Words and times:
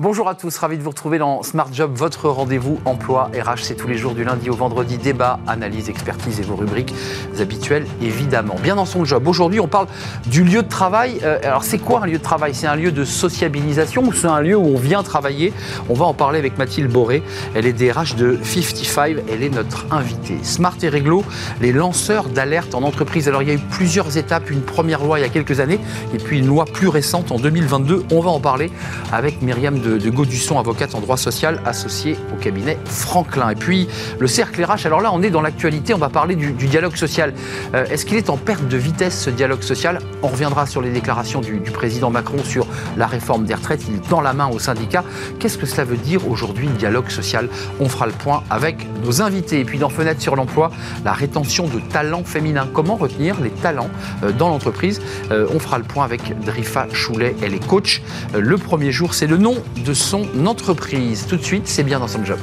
Bonjour 0.00 0.28
à 0.28 0.36
tous, 0.36 0.56
ravi 0.58 0.78
de 0.78 0.82
vous 0.84 0.90
retrouver 0.90 1.18
dans 1.18 1.42
Smart 1.42 1.66
Job, 1.72 1.90
votre 1.92 2.28
rendez-vous 2.28 2.78
emploi 2.84 3.32
RH. 3.34 3.62
C'est 3.62 3.74
tous 3.74 3.88
les 3.88 3.96
jours 3.96 4.14
du 4.14 4.22
lundi 4.22 4.48
au 4.48 4.54
vendredi, 4.54 4.96
débat, 4.96 5.40
analyse, 5.48 5.88
expertise 5.88 6.38
et 6.38 6.44
vos 6.44 6.54
rubriques 6.54 6.94
habituelles 7.40 7.84
évidemment. 8.00 8.54
Bien 8.62 8.76
dans 8.76 8.84
son 8.84 9.04
job. 9.04 9.26
Aujourd'hui, 9.26 9.58
on 9.58 9.66
parle 9.66 9.88
du 10.26 10.44
lieu 10.44 10.62
de 10.62 10.68
travail. 10.68 11.18
Euh, 11.24 11.40
alors, 11.42 11.64
c'est 11.64 11.78
quoi 11.78 12.04
un 12.04 12.06
lieu 12.06 12.18
de 12.18 12.22
travail? 12.22 12.54
C'est 12.54 12.68
un 12.68 12.76
lieu 12.76 12.92
de 12.92 13.04
sociabilisation 13.04 14.04
ou 14.04 14.12
c'est 14.12 14.28
un 14.28 14.40
lieu 14.40 14.56
où 14.56 14.66
on 14.66 14.78
vient 14.78 15.02
travailler? 15.02 15.52
On 15.88 15.94
va 15.94 16.04
en 16.04 16.14
parler 16.14 16.38
avec 16.38 16.58
Mathilde 16.58 16.92
Boré. 16.92 17.24
Elle 17.56 17.66
est 17.66 17.72
DRH 17.72 18.14
de 18.14 18.38
55. 18.40 19.16
Elle 19.28 19.42
est 19.42 19.50
notre 19.50 19.84
invitée. 19.90 20.38
Smart 20.44 20.76
et 20.80 20.90
Réglo, 20.90 21.24
les 21.60 21.72
lanceurs 21.72 22.28
d'alerte 22.28 22.76
en 22.76 22.84
entreprise. 22.84 23.26
Alors, 23.26 23.42
il 23.42 23.48
y 23.48 23.50
a 23.50 23.54
eu 23.54 23.58
plusieurs 23.70 24.16
étapes. 24.16 24.48
Une 24.48 24.62
première 24.62 25.02
loi 25.02 25.18
il 25.18 25.22
y 25.22 25.26
a 25.26 25.28
quelques 25.28 25.58
années 25.58 25.80
et 26.14 26.18
puis 26.18 26.38
une 26.38 26.46
loi 26.46 26.66
plus 26.66 26.86
récente 26.86 27.32
en 27.32 27.40
2022. 27.40 28.04
On 28.12 28.20
va 28.20 28.30
en 28.30 28.38
parler 28.38 28.70
avec 29.10 29.42
Myriam 29.42 29.80
de 29.80 29.87
de, 29.96 30.10
Gaudusson, 30.10 30.58
avocate 30.58 30.94
en 30.94 31.00
droit 31.00 31.16
social, 31.16 31.60
associée 31.64 32.16
au 32.34 32.36
cabinet 32.36 32.78
Franklin. 32.84 33.50
Et 33.50 33.54
puis 33.54 33.88
le 34.18 34.26
cercle 34.26 34.62
RH, 34.62 34.86
alors 34.86 35.00
là 35.00 35.10
on 35.12 35.22
est 35.22 35.30
dans 35.30 35.40
l'actualité, 35.40 35.94
on 35.94 35.98
va 35.98 36.08
parler 36.08 36.36
du, 36.36 36.52
dialogue 36.52 36.96
social. 36.96 37.32
Euh, 37.74 37.86
est-ce 37.86 38.04
qu'il 38.04 38.16
est 38.16 38.30
en 38.30 38.36
perte 38.36 38.66
de 38.68 38.76
vitesse 38.76 39.22
ce 39.22 39.30
dialogue 39.30 39.62
social? 39.62 40.00
On 40.22 40.28
reviendra 40.28 40.66
sur 40.66 40.82
les 40.82 40.90
déclarations 40.90 41.40
du, 41.40 41.58
président 41.60 42.10
Macron 42.10 42.42
sur 42.42 42.66
la 42.96 43.06
réforme 43.06 43.44
des 43.44 43.54
retraites, 43.54 43.84
il 43.88 44.00
tend 44.00 44.20
la 44.20 44.32
main 44.32 44.48
aux 44.48 44.58
syndicats. 44.58 45.04
Qu'est-ce 45.38 45.58
que 45.58 45.66
cela 45.66 45.84
veut 45.84 45.96
dire 45.96 46.28
aujourd'hui 46.28 46.66
le 46.66 46.74
dialogue 46.74 47.08
social? 47.08 47.48
On 47.78 47.88
fera 47.88 48.06
le 48.06 48.12
point 48.12 48.42
avec 48.50 48.86
nos 49.04 49.22
invités. 49.22 49.60
Et 49.60 49.64
puis 49.64 49.78
dans 49.78 49.88
Fenêtre 49.88 50.20
sur 50.20 50.34
l'emploi, 50.34 50.70
la 51.04 51.12
rétention 51.12 51.68
de 51.68 51.78
talents 51.78 52.24
féminins. 52.24 52.68
Comment 52.72 52.96
retenir 52.96 53.40
les 53.40 53.50
talents 53.50 53.90
euh, 54.24 54.32
dans 54.32 54.48
l'entreprise? 54.48 55.00
Euh, 55.30 55.46
On 55.54 55.58
fera 55.58 55.78
le 55.78 55.84
point 55.84 56.04
avec 56.04 56.38
Drifa 56.40 56.86
Choulet, 56.92 57.36
elle 57.42 57.54
est 57.54 57.66
coach. 57.66 58.02
Le 58.36 58.56
premier 58.58 58.92
jour, 58.92 59.14
c'est 59.14 59.26
le 59.26 59.36
nom 59.36 59.54
de 59.84 59.94
son 59.94 60.46
entreprise. 60.46 61.26
Tout 61.28 61.36
de 61.36 61.42
suite, 61.42 61.66
c'est 61.66 61.84
bien 61.84 62.00
dans 62.00 62.08
son 62.08 62.24
job. 62.24 62.38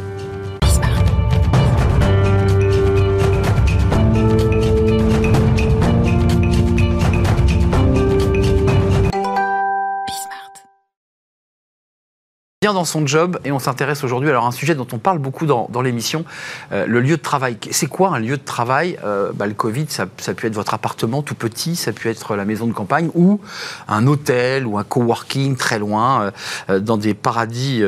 Dans 12.74 12.86
son 12.86 13.06
job 13.06 13.40
et 13.46 13.52
on 13.52 13.60
s'intéresse 13.60 14.04
aujourd'hui 14.04 14.30
alors 14.30 14.46
à 14.46 14.48
un 14.48 14.52
sujet 14.52 14.76
dont 14.76 14.88
on 14.92 14.98
parle 14.98 15.20
beaucoup 15.20 15.46
dans, 15.46 15.82
l'émission, 15.82 16.26
euh, 16.72 16.86
le 16.88 17.02
lieu 17.02 17.18
de 17.18 17.22
travail. 17.22 17.58
C'est 17.72 17.88
quoi 17.88 18.16
un 18.16 18.20
lieu 18.20 18.38
de 18.38 18.44
travail? 18.44 18.98
Euh, 19.04 19.32
bah, 19.34 19.46
Le 19.48 19.54
Covid, 19.54 19.86
ça, 19.90 20.06
ça 20.18 20.34
peut 20.34 20.48
être 20.48 20.56
votre 20.56 20.74
appartement 20.74 21.22
tout 21.22 21.36
petit, 21.36 21.76
ça 21.76 21.92
peut 21.92 22.10
être 22.10 22.36
la 22.36 22.46
maison 22.46 22.68
de 22.68 22.74
campagne 22.74 23.10
ou 23.14 23.40
un 23.88 24.08
hôtel 24.08 24.66
ou 24.66 24.78
un 24.78 24.84
coworking 24.84 25.56
très 25.58 25.80
loin, 25.80 26.32
euh, 26.70 26.80
dans 26.80 26.98
des 26.98 27.14
paradis 27.14 27.84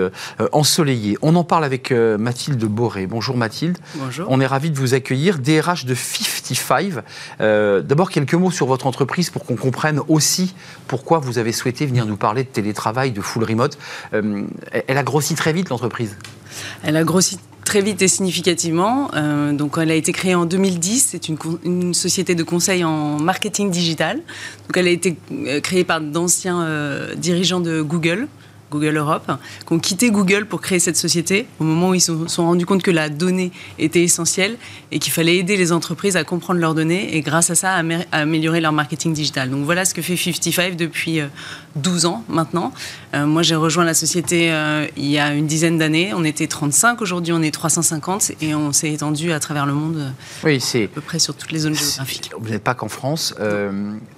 ensoleillés. 0.52 1.17
On 1.22 1.36
en 1.36 1.44
parle 1.44 1.64
avec 1.64 1.91
Mathilde 1.91 2.64
Boré. 2.66 3.08
Bonjour 3.08 3.38
Mathilde. 3.38 3.78
Bonjour. 3.95 4.28
On 4.30 4.39
est 4.39 4.45
ravi 4.45 4.72
de 4.72 4.78
vous 4.78 4.94
accueillir. 4.94 5.39
DRH 5.39 5.86
de 5.86 5.95
55. 5.95 6.94
D'abord 7.39 8.09
quelques 8.09 8.34
mots 8.34 8.52
sur 8.52 8.67
votre 8.67 8.88
entreprise 8.88 9.30
pour 9.30 9.45
qu'on 9.45 9.56
comprenne 9.56 10.00
aussi 10.08 10.53
pourquoi 10.88 11.19
vous 11.19 11.38
avez 11.38 11.52
souhaité 11.52 11.86
venir 11.86 12.06
nous 12.06 12.17
parler 12.17 12.44
de 12.44 12.50
télétravail, 12.50 13.12
de 13.12 13.22
full 13.22 13.44
remote 13.44 13.78
elle 14.71 14.97
a 14.97 15.03
grossi 15.03 15.35
très 15.35 15.53
vite, 15.53 15.69
l'entreprise 15.69 16.15
Elle 16.83 16.97
a 16.97 17.03
grossi 17.03 17.37
très 17.67 17.81
vite 17.81 18.01
et 18.01 18.07
significativement. 18.07 19.11
Euh, 19.13 19.51
donc, 19.51 19.77
elle 19.77 19.91
a 19.91 19.95
été 19.95 20.13
créée 20.13 20.35
en 20.35 20.45
2010. 20.45 21.09
C'est 21.11 21.27
une, 21.27 21.93
société 21.93 22.33
de 22.33 22.43
conseil 22.43 22.85
en 22.85 23.19
marketing 23.19 23.69
digital. 23.69 24.15
Donc, 24.15 24.77
elle 24.77 24.88
a 24.88 24.91
été 24.91 25.17
euh, 25.31 25.59
créée 25.59 25.83
par 25.83 25.99
d'anciens 25.99 26.61
euh, 26.61 27.13
dirigeants 27.15 27.59
de 27.59 27.81
Google. 27.81 28.27
Google 28.69 28.97
Europe, 28.97 29.31
qui 29.66 29.73
ont 29.73 29.79
quitté 29.79 30.11
Google 30.11 30.45
pour 30.45 30.59
créer 30.59 30.79
cette 30.79 30.97
société 30.97 31.47
au 31.61 31.63
moment 31.63 31.91
où 31.91 31.94
ils 31.94 32.01
se 32.01 32.27
sont, 32.27 32.47
rendus 32.47 32.66
compte 32.66 32.83
que 32.83 32.91
la 32.91 33.07
donnée 33.07 33.53
était 33.79 34.03
essentielle 34.03 34.57
et 34.91 35.00
qu'il 35.00 35.13
fallait 35.13 35.38
aider 35.38 35.56
les 35.56 35.72
entreprises 35.72 36.17
à 36.17 36.25
comprendre 36.25 36.59
leurs 36.59 36.75
données 36.75 37.16
et 37.16 37.22
grâce 37.22 37.50
à 37.50 37.56
ça 37.56 37.75
à, 37.75 37.81
améliorer 38.11 38.59
leur 38.59 38.73
marketing 38.73 39.13
digital. 39.13 39.50
Donc 39.50 39.63
voilà 39.63 39.85
ce 39.85 39.94
que 39.94 40.01
fait 40.01 40.17
55 40.17 40.75
depuis 40.75 41.22
12 41.77 42.07
ans 42.07 42.25
maintenant. 42.27 42.73
Euh, 43.17 43.25
moi, 43.25 43.44
j'ai 43.44 43.55
rejoint 43.55 43.83
la 43.83 43.94
société 43.94 44.51
euh, 44.51 44.88
il 44.95 45.05
y 45.05 45.19
a 45.19 45.33
une 45.33 45.47
dizaine 45.47 45.78
d'années. 45.78 46.13
On 46.13 46.23
était 46.23 46.47
35, 46.47 47.01
aujourd'hui 47.01 47.33
on 47.33 47.41
est 47.41 47.51
350 47.51 48.31
et 48.41 48.55
on 48.55 48.72
s'est 48.72 48.91
étendu 48.91 49.31
à 49.31 49.39
travers 49.39 49.66
le 49.66 49.73
monde, 49.73 49.97
euh, 49.97 50.09
oui, 50.44 50.59
c'est 50.59 50.85
à 50.85 50.88
peu 50.88 51.01
près 51.01 51.19
sur 51.19 51.35
toutes 51.35 51.51
les 51.51 51.59
zones 51.59 51.75
géographiques. 51.75 52.31
Vous 52.39 52.50
n'êtes 52.50 52.63
pas 52.63 52.73
qu'en 52.73 52.88
France. 52.88 53.33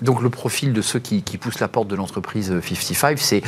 donc 0.02 0.22
le 0.22 0.30
profil 0.30 0.74
de 0.74 0.82
ceux 0.82 1.00
qui, 1.00 1.22
poussent 1.40 1.60
la 1.60 1.68
porte 1.68 1.88
de 1.88 1.96
l'entreprise 1.96 2.54
55, 2.62 3.18
c'est 3.20 3.42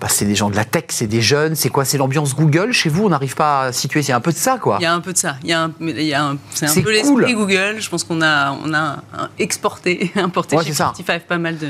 bah, 0.00 0.08
des 0.20 0.34
gens 0.34 0.50
de 0.50 0.56
la 0.56 0.64
tech, 0.64 0.84
c'est 0.88 1.06
des 1.06 1.20
jeunes. 1.20 1.54
C'est 1.54 1.68
quoi? 1.68 1.84
C'est 1.84 1.98
l'ambiance 1.98 2.34
Google? 2.34 2.72
Chez 2.72 2.88
vous 2.88 3.04
On 3.04 3.08
n'arrive 3.10 3.34
pas 3.34 3.64
à 3.64 3.72
situer. 3.72 4.02
C'est 4.02 4.12
un 4.12 4.20
peu 4.20 4.32
de 4.32 4.36
ça, 4.36 4.58
quoi. 4.58 4.78
Il 4.80 4.84
y 4.84 4.86
a 4.86 4.94
un 4.94 5.00
peu 5.00 5.12
de 5.12 5.18
ça. 5.18 5.36
Il 5.42 5.50
y 5.50 5.52
a 5.52 5.70
c'est 6.50 6.66
un 6.66 6.82
peu 6.82 6.92
l'esprit 6.92 7.34
Google. 7.34 7.76
Je 7.78 7.88
pense 7.90 8.04
qu'on 8.04 8.22
a, 8.22 8.52
on 8.52 8.72
a 8.72 9.02
exporté, 9.38 10.12
importé 10.16 10.56
chez 10.64 10.72
55 10.72 11.24
pas 11.24 11.38
mal 11.38 11.58
de, 11.58 11.68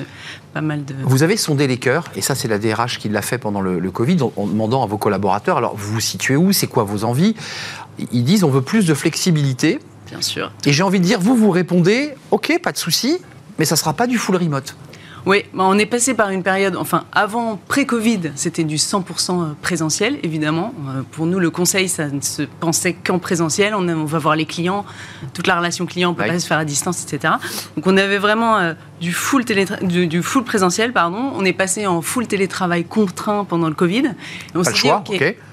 pas 0.57 0.63
mal 0.63 0.87
de. 0.87 0.95
Vous 1.03 1.23
avez 1.23 1.37
sondé 1.37 1.67
les 1.67 1.77
cœurs, 1.77 2.07
et 2.17 2.23
ça, 2.23 2.35
c'est 2.35 2.49
la 2.49 2.59
DRH 2.59 2.99
qui 2.99 3.11
l'a 3.11 3.21
fait 3.21 3.37
pendant 3.37 3.61
le, 3.61 3.91
Covid, 3.91 4.17
en, 4.23 4.47
demandant 4.47 4.83
à 4.83 4.87
vos 4.87 4.97
collaborateurs 4.97 5.59
alors, 5.59 5.77
vous 5.77 5.93
vous 5.93 6.01
situez 6.01 6.35
où? 6.35 6.51
C'est 6.53 6.67
quoi 6.67 6.83
vos 6.83 7.05
envies? 7.05 7.37
Ils 8.11 8.25
disent 8.25 8.43
on 8.43 8.49
veut 8.49 8.63
plus 8.63 8.87
de 8.87 8.95
flexibilité. 8.95 9.81
Bien 10.09 10.23
sûr. 10.23 10.51
Et 10.65 10.73
j'ai 10.73 10.83
envie 10.83 10.99
de 10.99 11.05
dire, 11.05 11.21
vous, 11.21 11.37
vous 11.37 11.51
répondez 11.51 12.15
ok, 12.31 12.59
pas 12.63 12.73
de 12.73 12.79
souci, 12.79 13.19
mais 13.59 13.67
ça 13.67 13.75
ne 13.75 13.79
sera 13.79 13.93
pas 13.93 14.07
du 14.07 14.17
full 14.17 14.37
remote. 14.37 14.75
Oui, 15.27 15.43
bah, 15.53 15.65
on 15.67 15.77
est 15.77 15.87
passé 15.87 16.15
par 16.15 16.31
une 16.31 16.45
période, 16.45 16.77
enfin 16.77 17.05
avant 17.11 17.57
pré-Covid, 17.67 18.31
c'était 18.37 18.63
du 18.63 18.77
100% 18.77 19.03
euh, 19.43 19.55
présentiel, 19.61 20.21
évidemment. 20.23 20.73
Euh, 20.89 21.03
pour 21.11 21.27
nous, 21.27 21.41
le 21.41 21.51
conseil, 21.51 21.89
ça 21.89 22.07
ne 22.07 22.21
se 22.21 22.43
pensait 22.43 22.93
qu'en 22.93 23.19
présentiel. 23.19 23.75
On, 23.75 24.05
va 24.05 24.19
voir 24.21 24.37
les 24.37 24.47
clients, 24.47 24.87
toute 25.35 25.49
la 25.49 25.59
relation 25.59 25.85
client, 25.85 26.11
on 26.11 26.15
peut 26.15 26.25
pas 26.25 26.39
se 26.39 26.47
faire 26.47 26.59
à 26.59 26.65
distance, 26.65 27.03
etc. 27.03 27.35
Donc 27.75 27.89
on 27.89 27.97
avait 27.97 28.19
vraiment 28.19 28.57
euh, 28.59 28.75
du, 29.01 29.13
full 29.13 29.45
du, 29.45 30.23
full 30.23 30.45
présentiel, 30.45 30.93
pardon. 30.93 31.33
On 31.35 31.45
est 31.45 31.53
passé 31.53 31.89
en 31.89 32.03
full 32.03 32.29
télétravail 32.29 32.85
contraint 32.85 33.45
pendant 33.45 33.69
le 33.69 33.75
Covid. 33.75 34.13
on 34.55 34.63
pas 34.63 34.71
le 34.71 34.77
choix, 34.77 35.03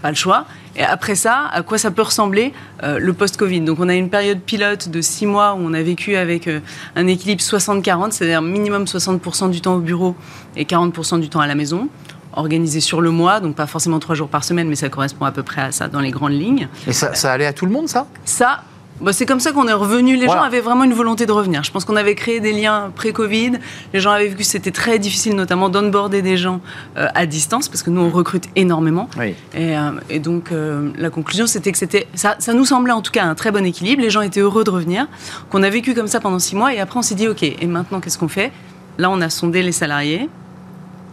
pas 0.04 0.10
le 0.10 0.16
choix. 0.16 0.46
Et 0.76 0.84
après 0.84 1.16
ça, 1.16 1.50
à 1.52 1.62
quoi 1.62 1.78
ça 1.78 1.92
peut 1.92 2.02
ressembler 2.02 2.54
euh, 2.84 2.98
le 3.00 3.14
post-Covid? 3.14 3.62
Donc 3.62 3.80
on 3.80 3.90
a 3.90 3.96
une 3.96 4.10
période 4.10 4.40
pilote 4.40 4.90
de 4.90 5.02
six 5.02 5.26
mois 5.26 5.54
où 5.54 5.60
on 5.60 5.74
a 5.74 5.82
vécu 5.82 6.16
avec 6.16 6.48
euh, 6.48 6.60
un 6.96 7.08
équilibre 7.08 7.42
60-40, 7.42 8.12
c'est-à-dire 8.12 8.42
minimum 8.42 8.86
60% 8.86 9.52
du 9.52 9.62
temps 9.62 9.76
au 9.76 9.80
bureau 9.80 10.16
et 10.56 10.66
40% 10.66 11.20
du 11.20 11.30
temps 11.30 11.42
à 11.42 11.48
la 11.48 11.56
maison 11.56 11.90
organisé 12.36 12.80
sur 12.80 13.00
le 13.00 13.12
mois, 13.12 13.40
donc 13.40 13.56
pas 13.56 13.68
forcément 13.68 14.00
trois 14.00 14.16
jours 14.16 14.28
par 14.28 14.44
semaine, 14.44 14.68
mais 14.68 14.76
ça 14.76 14.90
correspond 14.90 15.26
à 15.26 15.32
peu 15.32 15.44
près 15.44 15.62
à 15.62 15.72
ça 15.72 15.88
dans 15.88 16.00
les 16.00 16.10
grandes 16.10 16.34
lignes. 16.34 16.68
Et 16.88 16.94
ça, 16.94 17.14
ça 17.14 17.32
allait 17.32 17.46
à 17.46 17.54
tout 17.54 17.68
le 17.68 17.72
monde, 17.72 17.88
ça? 17.88 18.08
Ça, 18.26 18.64
bah, 19.04 19.14
c'est 19.14 19.26
comme 19.26 19.40
ça 19.40 19.52
qu'on 19.52 19.68
est 19.68 19.74
revenu. 19.74 20.16
Les 20.16 20.28
gens 20.28 20.42
avaient 20.42 20.62
vraiment 20.62 20.84
une 20.86 20.94
volonté 20.94 21.26
de 21.26 21.32
revenir. 21.32 21.64
Je 21.64 21.72
pense 21.72 21.86
qu'on 21.86 21.96
avait 21.96 22.16
créé 22.16 22.40
des 22.40 22.54
liens 22.54 22.92
pré-Covid. 22.96 23.54
Les 23.94 24.00
gens 24.00 24.12
avaient 24.12 24.30
vu 24.30 24.36
que 24.36 24.44
c'était 24.44 24.72
très 24.72 24.98
difficile, 24.98 25.36
notamment 25.36 25.70
d'onboarder 25.70 26.22
des 26.22 26.38
gens 26.38 26.62
euh, 26.98 27.08
à 27.14 27.26
distance, 27.26 27.68
parce 27.68 27.84
que 27.84 27.90
nous, 27.90 28.02
on 28.02 28.10
recrute 28.10 28.46
énormément. 28.56 29.10
Et, 29.22 29.36
euh, 29.56 29.92
et, 30.10 30.20
donc, 30.20 30.52
euh, 30.52 30.90
la 30.98 31.10
conclusion, 31.10 31.48
c'était 31.48 31.72
que 31.72 31.78
c'était, 31.78 32.08
ça, 32.14 32.36
ça, 32.40 32.54
nous 32.54 32.66
semblait 32.66 32.94
en 32.94 33.02
tout 33.02 33.12
cas 33.12 33.26
un 33.26 33.36
très 33.36 33.52
bon 33.52 33.66
équilibre. 33.66 34.02
Les 34.02 34.10
gens 34.10 34.22
étaient 34.22 34.40
heureux 34.40 34.64
de 34.64 34.70
revenir. 34.70 35.08
Qu'on 35.50 35.64
a 35.64 35.70
vécu 35.70 35.94
comme 35.94 36.08
ça 36.08 36.20
pendant 36.20 36.40
six 36.40 36.56
mois. 36.56 36.74
Et 36.74 36.80
après, 36.80 36.98
on 36.98 37.04
s'est 37.04 37.16
dit, 37.16 37.28
OK, 37.28 37.44
et 37.44 37.68
maintenant, 37.68 38.00
qu'est-ce 38.00 38.18
qu'on 38.18 38.28
fait? 38.28 38.52
Là, 38.98 39.10
on 39.10 39.20
a 39.22 39.30
sondé 39.30 39.64
les 39.64 39.72
salariés. 39.72 40.30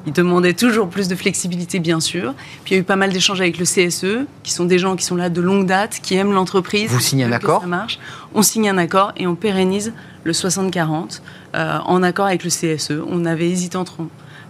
Ils 0.07 0.13
demandaient 0.13 0.55
toujours 0.55 0.89
plus 0.89 1.09
de 1.09 1.15
flexibilité, 1.15 1.79
bien 1.79 2.01
sûr. 2.01 2.35
Puis 2.65 2.73
il 2.73 2.75
y 2.75 2.77
a 2.79 2.81
eu 2.81 2.85
pas 2.85 2.97
mal 2.97 3.13
d'échanges 3.13 3.41
avec 3.41 3.59
le 3.59 3.65
CSE, 3.65 4.27
qui 4.43 4.53
sont 4.53 4.65
des 4.65 4.79
gens 4.79 4.97
qui 4.97 5.05
sont 5.05 5.17
là 5.17 5.29
de 5.29 5.41
longue 5.41 5.67
date, 5.67 6.01
qui 6.03 6.15
aiment 6.15 6.33
l'entreprise. 6.33 6.91
Vous 6.91 7.01
signez 7.01 7.25
un 7.25 7.33
accord 7.33 7.61
Ça 7.61 7.67
marche. 7.67 7.99
On 8.35 8.43
signe 8.43 8.69
un 8.69 8.79
accord 8.79 9.13
et 9.17 9.27
on 9.27 9.35
pérennise 9.35 9.93
le 10.25 10.33
60-40 10.33 11.21
euh, 11.55 11.79
en 11.85 12.03
accord 12.03 12.27
avec 12.27 12.45
le 12.45 12.51
CSE. 12.51 12.93
On 13.09 13.25
avait 13.25 13.49
hésité 13.49 13.77
entre 13.77 13.99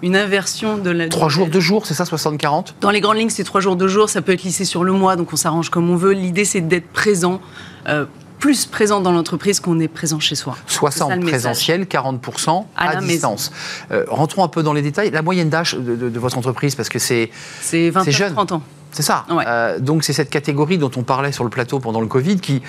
une 0.03 0.17
inversion 0.17 0.79
de 0.79 0.91
la. 0.91 1.09
Trois 1.09 1.29
jours, 1.29 1.49
deux 1.49 1.61
jours, 1.61 1.87
c'est 1.87 1.95
ça, 1.95 2.05
60-40 2.05 2.75
Dans 2.81 2.91
les 2.91 3.01
grandes 3.01 3.19
lignes, 3.19 3.31
c'est 3.31 3.45
trois 3.45 3.61
jours, 3.61 3.77
deux 3.77 3.89
jours. 3.89 4.09
Ça 4.09 4.23
peut 4.23 4.33
être 4.33 4.43
lissé 4.43 4.65
sur 4.65 4.85
le 4.85 4.93
mois, 4.93 5.17
donc 5.17 5.33
on 5.33 5.37
s'arrange 5.37 5.71
comme 5.71 5.91
on 5.91 5.97
veut. 5.97 6.13
L'idée, 6.13 6.45
c'est 6.45 6.61
d'être 6.61 6.89
présent. 6.89 7.41
Euh, 7.89 8.07
plus 8.41 8.67
présent 8.67 9.01
dans 9.01 9.13
l'entreprise 9.13 9.61
qu'on 9.61 9.79
est 9.79 9.87
présent 9.87 10.19
chez 10.19 10.35
soi. 10.35 10.57
60 10.67 11.21
présentiel, 11.21 11.85
40% 11.85 12.65
à, 12.77 12.97
distance. 12.97 13.53
Euh, 13.93 14.05
rentrons 14.09 14.43
un 14.43 14.49
peu 14.49 14.63
dans 14.63 14.73
les 14.73 14.83
détails. 14.83 15.11
La 15.11 15.23
moyenne 15.23 15.51
d'âge 15.51 15.75
de, 15.75 16.19
votre 16.19 16.39
entreprise, 16.39 16.75
parce 16.75 16.89
que 16.89 16.99
c'est 16.99 17.31
c'est 17.61 17.91
29 17.91 18.33
30 18.33 18.53
ans. 18.53 18.63
C'est 18.93 19.03
ça. 19.03 19.25
Euh, 19.31 19.79
donc 19.79 20.05
c'est 20.05 20.13
cette 20.13 20.31
catégorie 20.31 20.79
dont 20.79 20.91
on 20.97 21.03
parlait 21.03 21.33
sur 21.33 21.45
le 21.45 21.51
plateau 21.51 21.79
pendant 21.79 22.01
le 22.01 22.07
Covid 22.07 22.37
qui, 22.37 22.63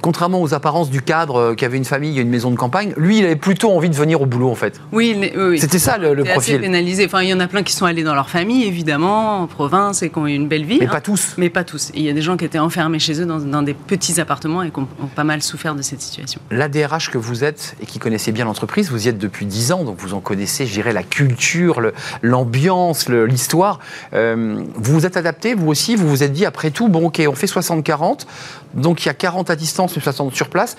contrairement 0.00 0.40
aux 0.40 0.54
apparences 0.54 0.90
du 0.90 1.02
cadre 1.02 1.36
euh, 1.36 1.54
qui 1.54 1.64
avait 1.64 1.76
une 1.76 1.84
famille 1.84 2.18
et 2.18 2.22
une 2.22 2.30
maison 2.30 2.50
de 2.50 2.56
campagne, 2.56 2.94
lui, 2.96 3.18
il 3.18 3.24
avait 3.24 3.36
plutôt 3.36 3.70
envie 3.70 3.90
de 3.90 3.94
venir 3.94 4.20
au 4.22 4.26
boulot 4.26 4.50
en 4.50 4.54
fait. 4.54 4.80
Oui, 4.92 5.16
oui. 5.36 5.58
C'était 5.58 5.78
ça 5.78 5.98
le, 5.98 6.14
profil. 6.24 6.54
Assez 6.54 6.58
pénalisé. 6.58 7.06
Enfin, 7.06 7.22
il 7.22 7.28
y 7.28 7.34
en 7.34 7.40
a 7.40 7.48
plein 7.48 7.62
qui 7.62 7.72
sont 7.72 7.86
allés 7.86 8.02
dans 8.02 8.14
leur 8.14 8.30
famille, 8.30 8.64
évidemment, 8.64 9.42
en 9.42 9.46
province 9.46 10.02
et 10.02 10.10
qui 10.10 10.18
ont 10.18 10.26
eu 10.26 10.34
une 10.34 10.48
belle 10.48 10.64
vie. 10.64 10.78
Mais 10.80 10.86
hein. 10.86 10.90
pas 10.90 11.00
tous. 11.00 11.34
Mais 11.36 11.50
pas 11.50 11.64
tous. 11.64 11.90
il 11.94 12.02
y 12.02 12.08
a 12.08 12.12
des 12.12 12.22
gens 12.22 12.36
qui 12.36 12.44
étaient 12.44 12.58
enfermés 12.58 12.98
chez 12.98 13.20
eux 13.20 13.26
dans, 13.26 13.38
dans 13.38 13.62
des 13.62 13.74
petits 13.74 14.20
appartements 14.20 14.62
et 14.62 14.70
qui 14.70 14.80
ont, 14.80 14.88
pas 15.14 15.24
mal 15.24 15.42
souffert 15.42 15.74
de 15.74 15.82
cette 15.82 16.00
situation. 16.00 16.40
La 16.50 16.68
DRH 16.68 17.10
que 17.10 17.18
vous 17.18 17.44
êtes 17.44 17.76
et 17.82 17.86
qui 17.86 17.98
connaissez 17.98 18.32
bien 18.32 18.44
l'entreprise, 18.44 18.90
vous 18.90 19.06
y 19.06 19.08
êtes 19.08 19.18
depuis 19.18 19.46
10 19.46 19.72
ans, 19.72 19.84
donc 19.84 19.98
vous 19.98 20.14
en 20.14 20.20
connaissez, 20.20 20.66
je 20.66 20.72
dirais, 20.72 20.92
la 20.92 21.02
culture, 21.02 21.80
l'ambiance, 22.22 23.08
l'histoire. 23.08 23.80
Euh, 24.12 24.62
vous 24.74 24.92
vous 24.94 25.06
êtes 25.06 25.16
adapté, 25.16 25.54
vous 25.58 25.68
aussi, 25.68 25.96
vous 25.96 26.08
vous 26.08 26.22
êtes 26.22 26.32
dit, 26.32 26.46
après 26.46 26.70
tout, 26.70 26.88
bon, 26.88 27.06
ok, 27.06 27.22
on 27.28 27.34
fait 27.34 27.46
60-40, 27.46 28.26
donc 28.74 29.04
il 29.04 29.06
y 29.06 29.10
a 29.10 29.14
40 29.14 29.50
à 29.50 29.56
distance 29.56 29.96
et 29.96 30.00
60 30.00 30.34
sur 30.34 30.48
place. 30.48 30.76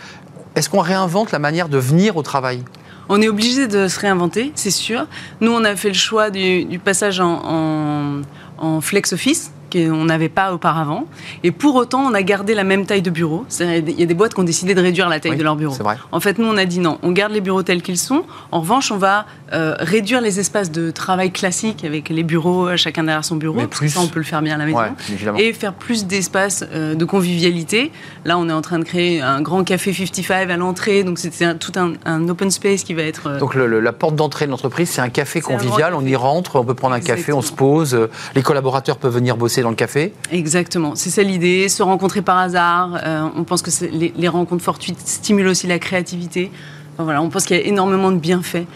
Est-ce 0.55 0.69
qu'on 0.69 0.79
réinvente 0.79 1.31
la 1.31 1.39
manière 1.39 1.69
de 1.69 1.77
venir 1.77 2.17
au 2.17 2.23
travail? 2.23 2.63
On 3.07 3.21
est 3.21 3.27
obligé 3.27 3.67
de 3.67 3.87
se 3.87 3.99
réinventer, 3.99 4.51
c'est 4.55 4.71
sûr. 4.71 5.07
Nous, 5.41 5.51
on 5.51 5.63
a 5.63 5.75
fait 5.75 5.89
le 5.89 5.95
choix 5.95 6.29
du, 6.29 6.79
passage 6.83 7.19
en, 7.19 8.21
en 8.59 8.81
flex 8.81 9.13
office, 9.13 9.51
qu'on 9.71 10.05
n'avait 10.05 10.29
pas 10.29 10.53
auparavant. 10.53 11.05
Et 11.43 11.51
pour 11.51 11.75
autant, 11.75 12.01
on 12.01 12.13
a 12.13 12.21
gardé 12.21 12.53
la 12.53 12.63
même 12.63 12.85
taille 12.85 13.01
de 13.01 13.09
bureau. 13.09 13.45
Il 13.59 13.99
y 13.99 14.03
a 14.03 14.05
des 14.05 14.13
boîtes 14.13 14.33
qui 14.33 14.39
ont 14.39 14.45
décidé 14.45 14.73
de 14.75 14.81
réduire 14.81 15.09
la 15.09 15.19
taille 15.19 15.37
de 15.37 15.43
leur 15.43 15.55
bureau. 15.55 15.75
En 16.11 16.19
fait, 16.19 16.37
nous, 16.37 16.47
on 16.47 16.57
a 16.57 16.65
dit 16.65 16.79
non, 16.79 16.97
on 17.03 17.11
garde 17.11 17.31
les 17.31 17.41
bureaux 17.41 17.63
tels 17.63 17.81
qu'ils 17.81 17.97
sont. 17.97 18.23
En 18.51 18.61
revanche, 18.61 18.91
on 18.91 18.97
va 18.97 19.25
euh, 19.51 19.75
réduire 19.79 20.21
les 20.21 20.39
espaces 20.39 20.71
de 20.71 20.91
travail 20.91 21.31
classiques 21.31 21.83
avec 21.83 22.09
les 22.09 22.23
bureaux, 22.23 22.67
euh, 22.67 22.77
chacun 22.77 23.03
derrière 23.03 23.25
son 23.25 23.35
bureau. 23.35 23.65
plus... 23.67 23.89
ça, 23.89 23.99
on 23.99 24.07
peut 24.07 24.19
le 24.19 24.25
faire 24.25 24.41
bien 24.41 24.55
à 24.55 24.57
la 24.57 24.65
maison. 24.65 25.35
et 25.37 25.53
faire 25.53 25.73
plus 25.73 26.05
d'espace 26.05 26.63
euh, 26.71 26.93
de 26.93 27.05
convivialité. 27.05 27.91
Là, 28.25 28.37
on 28.37 28.47
est 28.47 28.53
en 28.53 28.61
train 28.61 28.77
de 28.77 28.83
créer 28.83 29.21
un 29.21 29.41
grand 29.41 29.63
café 29.63 29.91
55 29.91 30.51
à 30.51 30.57
l'entrée. 30.57 31.03
Donc, 31.03 31.17
c'est 31.17 31.57
tout 31.57 31.71
un, 31.77 32.29
open 32.29 32.51
space 32.51 32.83
qui 32.83 32.93
va 32.93 33.03
être. 33.03 33.39
Donc, 33.39 33.55
la 33.55 33.93
porte 33.93 34.15
d'entrée 34.15 34.45
de 34.45 34.51
l'entreprise, 34.51 34.89
c'est 34.89 35.01
un 35.01 35.09
café 35.09 35.41
convivial. 35.41 35.93
on 35.95 36.05
y 36.05 36.15
rentre, 36.15 36.57
on 36.57 36.65
peut 36.65 36.75
prendre 36.75 36.95
un 36.95 36.99
café, 36.99 37.33
on 37.33 37.41
se 37.41 37.51
pose. 37.51 37.97
Les 38.35 38.43
collaborateurs 38.43 38.97
peuvent 38.97 39.13
venir 39.13 39.35
bosser 39.35 39.61
dans 39.61 39.69
le 39.69 39.75
café 39.75 40.13
Exactement, 40.31 40.95
c'est 40.95 41.09
ça 41.09 41.23
l'idée, 41.23 41.69
se 41.69 41.81
rencontrer 41.81 42.21
par 42.21 42.37
hasard. 42.37 43.01
On 43.35 43.43
pense 43.43 43.61
que 43.61 43.71
les, 43.91 44.27
rencontres 44.27 44.63
fortuites 44.63 44.99
stimulent 44.99 45.47
aussi 45.47 45.65
la 45.65 45.79
créativité. 45.79 46.51
voilà, 46.99 47.21
on 47.21 47.29
pense 47.29 47.45
qu'il 47.45 47.57
y 47.57 47.59
a 47.59 47.63
énormément 47.63 48.11
de 48.11 48.17
bienfaits 48.17 48.67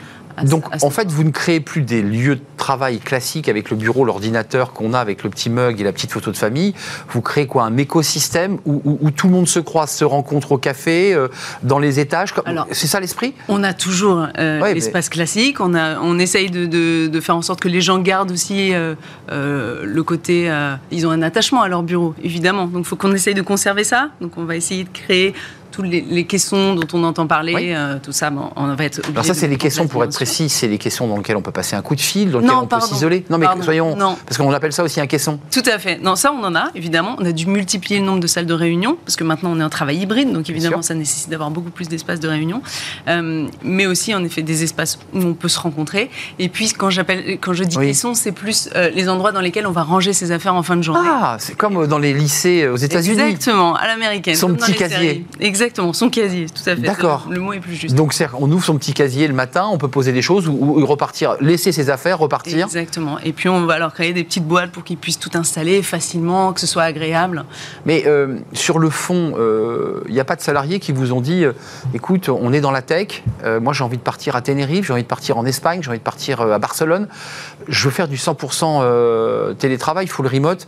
donc, 0.41 0.65
en 0.81 0.89
fait, 0.89 1.11
vous 1.11 1.23
ne 1.23 1.29
créez 1.29 1.59
plus 1.59 1.81
des 1.81 2.01
lieux 2.01 2.35
de 2.35 2.41
travail 2.57 2.99
classiques 2.99 3.49
avec 3.49 3.69
le 3.69 3.77
bureau, 3.77 4.03
l'ordinateur 4.05 4.73
qu'on 4.73 4.93
a 4.93 4.99
avec 4.99 5.23
le 5.23 5.29
petit 5.29 5.49
mug 5.49 5.79
et 5.79 5.83
la 5.83 5.91
petite 5.91 6.11
photo 6.11 6.31
de 6.31 6.37
famille. 6.37 6.73
Vous 7.09 7.21
créez 7.21 7.45
quoi 7.45 7.63
Un 7.63 7.77
écosystème 7.77 8.57
où, 8.65 9.11
tout 9.11 9.27
le 9.27 9.33
monde 9.33 9.47
se 9.47 9.59
croise, 9.59 9.91
se 9.91 10.05
rencontre 10.05 10.53
au 10.53 10.57
café, 10.57 11.13
euh, 11.13 11.27
dans 11.61 11.79
les 11.79 11.99
étages 11.99 12.33
C'est 12.71 12.87
ça 12.87 12.99
l'esprit? 12.99 13.33
On 13.47 13.63
a 13.63 13.73
toujours 13.73 14.27
euh, 14.39 14.73
l'espace 14.73 15.09
classique. 15.09 15.59
On, 15.59 15.75
a, 15.75 15.99
on 15.99 16.17
essaye 16.17 16.49
de, 16.49 17.19
faire 17.19 17.37
en 17.37 17.41
sorte 17.41 17.59
que 17.59 17.69
les 17.69 17.81
gens 17.81 17.99
gardent 17.99 18.31
aussi 18.31 18.73
euh, 18.73 18.95
le 19.29 20.03
côté. 20.03 20.51
ils 20.91 21.05
ont 21.05 21.11
un 21.11 21.21
attachement 21.21 21.61
à 21.61 21.67
leur 21.67 21.83
bureau, 21.83 22.15
évidemment. 22.23 22.65
Donc, 22.67 22.85
il 22.85 22.87
faut 22.87 22.95
qu'on 22.95 23.13
essaye 23.13 23.35
de 23.35 23.41
conserver 23.41 23.83
ça. 23.83 24.09
Donc, 24.19 24.37
on 24.37 24.45
va 24.45 24.55
essayer 24.55 24.83
de 24.83 24.89
créer 24.89 25.33
toutes 25.73 25.87
les, 25.87 26.25
caissons 26.25 26.75
dont 26.75 26.87
on 26.93 27.03
entend 27.03 27.25
parler, 27.25 27.73
euh, 27.75 27.97
tout 28.01 28.11
ça, 28.11 28.31
on 28.55 28.75
va 28.75 28.83
être 28.85 29.01
Alors 29.09 29.25
ça, 29.25 29.33
c'est 29.33 29.47
les 29.47 29.57
caissons, 29.57 29.87
pour 29.87 30.03
être 30.03 30.13
précis, 30.13 30.47
c'est 30.47 30.67
les 30.67 30.77
caissons 30.77 31.07
dans 31.07 31.17
lesquelles 31.17 31.35
on 31.35 31.41
peut 31.41 31.51
passer 31.51 31.75
un 31.75 31.81
coup 31.81 31.95
de 31.95 32.01
fil, 32.01 32.29
dans 32.29 32.39
lesquelles 32.39 32.55
on 32.55 32.67
peut 32.67 32.79
s'isoler. 32.79 33.25
Non, 33.29 33.39
mais 33.39 33.47
soyons... 33.61 33.95
Non. 33.95 34.15
Parce 34.23 34.37
qu'on 34.37 34.53
appelle 34.53 34.71
ça 34.71 34.83
aussi 34.83 35.01
un 35.01 35.07
caisson. 35.07 35.39
Tout 35.51 35.63
à 35.65 35.79
fait. 35.79 35.97
Non, 35.97 36.15
ça, 36.15 36.31
on 36.31 36.43
en 36.43 36.55
a, 36.55 36.67
évidemment. 36.75 37.15
On 37.17 37.25
a 37.25 37.31
dû 37.31 37.47
multiplier 37.47 37.99
le 37.99 38.05
nombre 38.05 38.19
de 38.19 38.27
salles 38.27 38.45
de 38.45 38.53
réunion, 38.53 38.97
parce 39.03 39.15
que 39.15 39.23
maintenant, 39.23 39.51
on 39.51 39.59
est 39.59 39.63
en 39.63 39.69
travail 39.69 39.97
hybride, 39.97 40.31
donc 40.31 40.47
évidemment, 40.49 40.83
ça 40.83 40.93
nécessite 40.93 41.29
d'avoir 41.31 41.49
beaucoup 41.49 41.71
plus 41.71 41.89
d'espaces 41.89 42.19
de 42.19 42.27
réunion. 42.27 42.61
Euh, 43.07 43.47
mais 43.63 43.87
aussi, 43.87 44.13
en 44.13 44.23
effet, 44.23 44.43
des 44.43 44.63
espaces 44.63 44.99
où 45.13 45.19
on 45.19 45.33
peut 45.33 45.47
se 45.47 45.59
rencontrer. 45.59 46.11
Et 46.37 46.49
puis, 46.49 46.71
quand, 46.73 46.89
quand 47.41 47.53
je 47.53 47.63
dis 47.63 47.77
caisson, 47.77 48.13
c'est 48.13 48.31
plus 48.31 48.69
euh, 48.75 48.91
les 48.91 49.09
endroits 49.09 49.31
dans 49.31 49.41
lesquels 49.41 49.65
on 49.65 49.71
va 49.71 49.81
ranger 49.81 50.13
ses 50.13 50.31
affaires 50.31 50.53
en 50.53 50.61
fin 50.61 50.75
de 50.75 50.83
journée. 50.83 51.09
Ah, 51.11 51.37
c'est 51.39 51.57
comme 51.57 51.87
dans 51.87 51.97
les 51.97 52.13
lycées 52.13 52.67
aux 52.67 52.77
États-Unis. 52.77 53.19
Exactement, 53.19 53.75
à 53.75 53.87
l'américaine. 53.87 54.35
Son 54.35 54.53
petit 54.53 54.75
casier. 54.75 55.25
Exactement, 55.39 55.62
son 55.93 56.09
casier, 56.09 56.47
tout 56.47 56.69
à 56.69 56.75
fait. 56.75 56.81
D'accord. 56.81 57.27
Le 57.29 57.39
mot 57.39 57.53
est 57.53 57.59
plus 57.59 57.75
juste. 57.75 57.95
Donc, 57.95 58.13
on 58.39 58.51
ouvre 58.51 58.63
son 58.63 58.77
petit 58.77 58.93
casier 58.93 59.27
le 59.27 59.33
matin, 59.33 59.67
on 59.71 59.77
peut 59.77 59.87
poser 59.87 60.11
des 60.11 60.21
choses 60.21 60.47
ou, 60.47 60.85
repartir, 60.85 61.35
laisser 61.41 61.71
ses 61.71 61.89
affaires, 61.89 62.19
repartir. 62.19 62.65
Exactement. 62.65 63.19
Et 63.19 63.33
puis, 63.33 63.49
on 63.49 63.65
va 63.65 63.79
leur 63.79 63.93
créer 63.93 64.13
des 64.13 64.23
petites 64.23 64.47
boîtes 64.47 64.71
pour 64.71 64.83
qu'ils 64.83 64.97
puissent 64.97 65.19
tout 65.19 65.31
installer 65.35 65.81
facilement, 65.81 66.53
que 66.53 66.59
ce 66.59 66.67
soit 66.67 66.83
agréable. 66.83 67.45
Mais 67.85 68.03
euh, 68.05 68.37
sur 68.53 68.79
le 68.79 68.89
fond, 68.89 69.33
il 69.35 69.39
euh, 69.39 70.01
n'y 70.09 70.19
a 70.19 70.25
pas 70.25 70.35
de 70.35 70.41
salariés 70.41 70.79
qui 70.79 70.91
vous 70.91 71.13
ont 71.13 71.21
dit 71.21 71.43
euh, 71.43 71.53
écoute, 71.93 72.29
on 72.29 72.53
est 72.53 72.61
dans 72.61 72.71
la 72.71 72.81
tech, 72.81 73.23
moi 73.61 73.73
j'ai 73.73 73.83
envie 73.83 73.97
de 73.97 74.03
partir 74.03 74.35
à 74.35 74.41
Tenerife, 74.41 74.87
j'ai 74.87 74.93
envie 74.93 75.03
de 75.03 75.07
partir 75.07 75.37
en 75.37 75.45
Espagne, 75.45 75.81
j'ai 75.81 75.89
envie 75.89 75.99
de 75.99 76.03
partir 76.03 76.41
à 76.41 76.59
Barcelone, 76.59 77.07
je 77.67 77.85
veux 77.85 77.91
faire 77.91 78.07
du 78.07 78.17
100% 78.17 79.55
télétravail, 79.57 80.07
full 80.07 80.27
remote. 80.27 80.67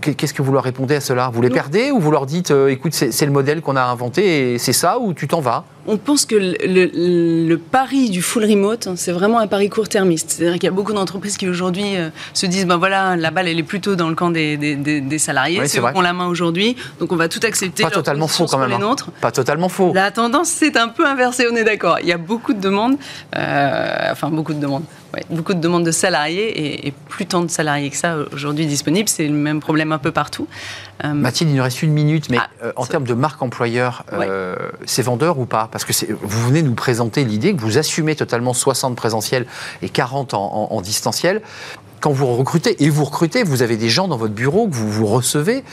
Qu'est-ce 0.00 0.34
que 0.34 0.42
vous 0.42 0.52
leur 0.52 0.64
répondez 0.64 0.96
à 0.96 1.00
cela? 1.00 1.30
Vous 1.32 1.42
les 1.42 1.50
perdez 1.50 1.90
ou 1.90 1.98
vous 1.98 2.10
leur 2.10 2.26
dites, 2.26 2.50
euh, 2.50 2.68
écoute, 2.68 2.94
c'est 2.94 3.26
le 3.26 3.32
modèle 3.32 3.62
qu'on 3.62 3.76
a 3.76 3.82
inventé 3.82 4.52
et 4.52 4.58
c'est 4.58 4.72
ça 4.72 4.98
ou 4.98 5.14
tu 5.14 5.28
t'en 5.28 5.40
vas? 5.40 5.64
On 5.86 5.96
pense 5.96 6.26
que 6.26 6.34
le, 6.36 7.56
pari 7.56 8.10
du 8.10 8.22
full 8.22 8.44
remote, 8.44 8.86
hein, 8.86 8.94
c'est 8.96 9.12
vraiment 9.12 9.38
un 9.38 9.46
pari 9.46 9.68
court-termiste. 9.68 10.30
C'est-à-dire 10.30 10.54
qu'il 10.54 10.64
y 10.64 10.68
a 10.68 10.72
beaucoup 10.72 10.92
d'entreprises 10.92 11.36
qui 11.36 11.48
aujourd'hui 11.48 11.96
euh, 11.96 12.10
se 12.34 12.46
disent, 12.46 12.66
ben 12.66 12.76
voilà, 12.76 13.16
la 13.16 13.30
balle 13.30 13.48
elle 13.48 13.58
est 13.58 13.64
plutôt 13.64 13.96
dans 13.96 14.08
le 14.08 14.14
camp 14.14 14.30
des, 14.30 14.56
des, 14.56 15.18
salariés, 15.18 15.66
c'est 15.66 15.78
eux 15.78 15.82
qui 15.82 15.96
ont 15.96 16.02
la 16.02 16.12
main 16.12 16.26
aujourd'hui, 16.26 16.76
donc 17.00 17.12
on 17.12 17.16
va 17.16 17.28
tout 17.28 17.40
accepter. 17.42 17.82
Pas 17.82 17.90
totalement 17.90 18.28
faux 18.28 18.46
quand 18.46 18.58
même. 18.58 18.72
Hein. 18.72 18.96
Pas 19.20 19.32
totalement 19.32 19.68
faux. 19.68 19.92
La 19.94 20.10
tendance 20.10 20.48
c'est 20.48 20.76
un 20.76 20.88
peu 20.88 21.06
inversé, 21.06 21.46
on 21.50 21.56
est 21.56 21.64
d'accord. 21.64 21.98
Il 22.00 22.08
y 22.08 22.12
a 22.12 22.18
beaucoup 22.18 22.52
de 22.52 22.60
demandes, 22.60 22.96
euh, 23.36 24.08
enfin 24.10 24.28
beaucoup 24.28 24.54
de 24.54 24.60
demandes 24.60 24.84
beaucoup 25.30 25.54
de 25.54 25.60
demandes 25.60 25.84
de 25.84 25.90
salariés 25.90 26.86
et, 26.86 26.92
plus 27.08 27.26
tant 27.26 27.42
de 27.42 27.50
salariés 27.50 27.90
que 27.90 27.96
ça 27.96 28.16
aujourd'hui 28.32 28.66
disponibles. 28.66 29.08
C'est 29.08 29.26
le 29.26 29.34
même 29.34 29.60
problème 29.60 29.92
un 29.92 29.98
peu 29.98 30.10
partout. 30.10 30.46
Euh, 31.04 31.12
Mathilde, 31.12 31.50
il 31.50 31.56
nous 31.56 31.62
reste 31.62 31.82
une 31.82 31.92
minute, 31.92 32.28
mais 32.30 32.38
ah, 32.40 32.48
euh, 32.62 32.72
en 32.76 32.86
termes 32.86 33.04
de 33.04 33.14
marque 33.14 33.40
employeur, 33.42 34.04
euh, 34.12 34.56
c'est 34.84 35.02
vendeur 35.02 35.38
ou 35.38 35.46
pas? 35.46 35.68
Parce 35.76 35.84
que 35.84 36.06
vous 36.10 36.46
venez 36.46 36.62
nous 36.62 36.74
présenter 36.74 37.22
l'idée 37.22 37.54
que 37.54 37.60
vous 37.60 37.76
assumez 37.76 38.16
totalement 38.16 38.54
60 38.54 38.96
présentiels 38.96 39.46
et 39.82 39.90
40 39.90 40.32
en, 40.32 40.80
distanciel. 40.80 41.42
Quand 42.00 42.12
vous 42.12 42.34
recrutez, 42.34 42.82
et 42.82 42.88
vous 42.88 43.04
recrutez, 43.04 43.42
vous 43.42 43.60
avez 43.60 43.76
des 43.76 43.90
gens 43.90 44.08
dans 44.08 44.16
votre 44.16 44.32
bureau 44.32 44.68
que 44.68 44.74
vous 44.74 44.90
vous 44.90 45.06
recevez. 45.06 45.64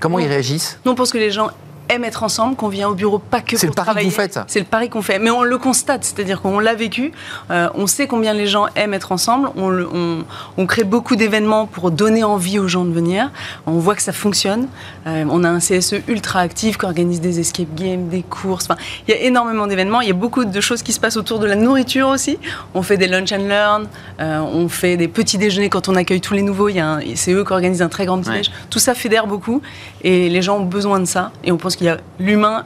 Comment 0.00 0.18
ils 0.18 0.26
réagissent? 0.26 0.78
Non, 0.84 0.94
pense 0.94 1.12
que 1.12 1.18
les 1.18 1.30
gens 1.30 1.50
aime 1.88 2.04
être 2.04 2.22
ensemble, 2.22 2.56
qu'on 2.56 2.68
vient 2.68 2.88
au 2.88 2.94
bureau 2.94 3.18
pas 3.18 3.40
que 3.40 3.56
pour 3.56 3.74
travailler. 3.74 4.10
C'est 4.10 4.24
le 4.24 4.24
pari 4.24 4.28
que 4.28 4.32
vous 4.32 4.38
faites. 4.38 4.40
C'est 4.48 4.58
le 4.58 4.64
pari 4.64 4.88
qu'on 4.88 5.02
fait. 5.02 5.18
Mais 5.18 5.30
on 5.30 5.42
le 5.42 5.58
constate, 5.58 6.04
c'est-à-dire 6.04 6.40
qu'on 6.40 6.58
l'a 6.58 6.74
vécu. 6.74 7.12
Euh, 7.50 7.68
on 7.74 7.86
sait 7.86 8.06
combien 8.06 8.32
les 8.34 8.46
gens 8.46 8.66
aiment 8.76 8.94
être 8.94 9.12
ensemble. 9.12 9.50
On, 9.56 10.24
on, 10.56 10.66
crée 10.66 10.84
beaucoup 10.84 11.16
d'événements 11.16 11.66
pour 11.66 11.90
donner 11.90 12.24
envie 12.24 12.58
aux 12.58 12.68
gens 12.68 12.84
de 12.84 12.92
venir. 12.92 13.30
On 13.66 13.78
voit 13.78 13.94
que 13.94 14.02
ça 14.02 14.12
fonctionne. 14.12 14.68
Euh, 15.06 15.24
on 15.28 15.44
a 15.44 15.48
un 15.48 15.58
CSE 15.58 15.96
ultra 16.08 16.40
actif 16.40 16.78
qui 16.78 16.84
organise 16.84 17.20
des 17.20 17.40
escape 17.40 17.74
games, 17.74 18.08
des 18.08 18.22
courses. 18.22 18.66
Enfin, 18.68 18.80
il 19.06 19.14
y 19.14 19.16
a 19.16 19.20
énormément 19.22 19.66
d'événements. 19.66 20.00
Il 20.00 20.08
y 20.08 20.10
a 20.10 20.14
beaucoup 20.14 20.44
de 20.44 20.60
choses 20.60 20.82
qui 20.82 20.92
se 20.92 21.00
passent 21.00 21.16
autour 21.16 21.38
de 21.38 21.46
la 21.46 21.56
nourriture 21.56 22.08
aussi. 22.08 22.38
On 22.74 22.82
fait 22.82 22.96
des 22.96 23.06
lunch 23.06 23.32
and 23.32 23.46
learn. 23.48 23.88
Euh, 24.20 24.40
on 24.40 24.68
fait 24.68 24.96
des 24.96 25.08
petits 25.08 25.38
déjeuners 25.38 25.68
quand 25.68 25.88
on 25.88 25.94
accueille 25.94 26.20
tous 26.20 26.34
les 26.34 26.42
nouveaux. 26.42 26.68
C'est 27.14 27.32
eux 27.32 27.44
qui 27.44 27.52
organisent 27.52 27.82
un 27.82 27.88
très 27.88 28.06
grand 28.06 28.20
petit 28.20 28.50
Tout 28.70 28.78
ça 28.78 28.94
fédère 28.94 29.26
beaucoup. 29.26 29.62
Et 30.06 30.28
les 30.28 30.40
gens 30.40 30.58
ont 30.58 30.64
besoin 30.64 31.00
de 31.00 31.04
ça. 31.04 31.32
Et 31.42 31.50
on 31.50 31.56
pense 31.56 31.74
qu'il 31.74 31.88
y 31.88 31.90
a 31.90 31.98
l'humain, 32.20 32.64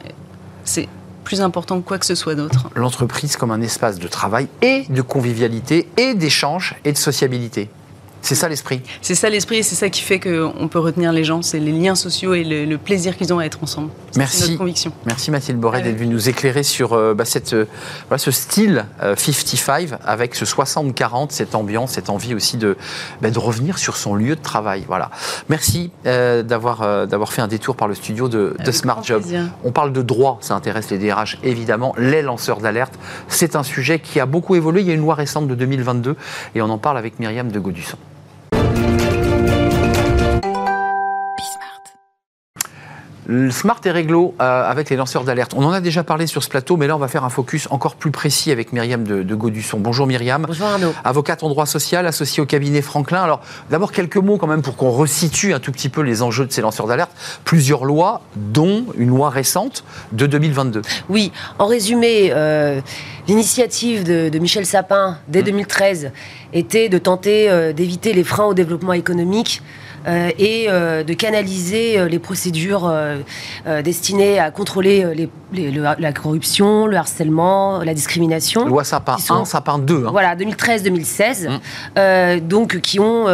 c'est 0.64 0.88
plus 1.24 1.40
important 1.40 1.80
que 1.80 1.88
quoi 1.88 1.96
que 1.96 2.04
ce 2.04 2.14
soit 2.14 2.34
d'autre. 2.34 2.68
L'entreprise 2.74 3.38
comme 3.38 3.50
un 3.50 3.62
espace 3.62 3.98
de 3.98 4.08
travail 4.08 4.46
et 4.60 4.84
de 4.90 5.00
convivialité 5.00 5.88
et 5.96 6.12
d'échange 6.12 6.74
et 6.84 6.92
de 6.92 6.98
sociabilité. 6.98 7.70
C'est 8.22 8.34
ça 8.34 8.48
l'esprit. 8.48 8.82
C'est 9.02 9.14
ça 9.14 9.30
l'esprit 9.30 9.58
et 9.58 9.62
c'est 9.62 9.74
ça 9.74 9.88
qui 9.88 10.02
fait 10.02 10.20
qu'on 10.20 10.68
peut 10.68 10.78
retenir 10.78 11.12
les 11.12 11.24
gens, 11.24 11.42
c'est 11.42 11.58
les 11.58 11.72
liens 11.72 11.94
sociaux 11.94 12.34
et 12.34 12.44
le, 12.44 12.76
plaisir 12.76 13.16
qu'ils 13.16 13.32
ont 13.32 13.38
à 13.38 13.44
être 13.44 13.62
ensemble. 13.62 13.90
Merci. 14.16 14.42
notre 14.42 14.58
conviction. 14.58 14.92
Merci 15.06 15.30
Mathilde 15.30 15.58
Boré 15.58 15.82
d'être 15.82 15.96
venue 15.96 16.14
nous 16.14 16.28
éclairer 16.28 16.62
sur 16.62 16.92
euh, 16.92 17.14
bah, 17.14 17.24
cette, 17.24 17.52
euh, 17.52 17.66
ce 18.16 18.30
style 18.30 18.86
55 19.00 19.92
euh, 19.92 19.96
avec 20.04 20.34
ce 20.34 20.44
60-40, 20.44 21.28
cette 21.30 21.54
ambiance, 21.54 21.92
cette 21.92 22.10
envie 22.10 22.34
aussi 22.34 22.56
de, 22.56 22.76
bah, 23.20 23.30
de 23.30 23.38
revenir 23.38 23.78
sur 23.78 23.96
son 23.96 24.14
lieu 24.14 24.34
de 24.34 24.40
travail. 24.40 24.84
Voilà. 24.86 25.10
Merci 25.48 25.90
d'avoir 26.04 27.06
d'avoir 27.06 27.32
fait 27.32 27.42
un 27.42 27.48
détour 27.48 27.76
par 27.76 27.88
le 27.88 27.94
studio 27.94 28.28
de, 28.28 28.56
de 28.64 28.72
Smart 28.72 29.02
Job. 29.02 29.22
On 29.64 29.72
parle 29.72 29.92
de 29.92 30.02
droit, 30.02 30.38
ça 30.40 30.54
intéresse 30.54 30.90
les 30.90 30.98
DRH 30.98 31.38
évidemment, 31.42 31.94
les 31.98 32.22
lanceurs 32.22 32.60
d'alerte. 32.60 32.94
C'est 33.28 33.56
un 33.56 33.62
sujet 33.62 33.98
qui 33.98 34.20
a 34.20 34.26
beaucoup 34.26 34.54
évolué. 34.54 34.80
Il 34.80 34.86
y 34.86 34.90
a 34.90 34.94
une 34.94 35.00
loi 35.00 35.14
récente 35.14 35.48
de 35.48 35.54
2022 35.54 36.16
et 36.54 36.62
on 36.62 36.70
en 36.70 36.78
parle 36.78 36.98
avec 36.98 37.18
Myriam 37.18 37.50
de 37.50 37.58
Gaudusson. 37.58 37.98
Smart 43.50 43.80
et 43.84 43.90
réglo 43.92 44.34
euh, 44.40 44.68
avec 44.68 44.90
les 44.90 44.96
lanceurs 44.96 45.22
d'alerte. 45.22 45.54
On 45.56 45.64
en 45.64 45.70
a 45.70 45.80
déjà 45.80 46.02
parlé 46.02 46.26
sur 46.26 46.42
ce 46.42 46.48
plateau, 46.48 46.76
mais 46.76 46.88
là, 46.88 46.96
on 46.96 46.98
va 46.98 47.06
faire 47.06 47.24
un 47.24 47.30
focus 47.30 47.68
encore 47.70 47.94
plus 47.94 48.10
précis 48.10 48.50
avec 48.50 48.72
Myriam 48.72 49.04
de, 49.04 49.22
de 49.22 49.34
Gaudusson. 49.36 49.78
Bonjour 49.78 50.06
Myriam. 50.06 50.44
Bonjour 50.46 50.66
Arnaud. 50.66 50.92
Avocate 51.04 51.44
en 51.44 51.48
droit 51.48 51.66
social, 51.66 52.06
associée 52.06 52.42
au 52.42 52.46
cabinet 52.46 52.82
Franklin. 52.82 53.22
Alors, 53.22 53.40
d'abord, 53.70 53.92
quelques 53.92 54.16
mots 54.16 54.36
quand 54.36 54.48
même 54.48 54.62
pour 54.62 54.76
qu'on 54.76 54.90
resitue 54.90 55.52
un 55.52 55.60
tout 55.60 55.70
petit 55.70 55.88
peu 55.88 56.00
les 56.00 56.22
enjeux 56.22 56.44
de 56.44 56.52
ces 56.52 56.60
lanceurs 56.60 56.88
d'alerte. 56.88 57.12
Plusieurs 57.44 57.84
lois, 57.84 58.22
dont 58.34 58.86
une 58.96 59.10
loi 59.10 59.30
récente 59.30 59.84
de 60.10 60.26
2022. 60.26 60.82
Oui, 61.08 61.30
en 61.60 61.66
résumé, 61.66 62.32
euh, 62.32 62.80
l'initiative 63.28 64.02
de, 64.02 64.38
Michel 64.40 64.66
Sapin 64.66 65.18
dès 65.28 65.42
2013 65.42 66.06
mmh. 66.06 66.10
était 66.54 66.88
de 66.88 66.98
tenter 66.98 67.48
euh, 67.48 67.72
d'éviter 67.72 68.12
les 68.12 68.24
freins 68.24 68.46
au 68.46 68.54
développement 68.54 68.94
économique 68.94 69.62
et 70.06 70.66
euh, 70.68 71.04
de 71.04 71.12
canaliser 71.12 71.98
euh, 71.98 72.08
les 72.08 72.18
procédures 72.18 72.92
destinées 73.84 74.38
à 74.38 74.50
contrôler 74.50 75.28
la 75.52 76.12
corruption, 76.12 76.86
le 76.86 76.96
harcèlement, 76.96 77.82
la 77.82 77.94
discrimination. 77.94 78.66
Loi 78.66 78.84
Sapin 78.84 79.16
1, 79.28 79.44
Sapin 79.44 79.78
2. 79.78 80.06
Hein. 80.06 80.10
Voilà, 80.10 80.36
2013-2016, 80.36 81.48
mmh. 81.48 82.40
donc 82.40 82.80
qui 82.80 83.00
ont 83.00 83.26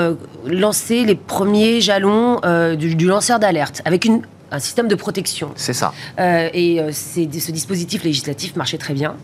lancé 0.46 1.04
les 1.04 1.14
premiers 1.14 1.80
jalons 1.80 2.40
du, 2.76 3.06
lanceur 3.06 3.38
d'alerte 3.38 3.82
avec 3.84 4.08
un 4.50 4.58
système 4.58 4.88
de 4.88 4.94
protection. 4.94 5.50
C'est 5.56 5.72
ça. 5.72 5.92
et 6.18 6.80
ce 6.92 7.50
dispositif 7.50 8.02
législatif 8.04 8.56
marchait 8.56 8.78
très 8.78 8.94
bien. 8.94 9.14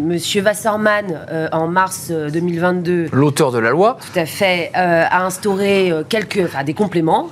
Monsieur 0.00 0.42
Wasserman, 0.42 1.20
euh, 1.30 1.48
en 1.52 1.68
mars 1.68 2.10
2022, 2.10 2.92
euh, 2.92 3.08
l'auteur 3.12 3.52
de 3.52 3.58
la 3.58 3.70
loi, 3.70 3.98
tout 4.00 4.18
à 4.18 4.24
fait, 4.24 4.72
euh, 4.76 5.04
a 5.08 5.24
instauré 5.24 5.92
quelques, 6.08 6.42
enfin, 6.44 6.64
des 6.64 6.74
compléments. 6.74 7.28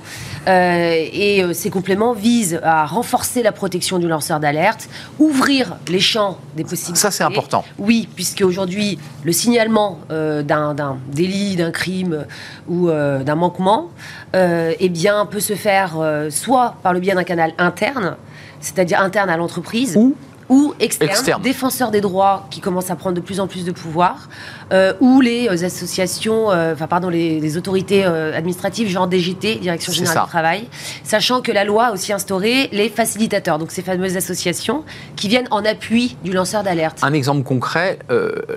et 0.47 1.43
ces 1.53 1.69
compléments 1.69 2.13
visent 2.13 2.59
à 2.63 2.85
renforcer 2.85 3.43
la 3.43 3.51
protection 3.51 3.99
du 3.99 4.07
lanceur 4.07 4.39
d'alerte, 4.39 4.89
ouvrir 5.19 5.77
les 5.87 5.99
champs 5.99 6.39
des 6.55 6.63
possibilités. 6.63 6.99
Ça, 6.99 7.11
c'est 7.11 7.23
important. 7.23 7.63
Oui, 7.77 8.07
puisque 8.15 8.41
aujourd'hui, 8.41 8.97
le 9.23 9.31
signalement 9.31 9.99
d'un 10.09 10.97
délit, 11.11 11.55
d'un 11.55 11.69
crime 11.69 12.25
ou 12.67 12.89
d'un 12.89 13.35
manquement, 13.35 13.89
eh 14.33 14.89
bien, 14.89 15.27
peut 15.27 15.39
se 15.39 15.53
faire 15.53 15.97
soit 16.31 16.75
par 16.81 16.93
le 16.93 16.99
biais 16.99 17.13
d'un 17.13 17.23
canal 17.23 17.53
interne, 17.59 18.15
c'est-à-dire 18.59 19.01
interne 19.01 19.29
à 19.29 19.37
l'entreprise, 19.37 19.95
ou 19.97 20.15
ou 20.49 20.73
externes, 20.79 21.41
défenseurs 21.41 21.91
des 21.91 22.01
droits 22.01 22.47
qui 22.49 22.59
commencent 22.59 22.89
à 22.89 22.95
prendre 22.95 23.15
de 23.15 23.21
plus 23.21 23.39
en 23.39 23.47
plus 23.47 23.65
de 23.65 23.71
pouvoir, 23.71 24.29
euh, 24.73 24.93
ou 24.99 25.21
les 25.21 25.47
euh, 25.47 25.65
associations, 25.65 26.51
euh, 26.51 26.73
enfin 26.73 26.87
pardon, 26.87 27.09
les, 27.09 27.57
autorités 27.57 28.03
administratives, 28.03 28.89
genre 28.89 29.07
DGT, 29.07 29.55
Direction 29.55 29.91
Générale 29.91 30.23
du 30.23 30.29
Travail, 30.29 30.67
sachant 31.03 31.41
que 31.41 31.51
la 31.51 31.63
loi 31.63 31.87
a 31.87 31.91
aussi 31.91 32.13
instauré 32.13 32.69
les 32.71 32.89
facilitateurs, 32.89 33.57
donc 33.57 33.71
ces 33.71 33.81
fameuses 33.81 34.17
associations 34.17 34.83
qui 35.15 35.27
viennent 35.27 35.47
en 35.51 35.65
appui 35.65 36.15
du 36.23 36.31
lanceur 36.31 36.63
d'alerte. 36.63 36.99
Un 37.01 37.13
exemple 37.13 37.43
concret, 37.43 37.99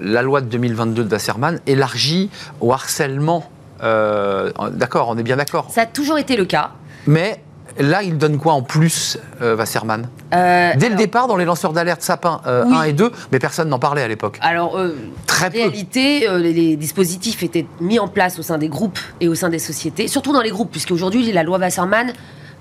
la 0.01 0.23
loi 0.23 0.41
de 0.41 0.47
2022 0.47 1.05
de 1.05 1.11
Wasserman 1.11 1.61
élargit 1.67 2.31
au 2.61 2.73
harcèlement. 2.73 3.45
d'accord, 3.81 5.09
on 5.09 5.19
est 5.19 5.23
bien 5.23 5.37
d'accord. 5.37 5.69
Ça 5.71 5.83
a 5.83 5.87
toujours 5.87 6.19
été 6.19 6.37
le 6.37 6.45
cas. 6.45 6.73
Mais 7.07 7.43
Là, 7.79 8.03
il 8.03 8.19
donne 8.19 8.39
quoi 8.39 8.53
en 8.53 8.63
plus, 8.63 9.19
euh, 9.41 9.57
Wasserman 9.57 10.09
euh, 10.35 10.73
Dès 10.77 10.89
le 10.89 10.95
départ, 10.95 11.27
dans 11.27 11.37
les 11.37 11.45
lanceurs 11.45 11.73
d'alerte 11.73 12.03
Sapin 12.03 12.41
1 12.45 12.49
euh, 12.49 12.83
et 12.83 12.93
2, 12.93 13.11
mais 13.31 13.39
personne 13.39 13.69
n'en 13.69 13.79
parlait 13.79 14.03
à 14.03 14.09
l'époque. 14.09 14.39
Alors, 14.43 14.79
Très 15.27 15.49
en 15.49 15.51
réalité, 15.51 16.27
les, 16.39 16.77
dispositifs 16.77 17.43
étaient 17.43 17.67
mis 17.81 17.99
en 17.99 18.09
place 18.09 18.39
au 18.39 18.43
sein 18.43 18.59
des 18.59 18.69
groupes 18.69 18.99
et 19.21 19.29
au 19.29 19.35
sein 19.35 19.49
des 19.49 19.59
sociétés, 19.59 20.09
surtout 20.09 20.33
dans 20.33 20.43
les 20.43 20.51
groupes, 20.51 20.71
puisque 20.71 20.91
aujourd'hui, 20.91 21.31
la 21.33 21.43
loi 21.43 21.59
Wasserman 21.59 22.13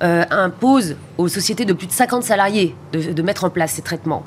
impose 0.01 0.95
aux 1.17 1.27
sociétés 1.27 1.65
de 1.65 1.73
plus 1.73 1.87
de 1.87 1.91
50 1.91 2.23
salariés 2.23 2.75
de, 2.93 3.21
mettre 3.21 3.43
en 3.43 3.49
place 3.49 3.73
ces 3.73 3.81
traitements. 3.81 4.23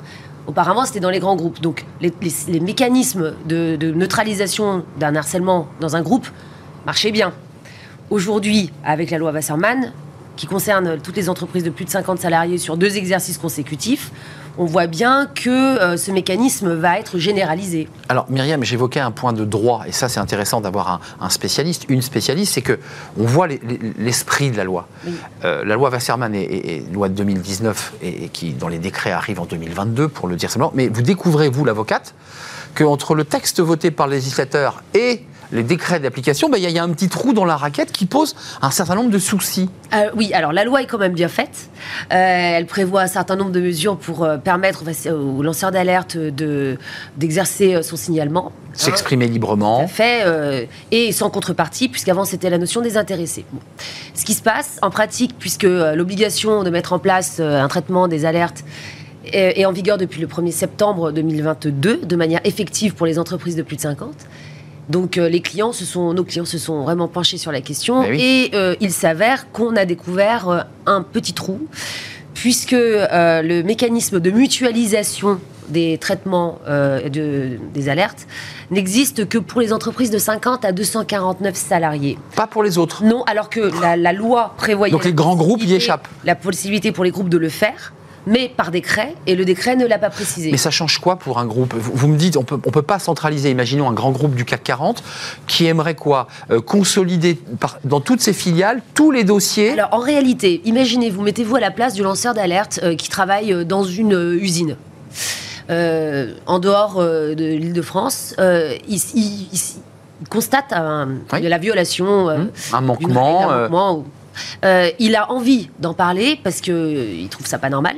Auparavant, 0.47 0.85
c'était 0.85 0.99
dans 0.99 1.09
les 1.09 1.19
grands 1.19 1.35
groupes. 1.35 1.59
Donc, 1.61 1.85
les, 2.01 2.11
mécanismes 2.59 3.33
de, 3.45 3.75
de 3.75 3.91
neutralisation 3.91 4.85
d'un 4.99 5.15
harcèlement 5.15 5.67
dans 5.79 5.95
un 5.95 6.01
groupe 6.01 6.27
marchaient 6.85 7.11
bien. 7.11 7.33
Aujourd'hui, 8.11 8.71
avec 8.83 9.09
la 9.09 9.17
loi 9.17 9.31
Wasserman, 9.31 9.91
qui 10.35 10.47
concerne 10.47 10.99
toutes 11.01 11.15
les 11.15 11.29
entreprises 11.29 11.63
de 11.63 11.69
plus 11.69 11.85
de 11.85 11.89
50 11.89 12.19
salariés 12.19 12.57
sur 12.57 12.77
deux 12.77 12.97
exercices 12.97 13.37
consécutifs, 13.37 14.11
on 14.57 14.65
voit 14.65 14.87
bien 14.87 15.27
que 15.27 15.49
euh, 15.49 15.97
ce 15.97 16.11
mécanisme 16.11 16.73
va 16.73 16.99
être 16.99 17.17
généralisé. 17.17 17.87
Alors 18.09 18.25
Myriam, 18.29 18.63
j'évoquais 18.63 18.99
un 18.99 19.11
point 19.11 19.33
de 19.33 19.45
droit, 19.45 19.83
et 19.87 19.91
ça 19.91 20.09
c'est 20.09 20.19
intéressant 20.19 20.61
d'avoir 20.61 21.01
un, 21.19 21.29
spécialiste, 21.29 21.85
une 21.89 22.01
spécialiste, 22.01 22.53
c'est 22.53 22.61
que 22.61 22.79
on 23.19 23.25
voit 23.25 23.47
l'esprit 23.97 24.51
de 24.51 24.57
la 24.57 24.63
loi. 24.63 24.87
Euh, 25.43 25.63
la 25.65 25.75
loi 25.75 25.89
Wasserman 25.89 26.33
est, 26.35 26.83
loi 26.93 27.09
de 27.09 27.13
2019 27.15 27.93
et, 28.01 28.29
qui, 28.29 28.53
dans 28.53 28.67
les 28.67 28.79
décrets, 28.79 29.11
arrive 29.11 29.39
en 29.39 29.45
2022, 29.45 30.07
pour 30.07 30.27
le 30.27 30.35
dire 30.35 30.49
simplement. 30.49 30.71
Mais 30.75 30.87
vous 30.87 31.01
découvrez, 31.01 31.49
vous 31.49 31.65
l'avocate, 31.65 32.13
qu'entre 32.75 33.15
le 33.15 33.23
texte 33.23 33.59
voté 33.59 33.91
par 33.91 34.07
le 34.07 34.15
législateur 34.15 34.83
et 34.93 35.23
les 35.51 35.63
décrets 35.63 35.99
d'application, 35.99 36.49
ben, 36.49 36.57
il 36.57 36.69
y, 36.69 36.79
a 36.79 36.83
un 36.83 36.89
petit 36.89 37.09
trou 37.09 37.33
dans 37.33 37.45
la 37.45 37.55
raquette 37.55 37.91
qui 37.91 38.05
pose 38.05 38.35
un 38.61 38.71
certain 38.71 38.95
nombre 38.95 39.09
de 39.09 39.19
soucis. 39.19 39.69
Euh, 39.93 40.09
oui, 40.15 40.33
alors 40.33 40.51
la 40.53 40.63
loi 40.63 40.81
est 40.81 40.85
quand 40.85 40.97
même 40.97 41.13
bien 41.13 41.27
faite. 41.27 41.69
Euh, 42.11 42.57
elle 42.57 42.65
prévoit 42.65 43.01
un 43.01 43.07
certain 43.07 43.35
nombre 43.35 43.51
de 43.51 43.61
mesures 43.61 43.97
pour 43.97 44.23
euh, 44.23 44.37
permettre 44.45 44.83
aux 45.11 45.43
lanceurs 45.43 45.71
d'alerte 45.71 46.17
d'exercer 47.17 47.83
son 47.83 47.97
signalement. 47.97 48.53
S'exprimer 48.71 49.27
librement. 49.27 49.87
fait, 49.87 50.67
et 50.91 51.11
sans 51.11 51.29
contrepartie, 51.29 51.89
puisqu'avant 51.89 52.23
c'était 52.23 52.49
la 52.49 52.57
notion 52.57 52.79
des 52.79 52.95
intéressés. 52.95 53.43
Ce 54.13 54.23
qui 54.23 54.33
se 54.33 54.41
passe 54.41 54.79
en 54.81 54.89
pratique, 54.89 55.35
puisque 55.37 55.63
l'obligation 55.63 56.63
de 56.63 56.69
mettre 56.69 56.93
en 56.93 56.99
place 56.99 57.41
un 57.41 57.67
traitement 57.67 58.07
des 58.07 58.25
alertes 58.25 58.63
est 59.33 59.65
en 59.65 59.71
vigueur 59.71 59.97
depuis 59.97 60.21
le 60.21 60.27
1er 60.27 60.51
septembre 60.51 61.11
2022, 61.11 62.01
de 62.03 62.15
manière 62.15 62.41
effective 62.43 62.93
pour 62.95 63.05
les 63.05 63.19
entreprises 63.19 63.55
de 63.55 63.63
plus 63.63 63.75
de 63.75 63.81
50, 63.81 64.13
donc 64.89 65.17
euh, 65.17 65.29
les 65.29 65.41
clients 65.41 65.73
se 65.73 65.85
sont, 65.85 66.13
nos 66.13 66.23
clients 66.23 66.45
se 66.45 66.57
sont 66.57 66.83
vraiment 66.83 67.07
penchés 67.07 67.37
sur 67.37 67.51
la 67.51 67.61
question 67.61 68.03
et 68.03 68.51
euh, 68.53 68.75
il 68.81 68.91
s'avère 68.91 69.51
qu'on 69.51 69.75
a 69.75 69.85
découvert 69.85 70.49
euh, 70.49 70.61
un 70.85 71.01
petit 71.01 71.33
trou 71.33 71.67
puisque 72.35 72.71
le 72.71 73.61
mécanisme 73.63 74.19
de 74.19 74.29
mutualisation 74.29 75.39
des 75.69 75.97
traitements 75.97 76.59
de, 76.67 77.57
des 77.73 77.89
alertes 77.89 78.27
n'existe 78.69 79.27
que 79.27 79.39
pour 79.39 79.61
les 79.61 79.73
entreprises 79.73 80.11
de 80.11 80.19
50 80.19 80.63
à 80.63 80.71
249 80.71 81.55
salariés. 81.55 82.19
Pas 82.35 82.45
pour 82.45 82.61
les 82.61 82.77
autres. 82.77 83.03
Non, 83.03 83.23
alors 83.23 83.49
que 83.49 83.71
la, 83.81 83.97
la 83.97 84.13
loi 84.13 84.53
prévoyait... 84.57 84.91
Donc 84.91 85.05
les 85.05 85.13
grands 85.13 85.35
groupes 85.35 85.63
y 85.63 85.73
échappent. 85.73 86.07
La 86.23 86.35
possibilité 86.35 86.91
pour 86.91 87.03
les 87.03 87.09
groupes 87.09 87.29
de 87.29 87.39
le 87.39 87.49
faire 87.49 87.93
mais 88.27 88.49
par 88.55 88.71
décret, 88.71 89.15
et 89.27 89.35
le 89.35 89.45
décret 89.45 89.75
ne 89.75 89.85
l'a 89.85 89.99
pas 89.99 90.09
précisé. 90.09 90.51
Mais 90.51 90.57
ça 90.57 90.71
change 90.71 90.99
quoi 90.99 91.17
pour 91.17 91.39
un 91.39 91.45
groupe? 91.45 91.73
Vous, 91.75 92.07
me 92.07 92.17
dites, 92.17 92.37
on 92.37 92.43
peut, 92.43 92.55
ne 92.55 92.71
peut 92.71 92.81
pas 92.81 92.99
centraliser, 92.99 93.51
imaginons 93.51 93.89
un 93.89 93.93
grand 93.93 94.11
groupe 94.11 94.35
du 94.35 94.45
CAC 94.45 94.63
40, 94.63 95.03
qui 95.47 95.65
aimerait 95.65 95.95
quoi? 95.95 96.27
Euh, 96.51 96.61
Consolider 96.61 97.39
dans 97.83 97.99
toutes 97.99 98.21
ses 98.21 98.33
filiales 98.33 98.81
tous 98.93 99.11
les 99.11 99.23
dossiers? 99.23 99.71
Alors 99.71 99.89
en 99.91 99.99
réalité, 99.99 100.61
imaginez-vous, 100.65 101.21
mettez-vous 101.21 101.55
à 101.55 101.59
la 101.59 101.71
place 101.71 101.93
du 101.93 102.03
lanceur 102.03 102.33
d'alerte 102.33 102.79
euh, 102.83 102.95
qui 102.95 103.09
travaille 103.09 103.53
euh, 103.53 103.63
dans 103.63 103.83
une 103.83 104.37
usine. 104.39 104.75
en 105.69 106.59
dehors 106.59 107.01
de 107.01 107.55
l'île 107.55 107.73
de 107.73 107.81
France, 107.81 108.35
il, 108.39 108.99
constate 110.29 110.71
de 110.71 111.47
la 111.47 111.57
violation, 111.57 112.29
mmh. 112.29 112.49
un 112.73 112.81
manquement, 112.81 114.03
il 114.99 115.15
a 115.15 115.31
envie 115.31 115.69
d'en 115.79 115.93
parler 115.93 116.39
parce 116.43 116.61
qu'il 116.61 117.27
trouve 117.29 117.45
ça 117.45 117.57
pas 117.57 117.69
normal. 117.69 117.95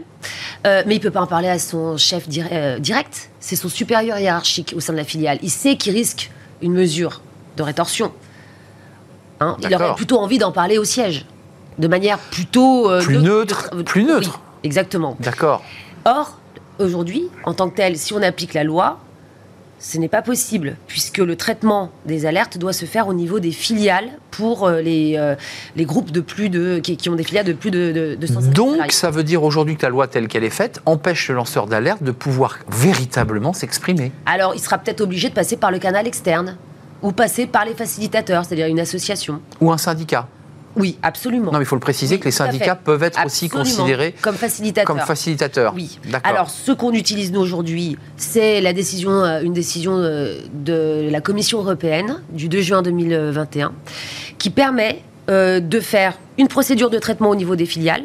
Euh, 0.65 0.83
mais 0.85 0.95
il 0.95 0.99
peut 0.99 1.11
pas 1.11 1.21
en 1.21 1.27
parler 1.27 1.49
à 1.49 1.59
son 1.59 1.97
chef 1.97 2.27
direct. 2.27 3.29
C'est 3.39 3.55
son 3.55 3.69
supérieur 3.69 4.17
hiérarchique 4.17 4.73
au 4.75 4.79
sein 4.79 4.93
de 4.93 4.97
la 4.97 5.03
filiale. 5.03 5.39
Il 5.43 5.51
sait 5.51 5.75
qu'il 5.75 5.93
risque 5.93 6.31
une 6.61 6.73
mesure 6.73 7.21
de 7.55 7.63
rétorsion. 7.63 8.11
Hein, 9.39 9.57
il 9.61 9.73
aurait 9.75 9.93
plutôt 9.95 10.19
envie 10.19 10.39
d'en 10.39 10.51
parler 10.51 10.77
au 10.77 10.83
siège, 10.83 11.25
de 11.77 11.87
manière 11.87 12.17
plutôt 12.17 12.89
plus 13.01 13.19
neutre, 13.19 13.69
plus 13.85 14.03
neutre. 14.03 14.39
exactement. 14.63 15.15
D'accord. 15.19 15.63
Or, 16.05 16.39
aujourd'hui, 16.79 17.29
en 17.43 17.53
tant 17.53 17.69
que 17.69 17.75
tel, 17.75 17.97
si 17.97 18.13
on 18.13 18.21
applique 18.23 18.55
la 18.55 18.63
loi, 18.63 18.99
ce 19.79 19.97
n'est 19.97 20.07
pas 20.07 20.21
possible, 20.21 20.75
puisque 20.87 21.19
le 21.19 21.35
traitement 21.35 21.91
des 22.05 22.25
alertes 22.25 22.57
doit 22.57 22.73
se 22.73 22.85
faire 22.85 23.07
au 23.07 23.13
niveau 23.13 23.39
des 23.39 23.51
filiales 23.51 24.09
pour 24.31 24.65
euh, 24.65 24.81
les, 24.81 25.15
euh, 25.17 25.35
les 25.75 25.85
groupes 25.85 26.11
de 26.11 26.21
plus 26.21 26.49
de, 26.49 26.79
qui, 26.79 27.09
ont 27.09 27.15
des 27.15 27.23
filiales 27.23 27.45
de 27.45 27.53
plus 27.53 27.71
de, 27.71 28.15
de, 28.19 28.51
Donc, 28.51 28.91
ça 28.91 29.11
veut 29.11 29.23
dire 29.23 29.43
aujourd'hui 29.43 29.77
que 29.77 29.83
la 29.83 29.89
loi 29.89 30.07
telle 30.07 30.27
qu'elle 30.27 30.43
est 30.43 30.49
faite 30.49 30.81
empêche 30.85 31.29
le 31.29 31.35
lanceur 31.35 31.67
d'alerte 31.67 32.03
de 32.03 32.11
pouvoir 32.11 32.59
véritablement 32.71 33.53
s'exprimer. 33.53 34.11
Alors, 34.25 34.53
il 34.55 34.59
sera 34.59 34.77
peut-être 34.77 35.01
obligé 35.01 35.29
de 35.29 35.33
passer 35.33 35.57
par 35.57 35.71
le 35.71 35.79
canal 35.79 36.07
externe, 36.07 36.57
ou 37.01 37.11
passer 37.11 37.45
par 37.45 37.65
les 37.65 37.75
facilitateurs, 37.75 38.45
c'est-à-dire 38.45 38.67
une 38.67 38.79
association. 38.79 39.41
Ou 39.61 39.71
un 39.71 39.77
syndicat. 39.77 40.27
Oui, 40.77 40.97
absolument. 41.01 41.51
Non, 41.51 41.57
mais 41.57 41.63
il 41.63 41.67
faut 41.67 41.75
le 41.75 41.81
préciser 41.81 42.19
que 42.19 42.25
les 42.25 42.31
syndicats 42.31 42.75
peuvent 42.75 43.03
être 43.03 43.25
aussi 43.25 43.49
considérés 43.49 44.13
comme 44.21 44.35
facilitateurs. 44.35 44.95
Comme 44.95 45.05
facilitateurs. 45.05 45.73
Oui. 45.75 45.99
Alors, 46.23 46.49
ce 46.49 46.71
qu'on 46.71 46.93
utilise 46.93 47.31
nous 47.31 47.41
aujourd'hui, 47.41 47.97
c'est 48.15 48.61
la 48.61 48.73
décision, 48.73 49.11
euh, 49.11 49.41
une 49.41 49.53
décision 49.53 49.97
euh, 49.97 50.39
de 50.53 51.09
la 51.09 51.21
Commission 51.21 51.59
européenne 51.59 52.21
du 52.31 52.49
2 52.49 52.61
juin 52.61 52.81
2021, 52.81 53.73
qui 54.37 54.49
permet 54.49 55.01
euh, 55.29 55.59
de 55.59 55.79
faire 55.79 56.17
une 56.37 56.47
procédure 56.47 56.89
de 56.89 56.99
traitement 56.99 57.29
au 57.29 57.35
niveau 57.35 57.55
des 57.55 57.65
filiales 57.65 58.03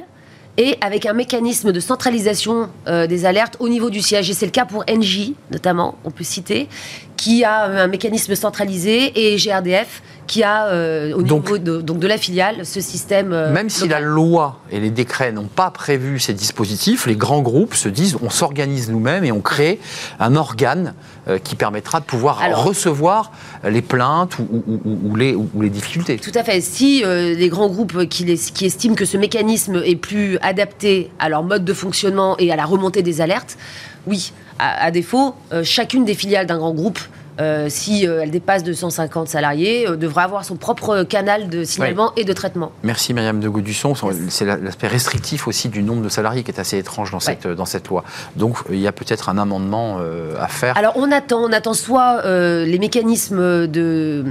et 0.56 0.76
avec 0.80 1.06
un 1.06 1.12
mécanisme 1.12 1.72
de 1.72 1.80
centralisation 1.80 2.68
euh, 2.86 3.06
des 3.06 3.24
alertes 3.24 3.56
au 3.58 3.68
niveau 3.68 3.90
du 3.90 4.00
siège. 4.00 4.28
Et 4.30 4.34
c'est 4.34 4.46
le 4.46 4.52
cas 4.52 4.64
pour 4.64 4.84
NJ, 4.90 5.32
notamment, 5.50 5.96
on 6.04 6.10
peut 6.10 6.24
citer, 6.24 6.68
qui 7.16 7.44
a 7.44 7.64
un 7.64 7.86
mécanisme 7.86 8.34
centralisé, 8.34 9.12
et 9.14 9.36
GRDF, 9.36 10.02
qui 10.32 10.42
a 10.42 10.68
euh, 10.68 11.12
au 11.12 11.20
Donc- 11.22 11.44
niveau 11.44 11.58
de, 11.58 11.82
donc 11.82 11.98
de 11.98 12.06
la 12.06 12.16
filiale 12.16 12.64
ce 12.64 12.80
système. 12.80 13.34
euh, 13.34 13.52
Même 13.52 13.68
si 13.68 13.86
la 13.86 14.00
loi 14.00 14.60
et 14.70 14.80
les 14.80 14.88
décrets 14.90 15.30
n'ont 15.30 15.44
pas 15.44 15.70
prévu 15.70 16.18
ces 16.18 16.32
dispositifs, 16.32 17.04
les 17.06 17.16
grands 17.16 17.42
groupes 17.42 17.74
se 17.74 17.90
disent 17.90 18.16
on 18.22 18.30
s'organise 18.30 18.88
nous-mêmes 18.90 19.24
et 19.26 19.32
on 19.32 19.42
crée 19.42 19.78
un 20.20 20.34
organe 20.34 20.94
euh, 21.28 21.36
qui 21.38 21.54
permettra 21.54 22.00
de 22.00 22.06
pouvoir 22.06 22.40
Alors- 22.40 22.64
recevoir 22.64 23.30
les 23.68 23.82
plaintes 23.82 24.38
ou, 24.38 24.48
ou- 24.66 24.80
ou- 24.86 24.98
ou 25.10 25.16
les, 25.16 25.68
difficultés. 25.68 26.16
Tout 26.16 26.32
à 26.34 26.42
fait. 26.44 26.62
Si 26.62 27.02
les 27.04 27.48
grands 27.50 27.68
groupes 27.68 28.06
qui, 28.08 28.24
les- 28.24 28.38
qui 28.38 28.64
estiment 28.64 28.94
que 28.94 29.04
ce 29.04 29.18
mécanisme 29.18 29.82
est 29.84 29.96
plus 29.96 30.38
adapté 30.40 31.10
à 31.18 31.28
leur 31.28 31.42
mode 31.42 31.66
de 31.66 31.74
fonctionnement 31.74 32.36
et 32.38 32.50
à 32.50 32.56
la 32.56 32.64
remontée 32.64 33.02
des 33.02 33.20
alertes, 33.20 33.58
oui. 34.06 34.32
À, 34.58 34.84
à 34.86 34.90
défaut, 34.90 35.34
chacune 35.62 36.04
des 36.06 36.14
filiales 36.14 36.46
d'un 36.46 36.58
grand 36.58 36.72
groupe, 36.72 36.98
euh, 37.40 37.68
si 37.70 38.06
euh, 38.06 38.20
elle 38.22 38.30
dépasse 38.30 38.62
250 38.62 39.26
salariés, 39.28 39.88
euh, 39.88 39.96
devra 39.96 40.24
avoir 40.24 40.44
son 40.44 40.56
propre 40.56 41.02
canal 41.02 41.48
de 41.48 41.64
signalement 41.64 42.12
et 42.16 42.24
de 42.24 42.32
traitement. 42.32 42.72
Merci 42.82 43.14
Myriam 43.14 43.40
de 43.40 43.48
Gaudusson. 43.48 43.94
C'est 44.28 44.44
la- 44.44 44.56
l'aspect 44.58 44.86
restrictif 44.88 45.48
aussi 45.48 45.68
du 45.68 45.82
nombre 45.82 46.02
de 46.02 46.08
salariés 46.08 46.42
qui 46.42 46.50
est 46.50 46.60
assez 46.60 46.76
étrange 46.78 47.10
dans, 47.10 47.20
cette, 47.20 47.46
dans 47.46 47.64
cette 47.64 47.88
loi. 47.88 48.04
Donc 48.36 48.58
il 48.70 48.78
y 48.78 48.86
a 48.86 48.92
peut-être 48.92 49.28
un 49.30 49.38
amendement 49.38 49.98
euh, 50.00 50.34
à 50.40 50.48
faire. 50.48 50.76
Alors 50.76 50.92
on 50.96 51.10
attend, 51.10 51.38
on 51.42 51.52
attend 51.52 51.72
soit 51.74 52.22
euh, 52.24 52.64
les 52.66 52.78
mécanismes 52.78 53.66
de 53.66 54.24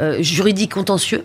euh, 0.00 0.22
juridiques 0.22 0.72
contentieux, 0.74 1.24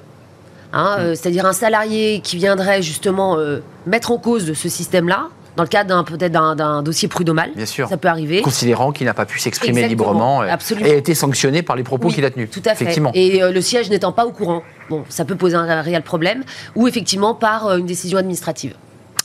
hein, 0.73 0.95
euh, 0.99 1.15
c'est-à-dire 1.15 1.45
un 1.45 1.53
salarié 1.53 2.19
qui 2.21 2.35
viendrait 2.37 2.81
justement 2.81 3.37
euh, 3.37 3.59
mettre 3.85 4.11
en 4.11 4.17
cause 4.17 4.51
ce 4.53 4.69
système-là, 4.69 5.29
dans 5.55 5.63
le 5.63 5.69
cadre 5.69 5.89
d'un 5.89 6.03
peut-être 6.03 6.31
d'un- 6.31 6.83
dossier 6.83 7.07
prud'homal. 7.07 7.51
Bien 7.55 7.65
sûr. 7.65 7.87
Ça 7.89 7.97
peut 7.97 8.07
arriver. 8.07 8.41
Considérant 8.41 8.91
qu'il 8.91 9.05
n'a 9.05 9.13
pas 9.13 9.25
pu 9.25 9.39
s'exprimer 9.39 9.87
librement 9.87 10.41
euh, 10.41 10.47
et 10.81 10.91
a 10.91 10.95
été 10.95 11.13
sanctionné 11.13 11.61
par 11.61 11.75
les 11.75 11.83
propos 11.83 12.07
Oui, 12.07 12.13
qu'il 12.15 12.25
a 12.25 12.31
tenus. 12.31 12.49
Tout 12.49 12.61
à 12.65 12.75
fait. 12.75 12.83
Effectivement. 12.85 13.11
Et 13.13 13.41
euh, 13.43 13.51
le 13.51 13.61
siège 13.61 13.89
n'étant 13.89 14.11
pas 14.11 14.25
au 14.25 14.31
courant, 14.31 14.63
bon, 14.89 15.03
ça 15.09 15.25
peut 15.25 15.35
poser 15.35 15.55
un 15.55 15.81
réel 15.81 16.01
problème, 16.03 16.43
ou 16.75 16.87
effectivement 16.87 17.35
par 17.35 17.67
euh, 17.67 17.77
une 17.77 17.85
décision 17.85 18.17
administrative. 18.17 18.75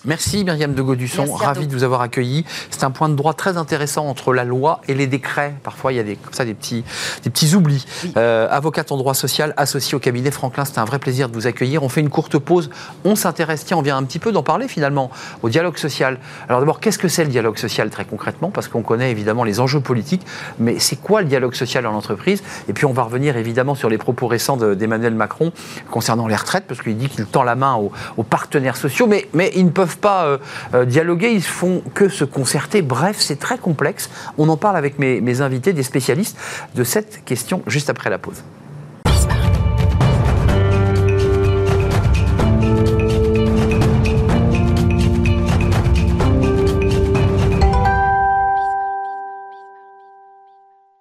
Merci 0.04 0.44
Myriam 0.44 0.74
de 0.74 0.82
Gaudusson, 0.82 1.24
ravi 1.32 1.66
de 1.66 1.72
vous 1.72 1.82
avoir 1.82 2.02
accueilli. 2.02 2.44
C'est 2.70 2.84
un 2.84 2.92
point 2.92 3.08
de 3.08 3.16
droit 3.16 3.34
très 3.34 3.56
intéressant 3.56 4.06
entre 4.06 4.32
la 4.32 4.44
loi 4.44 4.80
et 4.86 4.94
les 4.94 5.08
décrets. 5.08 5.54
Parfois, 5.64 5.92
il 5.92 5.96
y 5.96 5.98
a 5.98 6.04
des, 6.04 6.14
comme 6.14 6.32
ça, 6.32 6.44
des, 6.44 6.54
petits, 6.54 6.84
des 7.24 7.30
petits 7.30 7.54
oublis. 7.56 7.84
Oui. 8.04 8.12
Euh, 8.16 8.46
avocate 8.48 8.92
en 8.92 8.96
droit 8.96 9.14
social, 9.14 9.54
associée 9.56 9.96
au 9.96 9.98
cabinet 9.98 10.30
Franklin, 10.30 10.64
c'était 10.64 10.78
un 10.78 10.84
vrai 10.84 11.00
plaisir 11.00 11.28
de 11.28 11.34
vous 11.34 11.48
accueillir. 11.48 11.82
On 11.82 11.88
fait 11.88 12.00
une 12.00 12.10
courte 12.10 12.38
pause. 12.38 12.70
On 13.04 13.16
s'intéresse, 13.16 13.64
tiens, 13.64 13.76
on 13.76 13.82
vient 13.82 13.96
un 13.96 14.04
petit 14.04 14.20
peu 14.20 14.30
d'en 14.30 14.44
parler 14.44 14.68
finalement, 14.68 15.10
au 15.42 15.48
dialogue 15.48 15.76
social. 15.76 16.18
Alors 16.48 16.60
d'abord, 16.60 16.78
qu'est-ce 16.78 16.98
que 16.98 17.08
c'est 17.08 17.24
le 17.24 17.30
dialogue 17.30 17.58
social 17.58 17.90
très 17.90 18.04
concrètement? 18.04 18.50
Parce 18.50 18.68
qu'on 18.68 18.82
connaît 18.82 19.10
évidemment 19.10 19.42
les 19.42 19.58
enjeux 19.58 19.80
politiques, 19.80 20.24
mais 20.60 20.78
c'est 20.78 20.96
quoi 20.96 21.22
le 21.22 21.28
dialogue 21.28 21.54
social 21.54 21.84
en 21.86 21.94
entreprise? 21.94 22.42
Et 22.68 22.72
puis 22.72 22.84
on 22.86 22.92
va 22.92 23.02
revenir 23.02 23.36
évidemment 23.36 23.74
sur 23.74 23.88
les 23.88 23.98
propos 23.98 24.28
récents 24.28 24.56
de- 24.56 24.74
d'Emmanuel 24.74 25.14
Macron 25.14 25.52
concernant 25.90 26.28
les 26.28 26.36
retraites, 26.36 26.64
parce 26.68 26.82
qu'il 26.82 26.96
dit 26.96 27.08
qu'il 27.08 27.26
tend 27.26 27.42
la 27.42 27.56
main 27.56 27.74
aux, 27.74 27.90
aux 28.16 28.22
partenaires 28.22 28.76
sociaux, 28.76 29.08
mais, 29.08 29.28
mais 29.34 29.50
ils 29.56 29.64
ne 29.64 29.70
peuvent 29.70 29.87
pas 29.96 30.24
euh, 30.24 30.38
euh, 30.74 30.84
dialoguer, 30.84 31.30
ils 31.30 31.42
font 31.42 31.82
que 31.94 32.08
se 32.08 32.24
concerter. 32.24 32.82
Bref, 32.82 33.16
c'est 33.18 33.38
très 33.38 33.58
complexe. 33.58 34.10
On 34.36 34.48
en 34.48 34.56
parle 34.56 34.76
avec 34.76 34.98
mes 34.98 35.40
invités, 35.40 35.72
des 35.72 35.82
spécialistes 35.82 36.36
de 36.74 36.84
cette 36.84 37.24
question 37.24 37.62
juste 37.66 37.90
après 37.90 38.10
la 38.10 38.18
pause. 38.18 38.42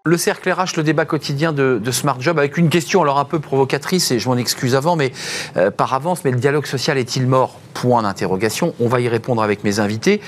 Le 0.08 0.16
cercle 0.16 0.50
RH, 0.50 0.78
le 0.78 0.84
débat 0.84 1.04
quotidien 1.04 1.52
de, 1.52 1.92
Smart 1.92 2.16
Job, 2.22 2.40
avec 2.40 2.56
une 2.58 2.70
question 2.70 3.02
alors 3.02 3.20
un 3.20 3.26
peu 3.26 3.40
provocatrice, 3.40 4.10
et 4.12 4.20
je 4.20 4.30
m'en 4.30 4.38
excuse 4.38 4.74
avant, 4.74 4.96
mais 4.96 5.12
euh, 5.58 5.70
par 5.70 5.94
avance, 5.94 6.24
mais 6.24 6.32
le 6.32 6.38
dialogue 6.38 6.66
social 6.66 6.98
est-il 6.98 7.28
mort? 7.28 7.60
Point 7.74 8.04
d'interrogation. 8.04 8.74
On 8.80 8.88
va 8.88 9.02
y 9.02 9.10
répondre 9.10 9.44
avec 9.44 9.66
mes 9.66 9.82
invités. 9.82 10.22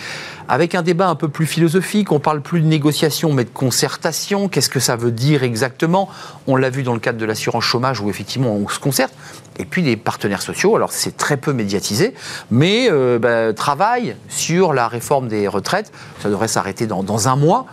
Avec 0.50 0.76
un 0.76 0.82
débat 0.82 1.08
un 1.08 1.16
peu 1.16 1.30
plus 1.30 1.46
philosophique, 1.46 2.12
on 2.12 2.20
parle 2.20 2.42
plus 2.42 2.60
de 2.60 2.66
négociation, 2.66 3.32
mais 3.32 3.46
de 3.46 3.50
concertation. 3.50 4.50
Qu'est-ce 4.50 4.68
que 4.68 4.82
ça 4.82 4.98
veut 4.98 5.12
dire 5.12 5.44
exactement? 5.44 6.10
On 6.46 6.58
l'a 6.58 6.70
vu 6.70 6.84
dans 6.84 6.94
le 6.94 7.00
cadre 7.00 7.18
de 7.18 7.26
l'assurance 7.26 7.64
chômage, 7.64 8.02
où 8.02 8.10
effectivement 8.10 8.54
on 8.54 8.68
se 8.68 8.80
concerte. 8.80 9.14
Et 9.60 9.66
puis 9.66 9.82
les 9.82 9.96
partenaires 9.96 10.42
sociaux, 10.42 10.76
alors 10.76 10.92
c'est 10.92 11.16
très 11.16 11.38
peu 11.38 11.54
médiatisé, 11.54 12.14
mais 12.52 12.90
euh, 12.92 13.18
bah, 13.18 13.54
travaillent 13.54 14.18
sur 14.28 14.74
la 14.74 14.90
réforme 14.90 15.30
des 15.30 15.48
retraites. 15.48 15.94
Ça 16.22 16.30
devrait 16.30 16.50
s'arrêter 16.50 16.86
dans 16.86 17.30
un 17.30 17.36
mois 17.38 17.66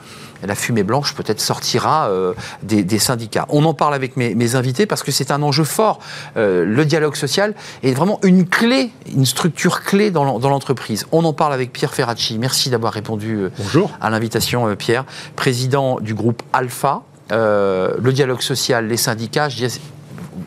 la 0.44 0.54
fumée 0.54 0.82
blanche 0.82 1.14
peut-être 1.14 1.40
sortira 1.40 2.08
euh, 2.08 2.32
des, 2.62 2.82
des 2.82 2.98
syndicats. 2.98 3.46
On 3.48 3.64
en 3.64 3.74
parle 3.74 3.94
avec 3.94 4.16
mes, 4.16 4.34
mes 4.34 4.54
invités 4.54 4.86
parce 4.86 5.02
que 5.02 5.12
c'est 5.12 5.30
un 5.30 5.42
enjeu 5.42 5.64
fort. 5.64 5.98
Euh, 6.36 6.64
le 6.64 6.84
dialogue 6.84 7.16
social 7.16 7.54
est 7.82 7.92
vraiment 7.92 8.18
une 8.22 8.46
clé, 8.48 8.90
une 9.14 9.26
structure 9.26 9.82
clé 9.82 10.10
dans 10.10 10.24
l'en- 10.24 10.38
dans 10.38 10.48
l'entreprise. 10.50 11.06
On 11.12 11.24
en 11.24 11.32
parle 11.32 11.52
avec 11.52 11.72
Pierre 11.72 11.94
Ferracci. 11.94 12.38
Merci 12.38 12.70
d'avoir 12.70 12.92
répondu 12.92 13.36
euh, 13.36 13.50
Bonjour. 13.58 13.90
à 14.00 14.10
l'invitation, 14.10 14.74
Pierre. 14.76 15.04
Président 15.36 16.00
du 16.00 16.14
groupe 16.14 16.42
Alpha. 16.52 17.02
Euh, 17.32 17.94
le 18.00 18.12
dialogue 18.12 18.40
social, 18.40 18.86
les 18.86 18.96
syndicats, 18.96 19.48
je 19.48 19.56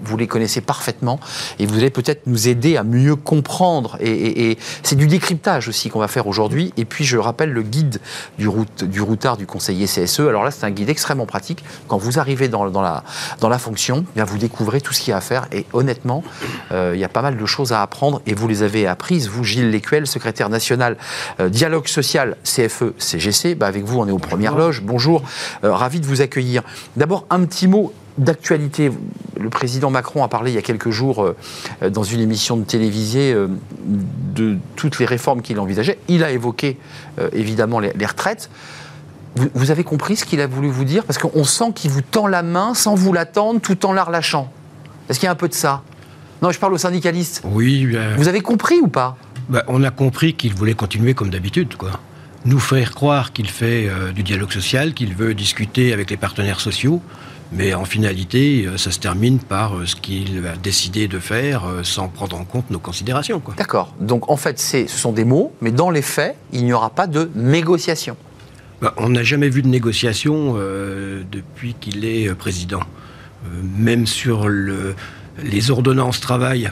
vous 0.01 0.17
les 0.17 0.27
connaissez 0.27 0.61
parfaitement 0.61 1.19
et 1.59 1.65
vous 1.65 1.77
allez 1.77 1.89
peut-être 1.89 2.27
nous 2.27 2.47
aider 2.47 2.77
à 2.77 2.83
mieux 2.83 3.15
comprendre. 3.15 3.97
Et, 3.99 4.57
c'est 4.83 4.95
du 4.95 5.07
décryptage 5.07 5.67
aussi 5.67 5.89
qu'on 5.89 5.99
va 5.99 6.07
faire 6.07 6.27
aujourd'hui. 6.27 6.73
Et 6.77 6.85
puis 6.85 7.05
je 7.05 7.17
rappelle 7.17 7.51
le 7.51 7.61
guide 7.61 7.99
du, 8.37 8.47
routard 8.47 9.37
du 9.37 9.45
conseiller 9.45 9.85
CSE. 9.85 10.21
Alors 10.21 10.43
là, 10.43 10.51
c'est 10.51 10.65
un 10.65 10.71
guide 10.71 10.89
extrêmement 10.89 11.25
pratique. 11.25 11.63
Quand 11.87 11.97
vous 11.97 12.19
arrivez 12.19 12.47
dans, 12.47 12.65
la, 12.65 13.03
dans 13.39 13.49
la 13.49 13.59
fonction, 13.59 14.05
eh 14.15 14.21
vous 14.21 14.37
découvrez 14.37 14.81
tout 14.81 14.93
ce 14.93 15.01
qu'il 15.01 15.11
y 15.11 15.13
a 15.13 15.17
à 15.17 15.21
faire. 15.21 15.47
Et 15.51 15.65
honnêtement, 15.73 16.23
euh, 16.71 16.91
il 16.95 16.99
y 16.99 17.03
a 17.03 17.09
pas 17.09 17.21
mal 17.21 17.37
de 17.37 17.45
choses 17.45 17.73
à 17.73 17.81
apprendre 17.81 18.21
et 18.25 18.33
vous 18.33 18.47
les 18.47 18.63
avez 18.63 18.87
apprises. 18.87 19.27
Vous, 19.27 19.43
Gilles 19.43 19.69
Lécuel, 19.69 20.07
secrétaire 20.07 20.49
national 20.49 20.97
euh, 21.39 21.49
dialogue 21.49 21.87
social 21.87 22.31
E, 22.31 22.67
CFE 22.67 22.93
CGC, 22.97 23.55
bah, 23.55 23.67
avec 23.67 23.83
vous, 23.83 23.99
on 23.99 24.07
est 24.07 24.11
aux 24.11 24.19
premières 24.19 24.55
loges. 24.55 24.81
Bonjour, 24.81 25.23
Euh, 25.63 25.73
ravi 25.73 25.99
de 25.99 26.05
vous 26.05 26.21
accueillir. 26.21 26.63
D'abord, 26.95 27.25
un 27.29 27.43
petit 27.45 27.67
mot 27.67 27.93
d'actualité. 28.19 28.91
Le 29.39 29.49
président 29.49 29.89
Macron 29.89 30.23
a 30.23 30.27
parlé 30.27 30.51
il 30.51 30.55
y 30.55 30.57
a 30.57 30.61
quelques 30.61 30.91
jours 30.91 31.23
euh, 31.23 31.89
dans 31.89 32.03
une 32.03 32.19
émission 32.19 32.57
de 32.57 32.63
télévisée 32.63 33.33
euh, 33.33 33.47
de 34.35 34.57
toutes 34.75 34.99
les 34.99 35.05
réformes 35.05 35.41
qu'il 35.41 35.59
envisageait. 35.59 35.97
Il 36.07 36.23
a 36.23 36.31
évoqué 36.31 36.77
euh, 37.19 37.29
évidemment 37.33 37.79
les, 37.79 37.91
les 37.93 38.05
retraites. 38.05 38.49
Vous, 39.35 39.47
vous 39.53 39.71
avez 39.71 39.83
compris 39.83 40.15
ce 40.15 40.25
qu'il 40.25 40.41
a 40.41 40.47
voulu 40.47 40.69
vous 40.69 40.85
dire? 40.85 41.03
Parce 41.05 41.17
qu'on 41.17 41.43
sent 41.43 41.71
qu'il 41.73 41.91
vous 41.91 42.01
tend 42.01 42.27
la 42.27 42.43
main 42.43 42.73
sans 42.73 42.95
vous 42.95 43.13
l'attendre, 43.13 43.61
tout 43.61 43.85
en 43.85 43.93
la 43.93 44.03
relâchant. 44.03 44.51
Est-ce 45.09 45.19
qu'il 45.19 45.25
y 45.25 45.29
a 45.29 45.31
un 45.31 45.35
peu 45.35 45.47
de 45.47 45.53
ça? 45.53 45.81
Non, 46.41 46.51
je 46.51 46.59
parle 46.59 46.73
aux 46.73 46.77
syndicalistes. 46.77 47.41
Oui, 47.45 47.89
euh, 47.93 48.15
Vous 48.17 48.27
avez 48.27 48.41
compris 48.41 48.79
ou 48.79 48.87
pas? 48.87 49.17
Bah, 49.49 49.63
on 49.67 49.83
a 49.83 49.91
compris 49.91 50.33
qu'il 50.35 50.53
voulait 50.53 50.73
continuer 50.73 51.13
comme 51.13 51.29
d'habitude, 51.29 51.75
quoi. 51.75 51.99
Nous 52.45 52.59
faire 52.59 52.93
croire 52.93 53.33
qu'il 53.33 53.49
fait 53.49 53.87
euh, 53.89 54.11
du 54.11 54.23
dialogue 54.23 54.51
social, 54.51 54.93
qu'il 54.93 55.13
veut 55.15 55.33
discuter 55.33 55.91
avec 55.91 56.09
les 56.09 56.17
partenaires 56.17 56.61
sociaux, 56.61 57.01
mais 57.51 57.73
en 57.73 57.85
finalité, 57.85 58.65
euh, 58.65 58.77
ça 58.77 58.91
se 58.91 58.99
termine 58.99 59.39
par 59.39 59.75
euh, 59.75 59.85
ce 59.85 59.95
qu'il 59.95 60.45
a 60.45 60.55
décidé 60.55 61.07
de 61.07 61.19
faire 61.19 61.65
euh, 61.65 61.83
sans 61.83 62.07
prendre 62.07 62.37
en 62.37 62.45
compte 62.45 62.69
nos 62.69 62.79
considérations. 62.79 63.41
D'accord. 63.57 63.93
Donc 63.99 64.29
en 64.29 64.37
fait, 64.37 64.59
ce 64.59 64.87
sont 64.87 65.11
des 65.11 65.25
mots, 65.25 65.53
mais 65.61 65.71
dans 65.71 65.89
les 65.89 66.01
faits, 66.03 66.35
il 66.53 66.65
n'y 66.65 66.73
aura 66.73 66.89
pas 66.89 67.07
de 67.07 67.31
négociation. 67.35 68.15
Bah, 68.81 68.93
on 68.97 69.09
n'a 69.09 69.23
jamais 69.23 69.49
vu 69.49 69.61
de 69.61 69.67
négociation 69.67 70.53
euh, 70.57 71.23
depuis 71.29 71.75
qu'il 71.79 72.05
est 72.05 72.33
président. 72.33 72.79
Euh, 72.79 73.61
même 73.77 74.07
sur 74.07 74.47
le, 74.47 74.95
les 75.43 75.69
ordonnances 75.69 76.21
travail, 76.21 76.69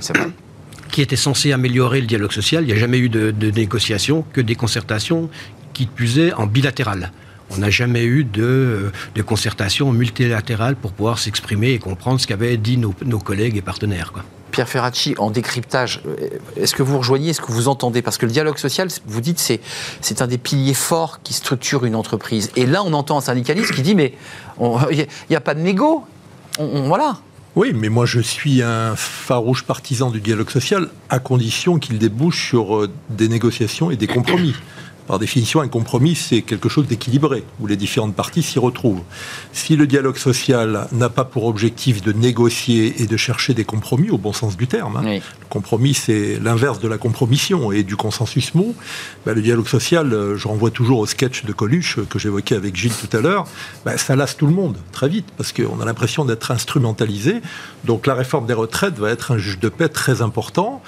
qui 0.91 1.01
étaient 1.01 1.17
censées 1.17 1.51
améliorer 1.51 1.99
le 1.99 2.07
dialogue 2.07 2.31
social, 2.31 2.63
il 2.63 2.67
n'y 2.67 2.73
a 2.73 2.77
jamais 2.77 2.97
eu 2.97 3.09
de, 3.09 3.31
de 3.31 3.51
négociation, 3.51 4.23
que 4.31 4.39
des 4.39 4.55
concertations 4.55 5.29
qui 5.73 5.85
puisaient 5.85 6.33
en 6.33 6.47
bilatéral. 6.47 7.11
On 7.51 7.57
n'a 7.57 7.69
jamais 7.69 8.03
eu 8.03 8.23
de, 8.23 8.43
euh, 8.43 8.91
de 9.15 9.21
concertation 9.21 9.91
multilatérale 9.91 10.75
pour 10.75 10.91
pouvoir 10.91 11.19
s'exprimer 11.19 11.71
et 11.71 11.79
comprendre 11.79 12.19
ce 12.19 12.27
qu'avaient 12.27 12.57
dit 12.57 12.77
nos, 12.77 12.93
nos 13.05 13.19
collègues 13.19 13.57
et 13.57 13.61
partenaires. 13.61 14.11
Quoi. 14.11 14.23
Pierre 14.51 14.67
Ferracci, 14.69 15.13
en 15.17 15.29
décryptage, 15.29 16.01
euh, 16.07 16.15
est-ce 16.55 16.73
que 16.75 16.83
vous 16.83 16.97
rejoignez, 16.97 17.29
est-ce 17.29 17.41
que 17.41 17.51
vous 17.51 17.67
entendez? 17.67 18.01
Parce 18.01 18.17
que 18.17 18.25
le 18.25 18.31
dialogue 18.31 18.57
social, 18.57 18.87
vous 19.05 19.21
dites, 19.21 19.39
c'est, 19.39 19.59
c'est 20.01 20.21
un 20.21 20.27
des 20.27 20.37
piliers 20.37 20.73
forts 20.73 21.19
qui 21.23 21.33
structure 21.33 21.85
une 21.85 21.95
entreprise. 21.95 22.51
Et 22.55 22.65
là, 22.65 22.83
on 22.83 22.93
entend 22.93 23.17
un 23.17 23.21
syndicaliste 23.21 23.73
qui 23.73 23.81
dit, 23.81 23.95
mais 23.95 24.13
il 24.91 25.07
n'y 25.29 25.35
a, 25.35 25.41
pas 25.41 25.53
de 25.53 25.59
négo. 25.61 26.05
On- 26.59 26.63
on- 26.65 26.87
voilà. 26.87 27.17
Oui, 27.55 27.71
mais 27.73 27.89
moi 27.89 28.05
je 28.05 28.19
suis 28.19 28.61
un 28.61 28.95
farouche 28.95 29.63
partisan 29.63 30.11
du 30.11 30.21
dialogue 30.21 30.51
social 30.51 30.89
à 31.09 31.17
condition 31.17 31.79
qu'il 31.79 31.97
débouche 31.97 32.49
sur 32.49 32.75
euh, 32.75 32.89
des 33.09 33.27
négociations 33.29 33.89
et 33.89 33.95
des 33.95 34.05
compromis. 34.05 34.53
Par 35.07 35.19
définition, 35.19 35.61
un 35.61 35.69
compromis, 35.69 36.15
c'est 36.15 36.41
quelque 36.41 36.67
chose 36.67 36.85
d'équilibré, 36.85 37.43
où 37.61 37.67
les 37.67 37.77
différentes 37.77 38.13
parties 38.13 38.43
s'y 38.43 38.59
retrouvent. 38.59 39.01
Si 39.53 39.77
le 39.77 39.87
dialogue 39.87 40.17
social 40.17 40.87
n'a 40.91 41.09
pas 41.09 41.23
pour 41.23 41.45
objectif 41.45 42.01
de 42.01 42.11
négocier 42.11 43.01
et 43.01 43.07
de 43.07 43.17
chercher 43.17 43.53
des 43.53 43.63
compromis, 43.63 44.09
au 44.09 44.17
bon 44.17 44.33
sens 44.33 44.57
du 44.57 44.67
terme, 44.67 44.97
hein, 44.97 45.03
le 45.05 45.45
compromis, 45.49 45.93
c'est 45.93 46.39
l'inverse 46.41 46.79
de 46.79 46.89
la 46.89 46.97
compromission 46.97 47.71
et 47.71 47.83
du 47.83 47.95
consensus 47.95 48.53
mou, 48.53 48.75
bah, 49.25 49.33
le 49.33 49.41
dialogue 49.41 49.67
social, 49.67 50.11
euh, 50.11 50.37
je 50.37 50.47
renvoie 50.47 50.71
toujours 50.71 50.99
au 50.99 51.05
sketch 51.05 51.45
de 51.45 51.53
Coluche 51.53 51.99
que 52.09 52.19
j'évoquais 52.19 52.55
avec 52.55 52.75
Gilles 52.75 52.91
tout 52.91 53.15
à 53.15 53.21
l'heure, 53.21 53.47
bah, 53.85 53.97
ça 53.97 54.15
lasse 54.17 54.35
tout 54.35 54.47
le 54.47 54.53
monde 54.53 54.77
très 54.91 55.07
vite, 55.07 55.27
parce 55.37 55.53
qu'on 55.53 55.79
a 55.79 55.85
l'impression 55.85 56.25
d'être 56.25 56.51
instrumentalisé. 56.51 57.35
Donc 57.85 58.07
la 58.07 58.13
réforme 58.13 58.45
des 58.45 58.53
retraites 58.53 58.97
va 58.99 59.09
être 59.09 59.31
un 59.31 59.37
juge 59.37 59.59
de 59.59 59.69
paix 59.69 59.89
très 59.89 60.21
important. 60.21 60.81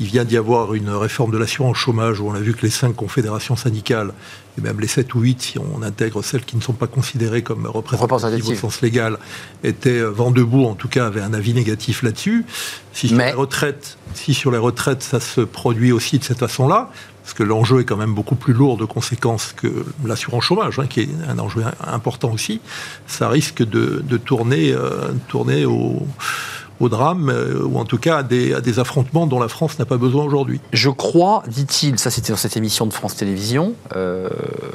Il 0.00 0.06
vient 0.06 0.24
d'y 0.24 0.36
avoir 0.36 0.74
une 0.74 0.90
réforme 0.90 1.30
de 1.30 1.38
l'assurance 1.38 1.76
chômage 1.76 2.20
où 2.20 2.28
on 2.28 2.34
a 2.34 2.40
vu 2.40 2.54
que 2.54 2.62
les 2.62 2.70
cinq 2.70 2.94
confédérations 2.94 3.56
syndicales, 3.56 4.12
et 4.58 4.60
même 4.60 4.80
les 4.80 4.86
sept 4.86 5.14
ou 5.14 5.20
huit, 5.20 5.40
si 5.40 5.58
on 5.58 5.82
intègre 5.82 6.22
celles 6.22 6.44
qui 6.44 6.56
ne 6.56 6.62
sont 6.62 6.72
pas 6.72 6.86
considérées 6.86 7.42
comme 7.42 7.66
représentatives 7.66 8.48
au 8.48 8.54
sens 8.54 8.80
légal, 8.80 9.18
étaient 9.62 10.02
vent 10.02 10.30
debout, 10.30 10.64
en 10.64 10.74
tout 10.74 10.88
cas 10.88 11.06
avaient 11.06 11.22
un 11.22 11.34
avis 11.34 11.54
négatif 11.54 12.02
là-dessus. 12.02 12.44
Si, 12.92 13.08
sur 13.08 13.18
les 13.18 13.32
retraites, 13.32 13.98
si 14.14 14.34
sur 14.34 14.50
les 14.50 14.58
retraites 14.58 15.02
ça 15.02 15.20
se 15.20 15.40
produit 15.40 15.92
aussi 15.92 16.18
de 16.18 16.24
cette 16.24 16.38
façon-là, 16.38 16.90
parce 17.24 17.34
que 17.34 17.42
l'enjeu 17.42 17.80
est 17.80 17.84
quand 17.84 17.96
même 17.96 18.12
beaucoup 18.12 18.34
plus 18.34 18.52
lourd 18.52 18.76
de 18.76 18.84
conséquences 18.84 19.54
que 19.56 19.86
l'assurance 20.04 20.44
chômage, 20.44 20.78
hein, 20.78 20.86
qui 20.86 21.00
est 21.00 21.08
un 21.26 21.38
enjeu 21.38 21.64
important 21.80 22.30
aussi, 22.30 22.60
ça 23.06 23.30
risque 23.30 23.62
de, 23.62 24.16
tourner, 24.18 24.72
euh, 24.72 25.08
tourner 25.28 25.64
au 25.64 26.06
au 26.80 26.88
drame, 26.88 27.30
euh, 27.30 27.62
ou 27.64 27.78
en 27.78 27.84
tout 27.84 27.98
cas 27.98 28.18
à 28.18 28.22
des, 28.22 28.78
affrontements 28.78 29.26
dont 29.26 29.38
la 29.38 29.48
France 29.48 29.78
n'a 29.78 29.84
pas 29.84 29.96
besoin 29.96 30.24
aujourd'hui. 30.24 30.60
Je 30.72 30.90
crois, 30.90 31.42
dit-il, 31.46 31.98
ça 31.98 32.10
c'était 32.10 32.32
dans 32.32 32.38
cette 32.38 32.56
émission 32.56 32.86
de 32.86 32.92
France 32.92 33.16
Télévisions, 33.16 33.74
euh, 33.94 34.28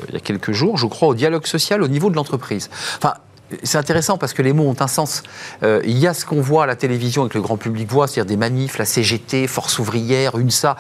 il 0.08 0.14
y 0.14 0.18
a 0.18 0.22
quelques 0.22 0.54
jours, 0.54 0.78
je 0.78 0.88
crois 0.88 1.10
au 1.10 1.14
dialogue 1.14 1.46
social 1.46 1.84
au 1.84 1.88
niveau 1.88 2.10
de 2.10 2.16
l'entreprise. 2.16 2.70
Enfin, 2.98 3.16
c'est 3.64 3.78
intéressant 3.78 4.18
parce 4.18 4.34
que 4.34 4.42
les 4.42 4.54
mots 4.54 4.66
ont 4.70 4.76
un 4.80 4.88
sens. 4.88 5.24
Euh, 5.64 5.82
il 5.86 5.98
y 5.98 6.08
a 6.08 6.14
ce 6.14 6.26
qu'on 6.26 6.42
voit 6.42 6.64
à 6.64 6.66
la 6.66 6.76
télévision 6.76 7.26
et 7.26 7.30
que 7.30 7.38
le 7.38 7.42
grand 7.42 7.58
public 7.58 7.90
voit, 7.90 8.08
c'est-à-dire 8.08 8.30
des 8.30 8.38
manifs, 8.38 8.78
la 8.78 8.86
CGT, 8.86 9.48
Force 9.48 9.80
ouvrière, 9.80 10.38
UNSA, 10.38 10.78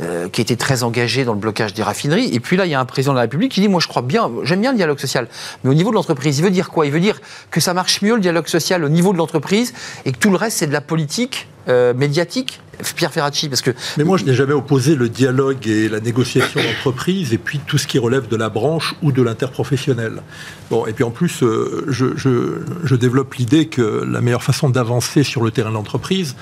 euh, 0.00 0.28
qui 0.28 0.40
était 0.40 0.56
très 0.56 0.82
engagée 0.82 1.24
dans 1.24 1.34
le 1.34 1.38
blocage 1.38 1.74
des 1.74 1.82
raffineries. 1.82 2.30
Et 2.32 2.40
puis 2.40 2.56
là, 2.56 2.66
il 2.66 2.70
y 2.70 2.74
a 2.74 2.80
un 2.80 2.84
président 2.84 3.12
de 3.12 3.18
la 3.18 3.22
République 3.22 3.52
qui 3.52 3.60
dit 3.60 3.68
Moi, 3.68 3.80
je 3.80 3.88
crois 3.88 4.02
bien, 4.02 4.30
j'aime 4.42 4.60
bien 4.60 4.72
le 4.72 4.76
dialogue 4.76 4.98
social. 4.98 5.28
Mais 5.62 5.70
au 5.70 5.74
niveau 5.74 5.90
de 5.90 5.94
l'entreprise, 5.94 6.38
il 6.38 6.44
veut 6.44 6.50
dire 6.50 6.70
quoi? 6.70 6.86
Il 6.86 6.92
veut 6.92 7.00
dire 7.00 7.20
que 7.50 7.60
ça 7.60 7.74
marche 7.74 8.02
mieux 8.02 8.14
le 8.14 8.20
dialogue 8.20 8.48
social 8.48 8.84
au 8.84 8.88
niveau 8.88 9.12
de 9.12 9.18
l'entreprise 9.18 9.72
et 10.04 10.12
que 10.12 10.18
tout 10.18 10.30
le 10.30 10.36
reste, 10.36 10.58
c'est 10.58 10.66
de 10.66 10.72
la 10.72 10.80
politique 10.80 11.48
euh, 11.68 11.94
médiatique 11.94 12.60
Pierre 12.96 13.12
Ferracci, 13.12 13.48
parce 13.48 13.62
que... 13.62 13.72
Mais 13.96 14.04
moi, 14.04 14.16
je 14.18 14.24
n'ai 14.24 14.34
jamais 14.34 14.52
opposé 14.52 14.94
le 14.94 15.08
dialogue 15.08 15.66
et 15.66 15.88
la 15.88 16.00
négociation 16.00 16.60
d'entreprise 16.62 17.32
et 17.32 17.38
puis 17.38 17.60
tout 17.66 17.78
ce 17.78 17.86
qui 17.86 17.98
relève 17.98 18.28
de 18.28 18.36
la 18.36 18.48
branche 18.48 18.94
ou 19.02 19.12
de 19.12 19.22
l'interprofessionnel. 19.22 20.22
Bon, 20.70 20.86
et 20.86 20.92
puis 20.92 21.04
en 21.04 21.10
plus, 21.10 21.42
euh, 21.42 21.84
je, 21.88 22.16
je, 22.16 22.94
développe 22.94 23.34
l'idée 23.34 23.66
que 23.66 24.04
la 24.04 24.20
meilleure 24.20 24.42
façon 24.42 24.70
d'avancer 24.70 25.22
sur 25.22 25.42
le 25.42 25.50
terrain 25.50 25.70
de 25.70 25.74
l'entreprise, 25.74 26.36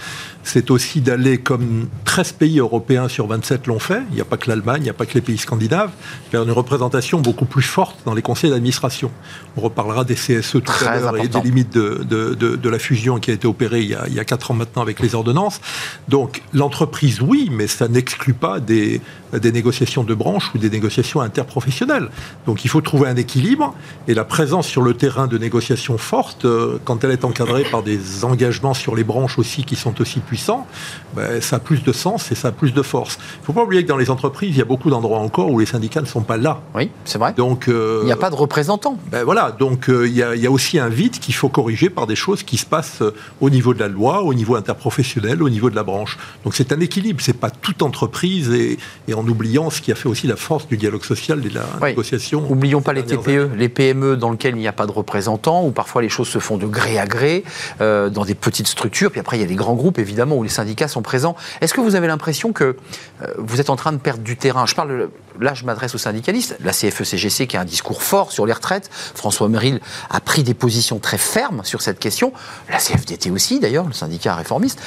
c'est 0.47 0.71
aussi 0.71 1.01
d'aller, 1.01 1.39
comme 1.39 1.89
13 2.05 2.33
pays 2.33 2.61
européens 2.61 3.09
sur 3.09 3.27
27 3.27 3.67
l'ont 3.67 3.81
fait, 3.81 4.03
il 4.11 4.15
n'y 4.15 4.21
a 4.21 4.25
pas 4.25 4.37
que 4.37 4.49
l'Allemagne, 4.49 4.83
il 4.83 4.85
n'y 4.85 4.91
a 4.91 4.95
pas 4.95 5.05
que 5.05 5.15
les 5.15 5.21
pays 5.21 5.39
scandinaves, 5.39 5.91
vers 6.31 6.45
une 6.45 6.53
représentation 6.53 7.21
beaucoup 7.21 7.47
plus 7.47 7.63
forte 7.63 7.99
dans 8.05 8.15
les 8.15 8.23
conseils 8.23 8.51
d'administration. 8.51 9.11
On 9.57 9.61
reparlera 9.61 10.05
des 10.05 10.15
CSE 10.15 10.53
tout 10.53 10.73
à 10.87 10.99
l'heure 10.99 11.17
et 11.17 11.27
des 11.27 11.41
limites 11.41 11.75
de, 11.75 12.05
de, 12.09 12.35
de, 12.35 12.69
la 12.69 12.79
fusion 12.79 13.19
qui 13.19 13.33
a 13.33 13.35
été 13.35 13.49
opérée 13.49 13.81
il 13.81 13.89
y 13.89 13.95
a, 13.95 14.05
il 14.07 14.15
y 14.15 14.21
a 14.21 14.25
4 14.25 14.53
ans 14.53 14.55
maintenant 14.55 14.83
avec 14.83 15.01
les 15.01 15.17
ordonnances. 15.17 15.61
Donc 16.09 16.43
l'entreprise, 16.53 17.21
oui, 17.21 17.49
mais 17.51 17.67
ça 17.67 17.89
n'exclut 17.89 18.35
pas 18.35 18.61
des, 18.61 19.01
des 19.39 19.53
négociations 19.53 20.05
de 20.05 20.15
branche 20.15 20.51
ou 20.55 20.59
des 20.59 20.71
négociations 20.71 21.21
interprofessionnelles. 21.21 22.09
Donc 22.47 22.65
il 22.65 22.69
faut 22.69 22.81
trouver 22.81 23.09
un 23.09 23.17
équilibre 23.17 23.75
et 24.09 24.15
la 24.15 24.25
présence 24.25 24.67
sur 24.67 24.83
le 24.83 24.95
terrain 24.95 25.27
de 25.27 25.39
négociations 25.39 25.99
fortes, 25.99 26.45
euh, 26.45 26.79
quand 26.85 27.05
elle 27.05 27.11
est 27.11 27.25
encadrée 27.25 27.65
par 27.65 27.83
des 27.83 28.25
engagements 28.25 28.75
sur 28.75 28.95
les 28.95 29.05
branches 29.05 29.39
aussi 29.39 29.65
qui 29.65 29.77
sont 29.77 30.01
aussi 30.01 30.21
puissants, 30.21 30.67
ben, 31.15 31.41
ça 31.41 31.57
a 31.57 31.59
plus 31.59 31.83
de 31.83 31.93
sens 31.93 32.31
et 32.33 32.35
ça 32.35 32.49
a 32.49 32.53
plus 32.53 32.73
de 32.73 32.83
force. 32.83 33.19
Il 33.19 33.41
ne 33.41 33.47
faut 33.47 33.53
pas 33.53 33.63
oublier 33.63 33.83
que 33.83 33.89
dans 33.89 33.97
les 33.97 34.11
entreprises, 34.11 34.51
il 34.51 34.59
y 34.59 34.63
a 34.63 34.67
beaucoup 34.67 34.91
d'endroits 34.91 35.19
encore 35.19 35.51
où 35.51 35.59
les 35.59 35.67
syndicats 35.67 36.01
ne 36.01 36.07
sont 36.07 36.23
pas 36.23 36.37
là. 36.37 36.61
Oui, 36.75 36.91
c'est 37.05 37.19
vrai. 37.19 37.33
Donc 37.37 37.69
euh, 37.69 38.01
il 38.03 38.07
n'y 38.07 38.13
a 38.13 38.17
pas 38.17 38.31
de 38.31 38.35
représentants. 38.35 38.99
Ben 39.11 39.25
voilà, 39.25 39.53
donc 39.53 39.89
euh, 39.89 40.09
il, 40.09 40.15
y 40.15 40.23
a, 40.23 40.51
aussi 40.51 40.79
un 40.79 40.89
vide 40.89 41.19
qu'il 41.19 41.35
faut 41.35 41.49
corriger 41.49 41.91
par 41.91 42.07
des 42.07 42.17
choses 42.17 42.43
qui 42.43 42.57
se 42.57 42.67
passent 42.67 43.03
au 43.41 43.51
niveau 43.51 43.75
de 43.75 43.81
la 43.81 43.89
loi, 43.89 44.23
au 44.23 44.35
niveau 44.35 44.57
interprofessionnel, 44.57 45.43
au 45.43 45.51
niveau 45.51 45.71
de 45.71 45.77
la 45.77 45.83
branche. 45.83 46.19
Donc 46.45 46.55
c'est 46.55 46.73
un 46.73 46.81
équilibre. 46.81 47.21
C'est 47.23 47.39
pas 47.39 47.51
toute 47.67 47.83
entreprise 47.83 48.51
et, 48.51 48.79
et 49.09 49.15
en 49.15 49.27
oubliant 49.27 49.71
ce 49.71 49.81
qui 49.81 49.91
a 49.91 49.97
fait 49.97 50.09
aussi 50.09 50.29
la 50.29 50.37
force 50.37 50.69
du 50.69 50.77
dialogue 50.77 51.03
social 51.03 51.45
et 51.45 51.49
de 51.49 51.55
la 51.57 51.89
négociation. 51.89 52.47
Oublions 52.49 52.81
pas 52.81 52.93
les 52.93 53.05
TPE, 53.05 53.51
les 53.57 53.69
PME 53.69 54.17
dans 54.17 54.31
lesquelles 54.31 54.55
il 54.55 54.61
n'y 54.61 54.69
a 54.69 54.73
pas 54.73 54.87
de 54.87 54.93
représentants, 54.93 55.65
où 55.65 55.73
parfois 55.73 56.01
les 56.01 56.09
choses 56.09 56.29
se 56.29 56.39
font 56.39 56.59
de 56.59 56.67
gré 56.67 56.97
à 56.97 57.07
gré, 57.07 57.43
euh, 57.81 58.09
dans 58.09 58.25
des 58.25 58.37
petites 58.37 58.69
structures. 58.69 59.11
Puis 59.11 59.19
après, 59.19 59.37
il 59.37 59.41
y 59.41 59.45
a 59.45 59.49
les 59.49 59.57
grands 59.57 59.75
groupes, 59.75 59.99
évidemment, 59.99 60.37
où 60.37 60.45
les 60.45 60.49
syndicats 60.49 60.87
sont 60.87 61.03
présents. 61.03 61.35
Est-ce 61.61 61.75
que 61.75 61.81
vous 61.81 61.97
avez 61.97 62.07
l'impression 62.07 62.53
que 62.53 62.77
euh, 63.23 63.27
vous 63.37 63.61
êtes 63.61 63.69
en 63.69 63.77
train 63.77 63.93
de 63.93 63.99
perdre 63.99 64.23
du 64.23 64.37
terrain? 64.37 64.65
Je 64.67 64.77
parle, 64.77 65.09
là, 65.41 65.55
je 65.55 65.65
m'adresse 65.65 65.93
aux 65.97 65.99
syndicalistes. 65.99 66.57
La 66.63 66.71
CFE-CGC 66.71 67.49
qui 67.49 67.57
a 67.57 67.63
un 67.63 67.65
discours 67.65 68.01
fort 68.01 68.31
sur 68.31 68.47
les 68.47 68.53
retraites. 68.53 68.89
François 68.93 69.49
Meril 69.49 69.81
a 70.09 70.21
pris 70.21 70.45
des 70.45 70.55
positions 70.55 71.01
très 71.01 71.19
fermes 71.19 71.63
sur 71.65 71.83
cette 71.83 71.99
question. 71.99 72.33
La 72.71 72.79
CFDT 72.79 73.33
aussi, 73.33 73.59
d'ailleurs, 73.59 73.87
le 73.87 73.93
syndicat 73.93 74.37
réformiste. 74.37 74.81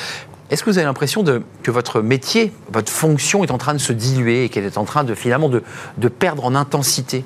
Est-ce 0.50 0.64
que 0.64 0.70
vous 0.70 0.78
avez 0.78 0.86
l'impression 0.86 1.24
que 1.24 1.72
votre 1.72 2.02
métier, 2.02 2.52
votre 2.72 2.92
fonction 2.92 3.44
est 3.44 3.52
en 3.52 3.60
train 3.60 3.74
de 3.74 3.80
se 3.80 3.94
diluer 3.94 4.46
et 4.46 4.50
qu'elle 4.50 4.66
est 4.66 4.78
en 4.78 4.86
train 4.86 5.04
de 5.04 5.14
finalement 5.14 5.50
de, 5.50 6.08
perdre 6.08 6.46
en 6.46 6.56
intensité? 6.56 7.24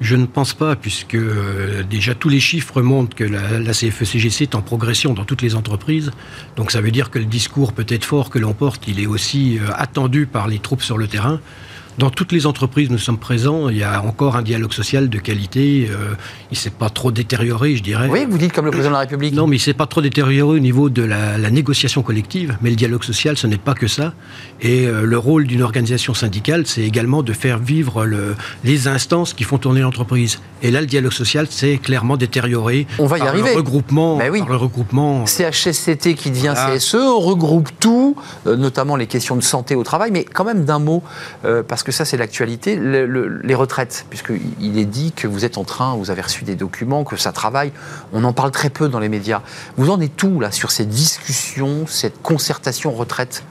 Je 0.00 0.16
ne 0.16 0.26
pense 0.26 0.52
pas, 0.52 0.76
puisque 0.76 1.14
euh, 1.14 1.82
déjà 1.88 2.14
tous 2.14 2.28
les 2.28 2.40
chiffres 2.40 2.82
montrent 2.82 3.16
que 3.16 3.24
la, 3.24 3.58
la 3.58 3.72
CFE-CGC 3.72 4.42
est 4.42 4.54
en 4.54 4.60
progression 4.60 5.14
dans 5.14 5.24
toutes 5.24 5.40
les 5.40 5.54
entreprises. 5.54 6.10
Donc 6.56 6.70
ça 6.70 6.82
veut 6.82 6.90
dire 6.90 7.10
que 7.10 7.18
le 7.18 7.24
discours 7.24 7.72
peut 7.72 7.86
être 7.88 8.04
fort 8.04 8.28
que 8.28 8.38
l'on 8.38 8.52
porte, 8.52 8.88
il 8.88 9.00
est 9.00 9.06
aussi 9.06 9.58
euh, 9.58 9.70
attendu 9.74 10.26
par 10.26 10.48
les 10.48 10.58
troupes 10.58 10.82
sur 10.82 10.98
le 10.98 11.06
terrain. 11.06 11.40
Dans 11.98 12.10
toutes 12.10 12.32
les 12.32 12.46
entreprises, 12.46 12.90
nous 12.90 12.98
sommes 12.98 13.16
présents. 13.16 13.70
Il 13.70 13.78
y 13.78 13.82
a 13.82 14.02
encore 14.02 14.36
un 14.36 14.42
dialogue 14.42 14.74
social 14.74 15.08
de 15.08 15.18
qualité. 15.18 15.88
Euh, 15.90 16.14
il 16.50 16.54
ne 16.54 16.56
s'est 16.56 16.68
pas 16.68 16.90
trop 16.90 17.10
détérioré, 17.10 17.74
je 17.74 17.82
dirais. 17.82 18.08
Oui, 18.10 18.26
vous 18.28 18.36
dites 18.36 18.52
comme 18.52 18.66
le 18.66 18.70
président 18.70 18.90
de 18.90 18.94
la 18.94 19.00
République. 19.00 19.32
Non, 19.32 19.46
mais 19.46 19.56
il 19.56 19.60
ne 19.60 19.64
s'est 19.64 19.72
pas 19.72 19.86
trop 19.86 20.02
détérioré 20.02 20.56
au 20.56 20.58
niveau 20.58 20.90
de 20.90 21.02
la, 21.02 21.38
négociation 21.50 22.02
collective. 22.02 22.58
Mais 22.60 22.68
le 22.68 22.76
dialogue 22.76 23.02
social, 23.02 23.38
ce 23.38 23.46
n'est 23.46 23.56
pas 23.56 23.72
que 23.72 23.86
ça. 23.86 24.12
Et 24.60 24.86
euh, 24.86 25.06
le 25.06 25.16
rôle 25.16 25.46
d'une 25.46 25.62
organisation 25.62 26.12
syndicale, 26.12 26.66
c'est 26.66 26.82
également 26.82 27.22
de 27.22 27.32
faire 27.32 27.58
vivre 27.58 28.04
le, 28.04 28.34
les 28.62 28.88
instances 28.88 29.32
qui 29.32 29.44
font 29.44 29.56
tourner 29.56 29.80
l'entreprise. 29.80 30.40
Et 30.62 30.70
là, 30.70 30.82
le 30.82 30.86
dialogue 30.86 31.12
social, 31.12 31.46
c'est 31.48 31.78
clairement 31.78 32.18
détérioré. 32.18 32.86
On 32.98 33.06
va 33.06 33.16
y 33.18 33.22
arriver. 33.22 33.52
Le 33.52 33.56
regroupement, 33.56 34.18
oui. 34.30 34.40
par 34.40 34.50
le 34.50 34.56
regroupement. 34.56 35.24
CHSCT 35.24 36.14
qui 36.14 36.30
devient 36.30 36.54
CSE, 36.54 36.96
on 36.96 37.20
regroupe 37.20 37.70
tout, 37.80 38.16
euh, 38.46 38.56
notamment 38.56 38.96
les 38.96 39.06
questions 39.06 39.36
de 39.36 39.42
santé 39.42 39.74
au 39.74 39.82
travail. 39.82 40.10
Mais 40.10 40.24
quand 40.24 40.44
même 40.44 40.66
d'un 40.66 40.78
mot, 40.78 41.02
parce 41.42 41.82
que 41.82 41.85
que 41.86 41.92
ça 41.92 42.04
c'est 42.04 42.16
l'actualité, 42.16 42.80
les 42.80 43.54
retraites, 43.54 44.06
puisqu'il 44.10 44.76
est 44.76 44.84
dit 44.86 45.12
que 45.12 45.28
vous 45.28 45.44
êtes 45.44 45.56
en 45.56 45.62
train, 45.62 45.94
vous 45.94 46.10
avez 46.10 46.20
reçu 46.20 46.42
des 46.42 46.56
documents, 46.56 47.04
que 47.04 47.16
ça 47.16 47.30
travaille, 47.30 47.70
on 48.12 48.24
en 48.24 48.32
parle 48.32 48.50
très 48.50 48.70
peu 48.70 48.88
dans 48.88 48.98
les 48.98 49.08
médias. 49.08 49.40
Vous 49.76 49.88
en 49.90 50.00
êtes 50.00 50.20
où 50.24 50.40
là 50.40 50.50
sur 50.50 50.72
ces 50.72 50.84
discussions, 50.84 51.86
cette 51.86 52.20
concertation 52.22 52.90
retraite? 52.90 53.44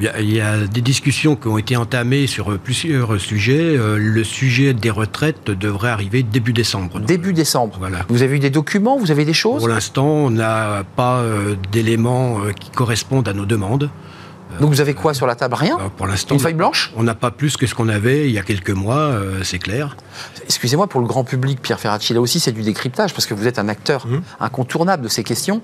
Il 0.00 0.32
y 0.32 0.40
a 0.40 0.56
des 0.66 0.80
discussions 0.80 1.36
qui 1.36 1.48
ont 1.48 1.58
été 1.58 1.76
entamées 1.76 2.26
sur 2.26 2.58
plusieurs 2.58 3.20
sujets. 3.20 3.76
Euh, 3.76 3.98
le 3.98 4.24
sujet 4.24 4.72
des 4.72 4.90
retraites 4.90 5.50
devrait 5.50 5.90
arriver 5.90 6.22
début 6.22 6.54
décembre. 6.54 7.00
Début 7.00 7.34
décembre. 7.34 7.76
Voilà. 7.78 8.06
Vous 8.08 8.22
avez 8.22 8.36
eu 8.36 8.38
des 8.38 8.50
documents 8.50 8.96
Vous 8.96 9.10
avez 9.10 9.26
des 9.26 9.34
choses? 9.34 9.58
Pour 9.58 9.68
l'instant, 9.68 10.06
on 10.06 10.30
n'a 10.30 10.84
pas 10.96 11.18
euh, 11.18 11.56
d'éléments 11.72 12.40
euh, 12.40 12.52
qui 12.52 12.70
correspondent 12.70 13.28
à 13.28 13.34
nos 13.34 13.46
demandes. 13.46 13.90
Donc 14.60 14.70
vous 14.70 14.80
avez 14.80 14.94
quoi 14.94 15.14
sur 15.14 15.26
la 15.26 15.34
table? 15.34 15.54
Rien? 15.54 15.78
Pour 15.96 16.06
l'instant. 16.06 16.34
Une 16.34 16.40
feuille 16.40 16.54
blanche? 16.54 16.92
On 16.96 17.02
n'a 17.02 17.14
pas 17.14 17.30
plus 17.30 17.56
que 17.56 17.66
ce 17.66 17.74
qu'on 17.74 17.88
avait 17.88 18.26
il 18.26 18.32
y 18.32 18.38
a 18.38 18.42
quelques 18.42 18.70
mois, 18.70 18.96
euh, 18.96 19.42
c'est 19.42 19.58
clair. 19.58 19.96
Excusez-moi, 20.44 20.86
pour 20.86 21.00
le 21.00 21.06
grand 21.06 21.24
public, 21.24 21.60
Pierre 21.60 21.80
Ferracci, 21.80 22.14
là 22.14 22.20
aussi 22.20 22.40
c'est 22.40 22.52
du 22.52 22.62
décryptage, 22.62 23.12
parce 23.12 23.26
que 23.26 23.34
vous 23.34 23.46
êtes 23.46 23.58
un 23.58 23.68
acteur 23.68 24.06
mmh. 24.06 24.20
incontournable 24.40 25.02
de 25.02 25.08
ces 25.08 25.24
questions. 25.24 25.62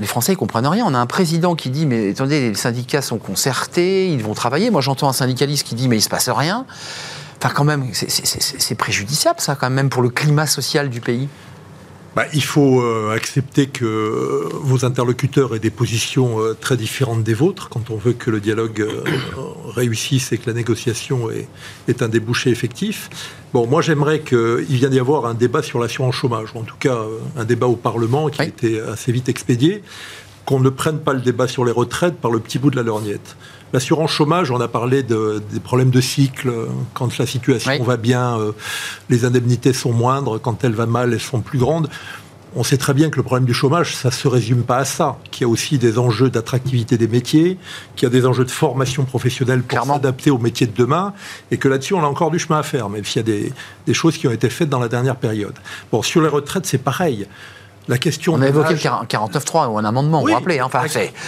Les 0.00 0.06
Français 0.06 0.32
ne 0.32 0.36
comprennent 0.36 0.66
rien. 0.66 0.84
On 0.86 0.94
a 0.94 0.98
un 0.98 1.06
président 1.06 1.54
qui 1.54 1.70
dit 1.70 1.86
Mais 1.86 2.10
attendez, 2.10 2.48
les 2.50 2.54
syndicats 2.54 3.02
sont 3.02 3.18
concertés, 3.18 4.10
ils 4.10 4.22
vont 4.22 4.34
travailler. 4.34 4.70
Moi, 4.70 4.80
j'entends 4.80 5.08
un 5.08 5.12
syndicaliste 5.12 5.66
qui 5.66 5.74
dit 5.74 5.88
Mais 5.88 5.96
il 5.96 6.00
ne 6.00 6.04
se 6.04 6.08
passe 6.08 6.28
rien. 6.30 6.64
Enfin, 7.38 7.52
quand 7.54 7.64
même, 7.64 7.88
c'est 7.92 8.74
préjudiciable, 8.76 9.40
ça, 9.40 9.56
quand 9.56 9.68
même, 9.68 9.88
pour 9.88 10.02
le 10.02 10.10
climat 10.10 10.46
social 10.46 10.88
du 10.88 11.00
pays. 11.00 11.28
Bah, 12.14 12.26
il 12.34 12.44
faut 12.44 12.82
euh, 12.82 13.10
accepter 13.10 13.68
que 13.68 14.46
vos 14.52 14.84
interlocuteurs 14.84 15.54
aient 15.54 15.60
des 15.60 15.70
positions 15.70 16.40
euh, 16.40 16.52
très 16.52 16.76
différentes 16.76 17.22
des 17.22 17.32
vôtres. 17.32 17.70
Quand 17.70 17.90
on 17.90 17.96
veut 17.96 18.12
que 18.12 18.30
le 18.30 18.38
dialogue 18.38 18.82
euh, 18.82 19.02
réussisse 19.74 20.30
et 20.32 20.38
que 20.38 20.46
la 20.46 20.52
négociation 20.52 21.30
est, 21.30 22.02
un 22.02 22.08
débouché 22.08 22.50
effectif. 22.50 23.08
Bon, 23.54 23.66
moi 23.66 23.80
j'aimerais 23.80 24.20
qu'il 24.20 24.64
vienne 24.66 24.90
d'y 24.90 24.98
avoir 24.98 25.26
un 25.26 25.34
débat 25.34 25.62
sur 25.62 25.78
l'assurance 25.78 26.14
chômage, 26.14 26.48
ou 26.54 26.58
en 26.58 26.62
tout 26.62 26.76
cas 26.78 26.98
un 27.36 27.44
débat 27.44 27.66
au 27.66 27.76
Parlement 27.76 28.28
qui 28.28 28.40
a 28.40 28.46
été 28.46 28.80
assez 28.80 29.12
vite 29.12 29.28
expédié 29.28 29.82
qu'on 30.44 30.60
ne 30.60 30.70
prenne 30.70 30.98
pas 30.98 31.12
le 31.12 31.20
débat 31.20 31.48
sur 31.48 31.64
les 31.64 31.72
retraites 31.72 32.16
par 32.16 32.30
le 32.30 32.40
petit 32.40 32.58
bout 32.58 32.70
de 32.70 32.76
la 32.76 32.82
lorgnette. 32.82 33.36
L'assurance 33.72 34.10
chômage, 34.10 34.50
on 34.50 34.60
a 34.60 34.68
parlé 34.68 35.02
des 35.02 35.60
problèmes 35.64 35.90
de 35.90 36.00
cycle. 36.00 36.52
Quand 36.92 37.16
la 37.18 37.26
situation 37.26 37.82
va 37.82 37.96
bien, 37.96 38.38
euh, 38.38 38.52
les 39.08 39.24
indemnités 39.24 39.72
sont 39.72 39.92
moindres. 39.92 40.40
Quand 40.40 40.62
elle 40.64 40.74
va 40.74 40.84
mal, 40.84 41.12
elles 41.12 41.20
sont 41.20 41.40
plus 41.40 41.58
grandes. 41.58 41.88
On 42.54 42.64
sait 42.64 42.76
très 42.76 42.92
bien 42.92 43.08
que 43.08 43.16
le 43.16 43.22
problème 43.22 43.46
du 43.46 43.54
chômage, 43.54 43.96
ça 43.96 44.08
ne 44.08 44.12
se 44.12 44.28
résume 44.28 44.62
pas 44.62 44.76
à 44.76 44.84
ça, 44.84 45.16
qu'il 45.30 45.46
y 45.46 45.48
a 45.48 45.48
aussi 45.48 45.78
des 45.78 45.98
enjeux 45.98 46.28
d'attractivité 46.28 46.98
des 46.98 47.08
métiers, 47.08 47.56
qu'il 47.96 48.06
y 48.06 48.10
a 48.10 48.10
des 48.10 48.26
enjeux 48.26 48.44
de 48.44 48.50
formation 48.50 49.04
professionnelle 49.06 49.62
pour 49.62 49.86
s'adapter 49.86 50.30
aux 50.30 50.36
métiers 50.36 50.66
de 50.66 50.76
demain, 50.76 51.14
et 51.50 51.56
que 51.56 51.68
là-dessus, 51.68 51.94
on 51.94 52.02
a 52.02 52.06
encore 52.06 52.30
du 52.30 52.38
chemin 52.38 52.58
à 52.58 52.62
faire, 52.62 52.90
même 52.90 53.06
s'il 53.06 53.16
y 53.16 53.20
a 53.20 53.22
des, 53.22 53.52
des, 53.86 53.94
choses 53.94 54.18
qui 54.18 54.28
ont 54.28 54.32
été 54.32 54.50
faites 54.50 54.68
dans 54.68 54.80
la 54.80 54.88
dernière 54.88 55.16
période. 55.16 55.54
Bon, 55.90 56.02
sur 56.02 56.20
les 56.20 56.28
retraites, 56.28 56.66
c'est 56.66 56.76
pareil. 56.76 57.26
La 57.88 57.98
question 57.98 58.34
on 58.34 58.42
a 58.42 58.48
évoqué 58.48 58.74
le 58.74 58.78
49.3 58.78 59.68
ou 59.68 59.78
un 59.78 59.84
amendement, 59.84 60.20
vous 60.20 60.28
vous 60.28 60.34
rappelez 60.34 60.60
hein, 60.60 60.66
enfin, 60.66 60.84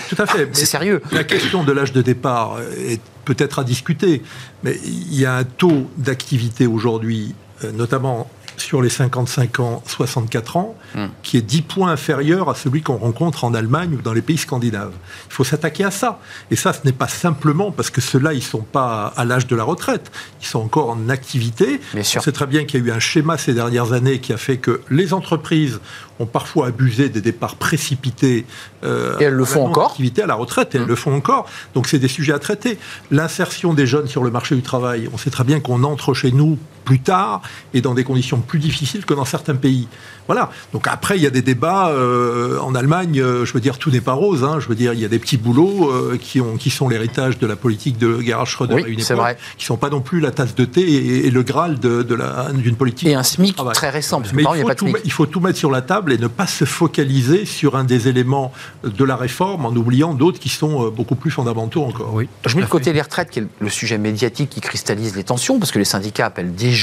Tout 0.08 0.16
à 0.18 0.26
fait. 0.26 0.48
C'est 0.52 0.66
sérieux. 0.66 1.02
La 1.10 1.24
question 1.24 1.64
de 1.64 1.72
l'âge 1.72 1.92
de 1.92 2.02
départ 2.02 2.58
est 2.78 3.00
peut-être 3.24 3.58
à 3.58 3.64
discuter, 3.64 4.22
mais 4.62 4.78
il 4.84 5.18
y 5.18 5.26
a 5.26 5.34
un 5.34 5.44
taux 5.44 5.90
d'activité 5.96 6.66
aujourd'hui, 6.66 7.34
notamment 7.72 8.28
sur 8.56 8.82
les 8.82 8.88
55 8.88 9.60
ans, 9.60 9.82
64 9.86 10.56
ans, 10.56 10.76
hmm. 10.94 11.06
qui 11.22 11.36
est 11.36 11.42
10 11.42 11.62
points 11.62 11.90
inférieur 11.90 12.48
à 12.48 12.54
celui 12.54 12.82
qu'on 12.82 12.96
rencontre 12.96 13.44
en 13.44 13.54
Allemagne 13.54 13.94
ou 13.94 14.02
dans 14.02 14.12
les 14.12 14.22
pays 14.22 14.38
scandinaves. 14.38 14.92
Il 15.28 15.32
faut 15.32 15.44
s'attaquer 15.44 15.84
à 15.84 15.90
ça. 15.90 16.20
Et 16.50 16.56
ça, 16.56 16.72
ce 16.72 16.80
n'est 16.84 16.92
pas 16.92 17.08
simplement 17.08 17.70
parce 17.70 17.90
que 17.90 18.00
ceux-là, 18.00 18.32
ils 18.32 18.38
ne 18.38 18.42
sont 18.42 18.62
pas 18.62 19.12
à 19.16 19.24
l'âge 19.24 19.46
de 19.46 19.56
la 19.56 19.64
retraite. 19.64 20.10
Ils 20.40 20.46
sont 20.46 20.60
encore 20.60 20.90
en 20.90 21.08
activité. 21.08 21.80
On 21.96 22.02
sait 22.02 22.32
très 22.32 22.46
bien 22.46 22.64
qu'il 22.64 22.80
y 22.80 22.84
a 22.84 22.86
eu 22.86 22.92
un 22.92 23.00
schéma 23.00 23.38
ces 23.38 23.54
dernières 23.54 23.92
années 23.92 24.20
qui 24.20 24.32
a 24.32 24.36
fait 24.36 24.58
que 24.58 24.80
les 24.90 25.12
entreprises 25.12 25.80
ont 26.20 26.26
parfois 26.26 26.68
abusé 26.68 27.08
des 27.08 27.20
départs 27.20 27.56
précipités. 27.56 28.46
Euh, 28.84 29.18
et 29.18 29.24
elles 29.24 29.34
le 29.34 29.44
font 29.44 29.66
encore. 29.66 29.90
Activité 29.90 30.22
à 30.22 30.26
la 30.26 30.36
retraite, 30.36 30.74
et 30.74 30.78
elles 30.78 30.84
hmm. 30.84 30.88
le 30.88 30.96
font 30.96 31.14
encore. 31.14 31.46
Donc 31.74 31.88
c'est 31.88 31.98
des 31.98 32.08
sujets 32.08 32.32
à 32.32 32.38
traiter. 32.38 32.78
L'insertion 33.10 33.74
des 33.74 33.86
jeunes 33.86 34.06
sur 34.06 34.22
le 34.22 34.30
marché 34.30 34.54
du 34.54 34.62
travail, 34.62 35.08
on 35.12 35.18
sait 35.18 35.30
très 35.30 35.44
bien 35.44 35.58
qu'on 35.58 35.82
entre 35.82 36.14
chez 36.14 36.30
nous 36.30 36.58
plus 36.84 37.00
tard 37.00 37.42
et 37.72 37.80
dans 37.80 37.94
des 37.94 38.04
conditions 38.04 38.40
plus 38.40 38.58
difficiles 38.58 39.04
que 39.04 39.14
dans 39.14 39.24
certains 39.24 39.54
pays. 39.54 39.88
Voilà. 40.26 40.50
Donc 40.72 40.86
après, 40.88 41.16
il 41.16 41.22
y 41.22 41.26
a 41.26 41.30
des 41.30 41.42
débats 41.42 41.88
euh, 41.88 42.58
en 42.60 42.74
Allemagne. 42.74 43.20
Euh, 43.20 43.44
je 43.44 43.52
veux 43.52 43.60
dire, 43.60 43.78
tout 43.78 43.90
n'est 43.90 44.00
pas 44.00 44.12
rose. 44.12 44.44
Hein. 44.44 44.58
Je 44.60 44.68
veux 44.68 44.74
dire, 44.74 44.92
il 44.94 45.00
y 45.00 45.04
a 45.04 45.08
des 45.08 45.18
petits 45.18 45.36
boulots 45.36 45.90
euh, 45.90 46.18
qui, 46.20 46.40
ont, 46.40 46.56
qui 46.56 46.70
sont 46.70 46.88
l'héritage 46.88 47.38
de 47.38 47.46
la 47.46 47.56
politique 47.56 47.98
de 47.98 48.20
Gerhard 48.20 48.46
Schröder 48.46 48.82
à 48.84 48.88
une 48.88 49.00
époque, 49.00 49.16
vrai. 49.16 49.36
qui 49.58 49.64
sont 49.64 49.76
pas 49.76 49.90
non 49.90 50.00
plus 50.00 50.20
la 50.20 50.30
tasse 50.30 50.54
de 50.54 50.64
thé 50.64 51.26
et, 51.26 51.30
le 51.30 51.42
graal 51.42 51.78
de, 51.78 52.02
de 52.02 52.18
d'une 52.54 52.76
politique. 52.76 53.08
Et 53.08 53.14
un 53.14 53.22
SMIC 53.22 53.56
très 53.74 53.90
récent. 53.90 54.22
Mais 54.32 54.44
il, 54.56 54.62
faut 54.62 54.74
tout, 54.74 54.92
il 55.04 55.12
faut 55.12 55.26
tout 55.26 55.40
mettre 55.40 55.58
sur 55.58 55.70
la 55.70 55.82
table 55.82 56.12
et 56.12 56.18
ne 56.18 56.28
pas 56.28 56.46
se 56.46 56.64
focaliser 56.64 57.44
sur 57.44 57.76
un 57.76 57.84
des 57.84 58.08
éléments 58.08 58.52
de 58.84 59.04
la 59.04 59.16
réforme 59.16 59.66
en 59.66 59.74
oubliant 59.74 60.14
d'autres 60.14 60.38
qui 60.38 60.48
sont 60.48 60.88
beaucoup 60.90 61.16
plus 61.16 61.30
fondamentaux 61.30 61.82
encore. 61.82 62.14
Oui, 62.14 62.28
je 62.46 62.56
mets 62.56 62.62
de 62.62 62.68
côté 62.68 62.92
les 62.92 63.02
retraites, 63.02 63.30
qui 63.30 63.40
est 63.40 63.46
le 63.58 63.68
sujet 63.68 63.98
médiatique 63.98 64.50
qui 64.50 64.60
cristallise 64.60 65.16
les 65.16 65.24
tensions, 65.24 65.58
parce 65.58 65.72
que 65.72 65.78
les 65.78 65.84
syndicats 65.84 66.26
appellent 66.26 66.54
déjà, 66.54 66.73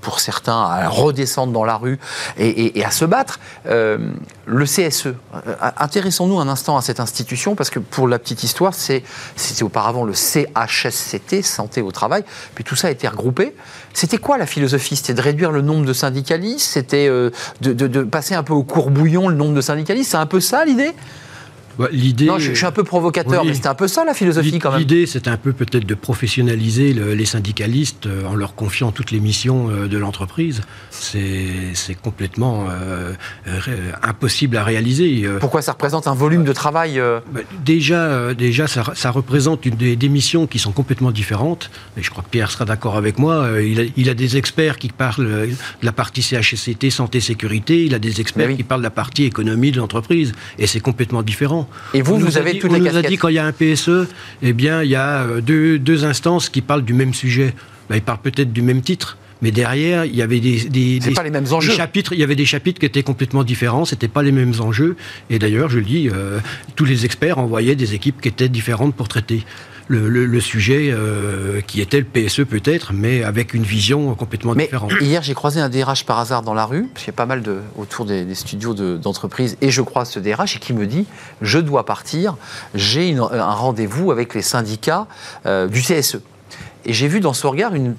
pour 0.00 0.20
certains, 0.20 0.62
à 0.62 0.88
redescendre 0.88 1.52
dans 1.52 1.64
la 1.64 1.76
rue 1.76 1.98
et, 2.38 2.78
et 2.78 2.84
à 2.84 2.90
se 2.90 3.04
battre. 3.04 3.40
Euh, 3.66 3.98
le 4.46 4.64
CSE, 4.64 5.06
euh, 5.06 5.12
intéressons-nous 5.78 6.38
un 6.38 6.48
instant 6.48 6.76
à 6.76 6.82
cette 6.82 7.00
institution, 7.00 7.54
parce 7.54 7.70
que 7.70 7.78
pour 7.78 8.08
la 8.08 8.18
petite 8.18 8.44
histoire, 8.44 8.74
c'était 8.74 9.62
auparavant 9.62 10.04
le 10.04 10.14
CHSCT, 10.14 11.42
Santé 11.42 11.82
au 11.82 11.90
Travail, 11.90 12.24
puis 12.54 12.64
tout 12.64 12.76
ça 12.76 12.88
a 12.88 12.90
été 12.90 13.08
regroupé. 13.08 13.54
C'était 13.92 14.18
quoi 14.18 14.38
la 14.38 14.46
philosophie? 14.46 14.96
C'était 14.96 15.14
de 15.14 15.22
réduire 15.22 15.50
le 15.50 15.62
nombre 15.62 15.84
de 15.84 15.92
syndicalistes? 15.92 16.68
C'était 16.68 17.08
euh, 17.08 17.30
de, 17.60 17.72
de, 17.72 18.02
passer 18.02 18.34
un 18.34 18.42
peu 18.42 18.52
au 18.52 18.62
courbouillon 18.62 19.28
le 19.28 19.34
nombre 19.34 19.54
de 19.54 19.60
syndicalistes? 19.60 20.12
C'est 20.12 20.16
un 20.16 20.26
peu 20.26 20.40
ça 20.40 20.64
l'idée? 20.64 20.94
Bah, 21.78 21.88
l'idée, 21.92 22.26
non, 22.26 22.38
je, 22.38 22.52
suis 22.52 22.66
un 22.66 22.72
peu 22.72 22.84
provocateur, 22.84 23.44
mais 23.44 23.54
c'était 23.54 23.68
un 23.68 23.74
peu 23.74 23.88
ça 23.88 24.04
la 24.04 24.14
philosophie 24.14 24.58
quand 24.58 24.70
même. 24.70 24.80
L'idée, 24.80 25.06
c'est 25.06 25.28
un 25.28 25.36
peu 25.36 25.52
peut-être 25.52 25.86
de 25.86 25.94
professionnaliser 25.94 26.92
les 26.92 27.24
syndicalistes 27.26 28.06
euh, 28.06 28.24
en 28.26 28.34
leur 28.34 28.54
confiant 28.54 28.92
toutes 28.92 29.10
les 29.10 29.20
missions 29.20 29.68
euh, 29.68 29.88
de 29.88 29.98
l'entreprise. 29.98 30.62
C'est 30.90 31.94
complètement 32.02 32.66
euh, 32.70 33.12
impossible 34.02 34.56
à 34.56 34.64
réaliser. 34.64 35.28
Pourquoi 35.40 35.62
ça 35.62 35.72
représente 35.72 36.06
un 36.06 36.14
volume 36.14 36.44
de 36.44 36.52
travail 36.52 37.00
bah, 37.32 37.40
Déjà, 37.64 38.34
déjà 38.34 38.66
ça, 38.66 39.10
représente 39.10 39.66
une 39.66 39.74
des, 39.74 40.08
missions 40.08 40.46
qui 40.46 40.58
sont 40.58 40.72
complètement 40.72 41.10
différentes. 41.10 41.70
Et 41.98 42.02
je 42.02 42.10
crois 42.10 42.22
que 42.22 42.30
Pierre 42.30 42.50
sera 42.50 42.64
d'accord 42.64 42.96
avec 42.96 43.18
moi. 43.18 43.48
Il 43.60 43.80
a, 43.80 43.84
il 43.96 44.08
a, 44.08 44.14
des 44.14 44.36
experts 44.36 44.78
qui 44.78 44.88
parlent 44.88 45.26
de 45.26 45.56
la 45.82 45.92
partie 45.92 46.22
CHSCT, 46.22 46.90
santé, 46.90 47.20
sécurité. 47.20 47.84
Il 47.84 47.94
a 47.94 47.98
des 47.98 48.20
experts 48.20 48.56
qui 48.56 48.62
parlent 48.62 48.80
de 48.80 48.86
la 48.86 48.90
partie 48.90 49.24
économie 49.24 49.72
de 49.72 49.78
l'entreprise. 49.78 50.32
Et 50.58 50.66
c'est 50.66 50.80
complètement 50.80 51.22
différent. 51.22 51.65
Et 51.94 52.02
vous, 52.02 52.18
vous 52.18 52.38
avez 52.38 52.58
toutes 52.58 52.72
les 52.72 52.78
casquettes. 52.80 52.94
On 52.94 52.98
nous 53.00 53.06
a 53.06 53.08
dit 53.08 53.16
quand 53.16 53.28
il 53.28 53.34
y 53.34 53.38
a 53.38 53.46
un 53.46 53.52
PSE, 53.52 54.08
eh 54.42 54.52
bien, 54.52 54.82
il 54.82 54.90
y 54.90 54.96
a 54.96 55.22
euh, 55.22 55.40
deux, 55.40 55.78
deux 55.78 56.04
instances 56.04 56.48
qui 56.48 56.60
parlent 56.60 56.84
du 56.84 56.94
même 56.94 57.14
sujet. 57.14 57.54
Ben, 57.88 57.96
ils 57.96 58.02
parlent 58.02 58.20
peut-être 58.22 58.52
du 58.52 58.62
même 58.62 58.82
titre. 58.82 59.16
Mais 59.42 59.50
derrière, 59.50 60.06
il 60.06 60.16
y 60.16 60.22
avait 60.22 60.40
des, 60.40 60.64
des, 60.68 61.12
pas 61.14 61.22
les 61.22 61.30
mêmes 61.30 61.46
enjeux. 61.52 61.72
chapitres. 61.72 62.14
Il 62.14 62.18
y 62.18 62.22
avait 62.22 62.36
des 62.36 62.46
chapitres 62.46 62.80
qui 62.80 62.86
étaient 62.86 63.02
complètement 63.02 63.44
différents. 63.44 63.84
C'était 63.84 64.08
pas 64.08 64.22
les 64.22 64.32
mêmes 64.32 64.54
enjeux. 64.60 64.96
Et 65.28 65.38
d'ailleurs, 65.38 65.68
je 65.68 65.78
le 65.78 65.84
dis, 65.84 66.08
euh, 66.10 66.40
tous 66.74 66.86
les 66.86 67.04
experts 67.04 67.38
envoyaient 67.38 67.76
des 67.76 67.94
équipes 67.94 68.20
qui 68.20 68.28
étaient 68.28 68.48
différentes 68.48 68.94
pour 68.94 69.08
traiter 69.08 69.44
le, 69.88 70.40
sujet 70.40 70.90
euh, 70.90 71.60
qui 71.60 71.80
était 71.80 71.98
le 71.98 72.04
PSE 72.04 72.44
peut-être, 72.44 72.92
mais 72.92 73.22
avec 73.22 73.54
une 73.54 73.62
vision 73.62 74.14
complètement 74.14 74.54
différente. 74.54 74.92
Hier, 75.00 75.22
j'ai 75.22 75.34
croisé 75.34 75.60
un 75.60 75.68
DRH 75.68 76.04
par 76.04 76.18
hasard 76.18 76.42
dans 76.42 76.54
la 76.54 76.64
rue, 76.64 76.88
parce 76.88 77.04
qu'il 77.04 77.12
y 77.12 77.14
a 77.14 77.16
pas 77.16 77.26
mal 77.26 77.42
de, 77.42 77.60
autour 77.76 78.04
des, 78.04 78.34
studios 78.34 78.74
d'entreprise, 78.74 79.56
et 79.60 79.70
je 79.70 79.82
croise 79.82 80.10
ce 80.10 80.18
DRH 80.18 80.56
et 80.56 80.58
qui 80.58 80.72
me 80.72 80.86
dit 80.86 81.06
je 81.42 81.58
dois 81.58 81.86
partir, 81.86 82.36
j'ai 82.74 83.16
un 83.16 83.54
rendez-vous 83.54 84.10
avec 84.10 84.34
les 84.34 84.42
syndicats 84.42 85.06
euh, 85.46 85.68
du 85.68 85.80
CSE. 85.80 86.18
Et 86.84 86.92
j'ai 86.92 87.08
vu 87.08 87.20
dans 87.20 87.32
son 87.32 87.50
regard 87.50 87.74
une, 87.74 87.94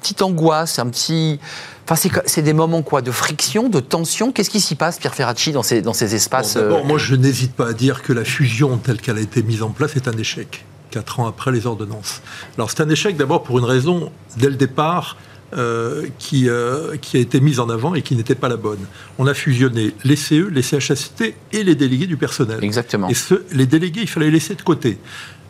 petite 0.00 0.22
angoisse, 0.22 0.78
un 0.78 0.86
petit. 0.86 1.40
Enfin, 1.88 2.08
c'est 2.26 2.42
des 2.42 2.52
moments 2.52 2.82
quoi, 2.82 3.02
de 3.02 3.10
friction, 3.10 3.68
de 3.68 3.80
tension. 3.80 4.30
Qu'est-ce 4.30 4.50
qui 4.50 4.60
s'y 4.60 4.76
passe, 4.76 4.98
Pierre 4.98 5.14
Ferracci, 5.14 5.50
dans 5.50 5.64
ces, 5.64 5.82
dans 5.82 5.92
ces 5.92 6.14
espaces 6.14 6.54
D'abord, 6.54 6.80
euh, 6.80 6.84
moi, 6.84 6.98
je 6.98 7.16
n'hésite 7.16 7.54
pas 7.54 7.68
à 7.68 7.72
dire 7.72 8.02
que 8.02 8.12
la 8.12 8.24
fusion 8.24 8.76
telle 8.76 9.00
qu'elle 9.00 9.18
a 9.18 9.20
été 9.20 9.42
mise 9.42 9.62
en 9.62 9.70
place 9.70 9.96
est 9.96 10.06
un 10.06 10.16
échec 10.16 10.64
quatre 10.90 11.20
ans 11.20 11.26
après 11.26 11.52
les 11.52 11.66
ordonnances. 11.66 12.22
Alors 12.56 12.70
c'est 12.70 12.82
un 12.82 12.88
échec 12.88 13.16
d'abord 13.16 13.42
pour 13.42 13.58
une 13.58 13.64
raison, 13.64 14.12
dès 14.36 14.48
le 14.48 14.56
départ, 14.56 15.16
euh, 15.56 16.06
qui, 16.18 16.48
euh, 16.48 16.96
qui, 16.96 17.16
a 17.16 17.20
été 17.20 17.40
mise 17.40 17.58
en 17.58 17.68
avant 17.68 17.96
et 17.96 18.02
qui 18.02 18.14
n'était 18.14 18.36
pas 18.36 18.48
la 18.48 18.56
bonne. 18.56 18.78
On 19.18 19.26
a 19.26 19.34
fusionné 19.34 19.92
les 20.04 20.14
CE, 20.14 20.48
les 20.48 20.62
CHST 20.62 21.34
et 21.52 21.64
les 21.64 21.74
délégués 21.74 22.06
du 22.06 22.16
personnel. 22.16 22.62
Exactement. 22.62 23.08
Et 23.08 23.14
ce, 23.14 23.34
les 23.50 23.66
délégués, 23.66 24.02
il 24.02 24.08
fallait 24.08 24.26
les 24.26 24.32
laisser 24.32 24.54
de 24.54 24.62
côté. 24.62 24.98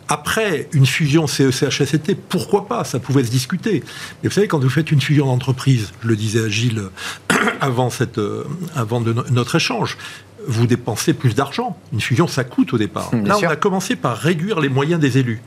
Après 0.08 0.68
une 0.72 0.86
fusion 0.86 1.28
CE-CHST, 1.28 2.16
pourquoi 2.28 2.66
pas? 2.66 2.82
Ça 2.82 2.98
pouvait 2.98 3.22
se 3.22 3.30
discuter. 3.30 3.84
Mais 4.22 4.28
vous 4.28 4.34
savez, 4.34 4.48
quand 4.48 4.58
vous 4.58 4.68
faites 4.68 4.90
une 4.90 5.00
fusion 5.00 5.26
d'entreprise, 5.26 5.92
je 6.02 6.08
le 6.08 6.16
disais 6.16 6.44
à 6.44 6.48
Gilles 6.48 6.82
avant, 7.60 7.90
cette, 7.90 8.18
euh, 8.18 8.44
avant 8.74 9.00
de 9.00 9.12
notre 9.30 9.54
échange, 9.54 9.98
vous 10.46 10.66
dépensez 10.66 11.12
plus 11.14 11.34
d'argent. 11.34 11.76
Une 11.92 12.00
fusion, 12.00 12.26
ça 12.26 12.44
coûte 12.44 12.72
au 12.72 12.78
départ. 12.78 13.10
Là, 13.14 13.36
on 13.42 13.48
a 13.48 13.56
commencé 13.56 13.96
par 13.96 14.16
réduire 14.16 14.60
les 14.60 14.68
moyens 14.68 15.00
des 15.00 15.18
élus. 15.18 15.40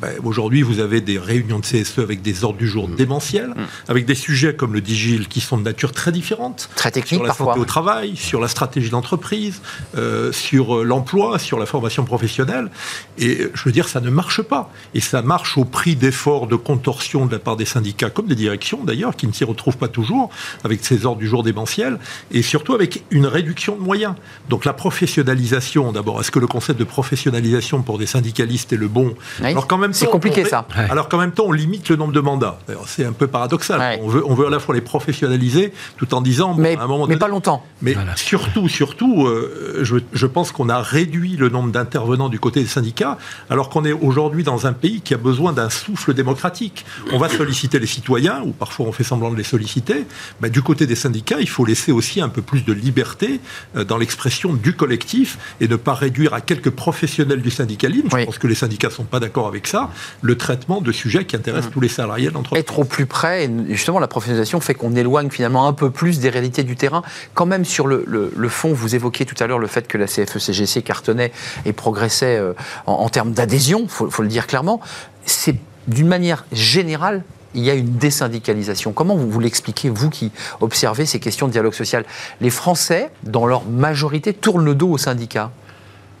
Ben, 0.00 0.14
aujourd'hui, 0.24 0.62
vous 0.62 0.80
avez 0.80 1.00
des 1.00 1.18
réunions 1.18 1.58
de 1.58 1.66
CSE 1.66 1.98
avec 1.98 2.22
des 2.22 2.44
ordres 2.44 2.58
du 2.58 2.68
jour 2.68 2.88
mm. 2.88 2.94
démentiels, 2.96 3.50
mm. 3.50 3.66
avec 3.88 4.06
des 4.06 4.14
sujets 4.14 4.54
comme 4.54 4.72
le 4.72 4.80
digil 4.80 5.28
qui 5.28 5.40
sont 5.40 5.58
de 5.58 5.62
nature 5.62 5.92
très 5.92 6.12
différente. 6.12 6.70
Très 6.74 6.90
technique 6.90 7.20
Sur 7.20 7.26
la 7.26 7.34
santé 7.34 7.60
au 7.60 7.64
travail, 7.64 8.16
sur 8.16 8.40
la 8.40 8.48
stratégie 8.48 8.90
d'entreprise, 8.90 9.60
euh, 9.96 10.32
sur 10.32 10.78
euh, 10.78 10.84
l'emploi, 10.84 11.38
sur 11.38 11.58
la 11.58 11.66
formation 11.66 12.04
professionnelle. 12.04 12.70
Et 13.18 13.48
je 13.52 13.62
veux 13.64 13.72
dire, 13.72 13.88
ça 13.88 14.00
ne 14.00 14.10
marche 14.10 14.42
pas. 14.42 14.72
Et 14.94 15.00
ça 15.00 15.22
marche 15.22 15.58
au 15.58 15.64
prix 15.64 15.96
d'efforts 15.96 16.46
de 16.46 16.56
contorsion 16.56 17.26
de 17.26 17.32
la 17.32 17.38
part 17.38 17.56
des 17.56 17.64
syndicats, 17.64 18.10
comme 18.10 18.26
des 18.26 18.34
directions 18.34 18.82
d'ailleurs, 18.84 19.16
qui 19.16 19.26
ne 19.26 19.32
s'y 19.32 19.44
retrouvent 19.44 19.76
pas 19.76 19.88
toujours, 19.88 20.30
avec 20.64 20.84
ces 20.84 21.04
ordres 21.04 21.20
du 21.20 21.28
jour 21.28 21.42
démentiels, 21.42 21.98
et 22.30 22.42
surtout 22.42 22.74
avec 22.74 23.02
une 23.10 23.26
réduction 23.26 23.76
de 23.76 23.80
moyens. 23.80 24.14
Donc 24.48 24.64
la 24.64 24.72
professionnalisation, 24.72 25.92
d'abord, 25.92 26.20
est-ce 26.20 26.30
que 26.30 26.38
le 26.38 26.46
concept 26.46 26.78
de 26.78 26.84
professionnalisation 26.84 27.82
pour 27.82 27.98
des 27.98 28.06
syndicalistes 28.06 28.72
est 28.72 28.76
le 28.76 28.88
bon? 28.88 29.14
Alors 29.42 29.66
quand 29.66 29.78
même 29.78 29.89
c'est 29.92 30.06
compliqué 30.06 30.44
ça. 30.44 30.66
Alors 30.90 31.08
qu'en 31.08 31.18
même 31.18 31.32
temps, 31.32 31.44
on 31.46 31.52
limite 31.52 31.88
le 31.88 31.96
nombre 31.96 32.12
de 32.12 32.20
mandats. 32.20 32.58
C'est 32.86 33.04
un 33.04 33.12
peu 33.12 33.26
paradoxal. 33.26 34.00
On, 34.02 34.08
veut, 34.08 34.22
on 34.26 34.34
veut 34.34 34.46
à 34.46 34.50
la 34.50 34.58
fois 34.58 34.74
les 34.74 34.80
professionnaliser 34.80 35.72
tout 35.96 36.14
en 36.14 36.20
disant. 36.20 36.54
mais, 36.54 36.76
à 36.76 36.82
un 36.82 36.86
moment 36.86 37.06
mais 37.06 37.16
pas 37.16 37.28
longtemps. 37.28 37.64
Mais 37.82 37.96
surtout, 38.16 38.68
surtout, 38.68 39.26
euh, 39.26 39.80
je, 39.82 39.96
je, 40.12 40.26
pense 40.26 40.52
qu'on 40.52 40.68
a 40.68 40.80
réduit 40.80 41.36
le 41.36 41.48
nombre 41.48 41.70
d'intervenants 41.70 42.28
du 42.28 42.38
côté 42.38 42.60
des 42.62 42.68
syndicats, 42.68 43.18
alors 43.48 43.68
qu'on 43.68 43.84
est 43.84 43.92
aujourd'hui 43.92 44.44
dans 44.44 44.66
un 44.66 44.72
pays 44.72 45.00
qui 45.00 45.14
a 45.14 45.16
besoin 45.16 45.52
d'un 45.52 45.70
souffle 45.70 46.14
démocratique. 46.14 46.84
On 47.12 47.18
va 47.18 47.28
solliciter 47.28 47.78
les 47.78 47.86
citoyens, 47.86 48.42
ou 48.44 48.52
parfois 48.52 48.86
on 48.86 48.92
fait 48.92 49.04
semblant 49.04 49.30
de 49.30 49.36
les 49.36 49.44
solliciter. 49.44 50.06
Bah, 50.40 50.48
du 50.48 50.62
côté 50.62 50.86
des 50.86 50.94
syndicats, 50.94 51.40
il 51.40 51.48
faut 51.48 51.64
laisser 51.64 51.92
aussi 51.92 52.20
un 52.20 52.28
peu 52.28 52.42
plus 52.42 52.64
de 52.64 52.72
liberté 52.72 53.40
euh, 53.76 53.84
dans 53.84 53.96
l'expression 53.96 54.52
du 54.52 54.74
collectif 54.74 55.38
et 55.60 55.68
ne 55.68 55.76
pas 55.76 55.94
réduire 55.94 56.34
à 56.34 56.40
quelques 56.40 56.70
professionnels 56.70 57.42
du 57.42 57.50
syndicalisme. 57.50 58.08
Je 58.10 58.24
pense 58.24 58.38
que 58.38 58.46
les 58.46 58.54
syndicats 58.54 58.88
ne 58.88 58.92
sont 58.92 59.04
pas 59.04 59.20
d'accord 59.20 59.46
avec 59.46 59.66
ça 59.66 59.79
ça, 59.88 59.90
le 60.22 60.36
traitement 60.36 60.80
de 60.80 60.92
sujets 60.92 61.24
qui 61.24 61.36
intéressent 61.36 61.70
mmh. 61.70 61.72
tous 61.72 61.80
les 61.80 61.88
salariés 61.88 62.28
de 62.28 62.34
l'entreprise. 62.34 62.60
Être 62.60 62.78
au 62.78 62.84
plus 62.84 63.06
près, 63.06 63.44
et 63.44 63.50
justement 63.70 63.98
la 63.98 64.08
professionnalisation 64.08 64.60
fait 64.60 64.74
qu'on 64.74 64.94
éloigne 64.94 65.30
finalement 65.30 65.66
un 65.66 65.72
peu 65.72 65.90
plus 65.90 66.20
des 66.20 66.30
réalités 66.30 66.64
du 66.64 66.76
terrain. 66.76 67.02
Quand 67.34 67.46
même 67.46 67.64
sur 67.64 67.86
le, 67.86 68.48
fond, 68.48 68.72
vous 68.72 68.94
évoquiez 68.94 69.26
tout 69.26 69.36
à 69.42 69.46
l'heure 69.46 69.58
le 69.58 69.66
fait 69.66 69.86
que 69.86 69.98
la 69.98 70.06
CFE-CGC 70.06 70.82
cartonnait 70.82 71.32
et 71.64 71.72
progressait 71.72 72.36
euh, 72.36 72.52
en, 72.86 73.08
termes 73.08 73.32
d'adhésion, 73.32 73.82
il 73.82 74.10
faut 74.10 74.22
le 74.22 74.28
dire 74.28 74.46
clairement. 74.46 74.80
C'est 75.24 75.56
d'une 75.86 76.08
manière 76.08 76.44
générale 76.52 77.22
il 77.54 77.64
y 77.64 77.70
a 77.70 77.74
une 77.74 77.96
désyndicalisation. 77.96 78.92
Comment 78.92 79.16
vous, 79.16 79.28
vous 79.28 79.40
l'expliquez, 79.40 79.90
vous 79.90 80.10
qui 80.10 80.30
observez 80.60 81.06
ces 81.06 81.20
questions 81.20 81.46
de 81.46 81.52
dialogue 81.52 81.74
social? 81.74 82.04
Les 82.40 82.50
Français, 82.50 83.10
dans 83.24 83.46
leur 83.46 83.64
majorité, 83.64 84.32
tournent 84.32 84.64
le 84.64 84.74
dos 84.74 84.90
aux 84.90 84.98
syndicats 84.98 85.50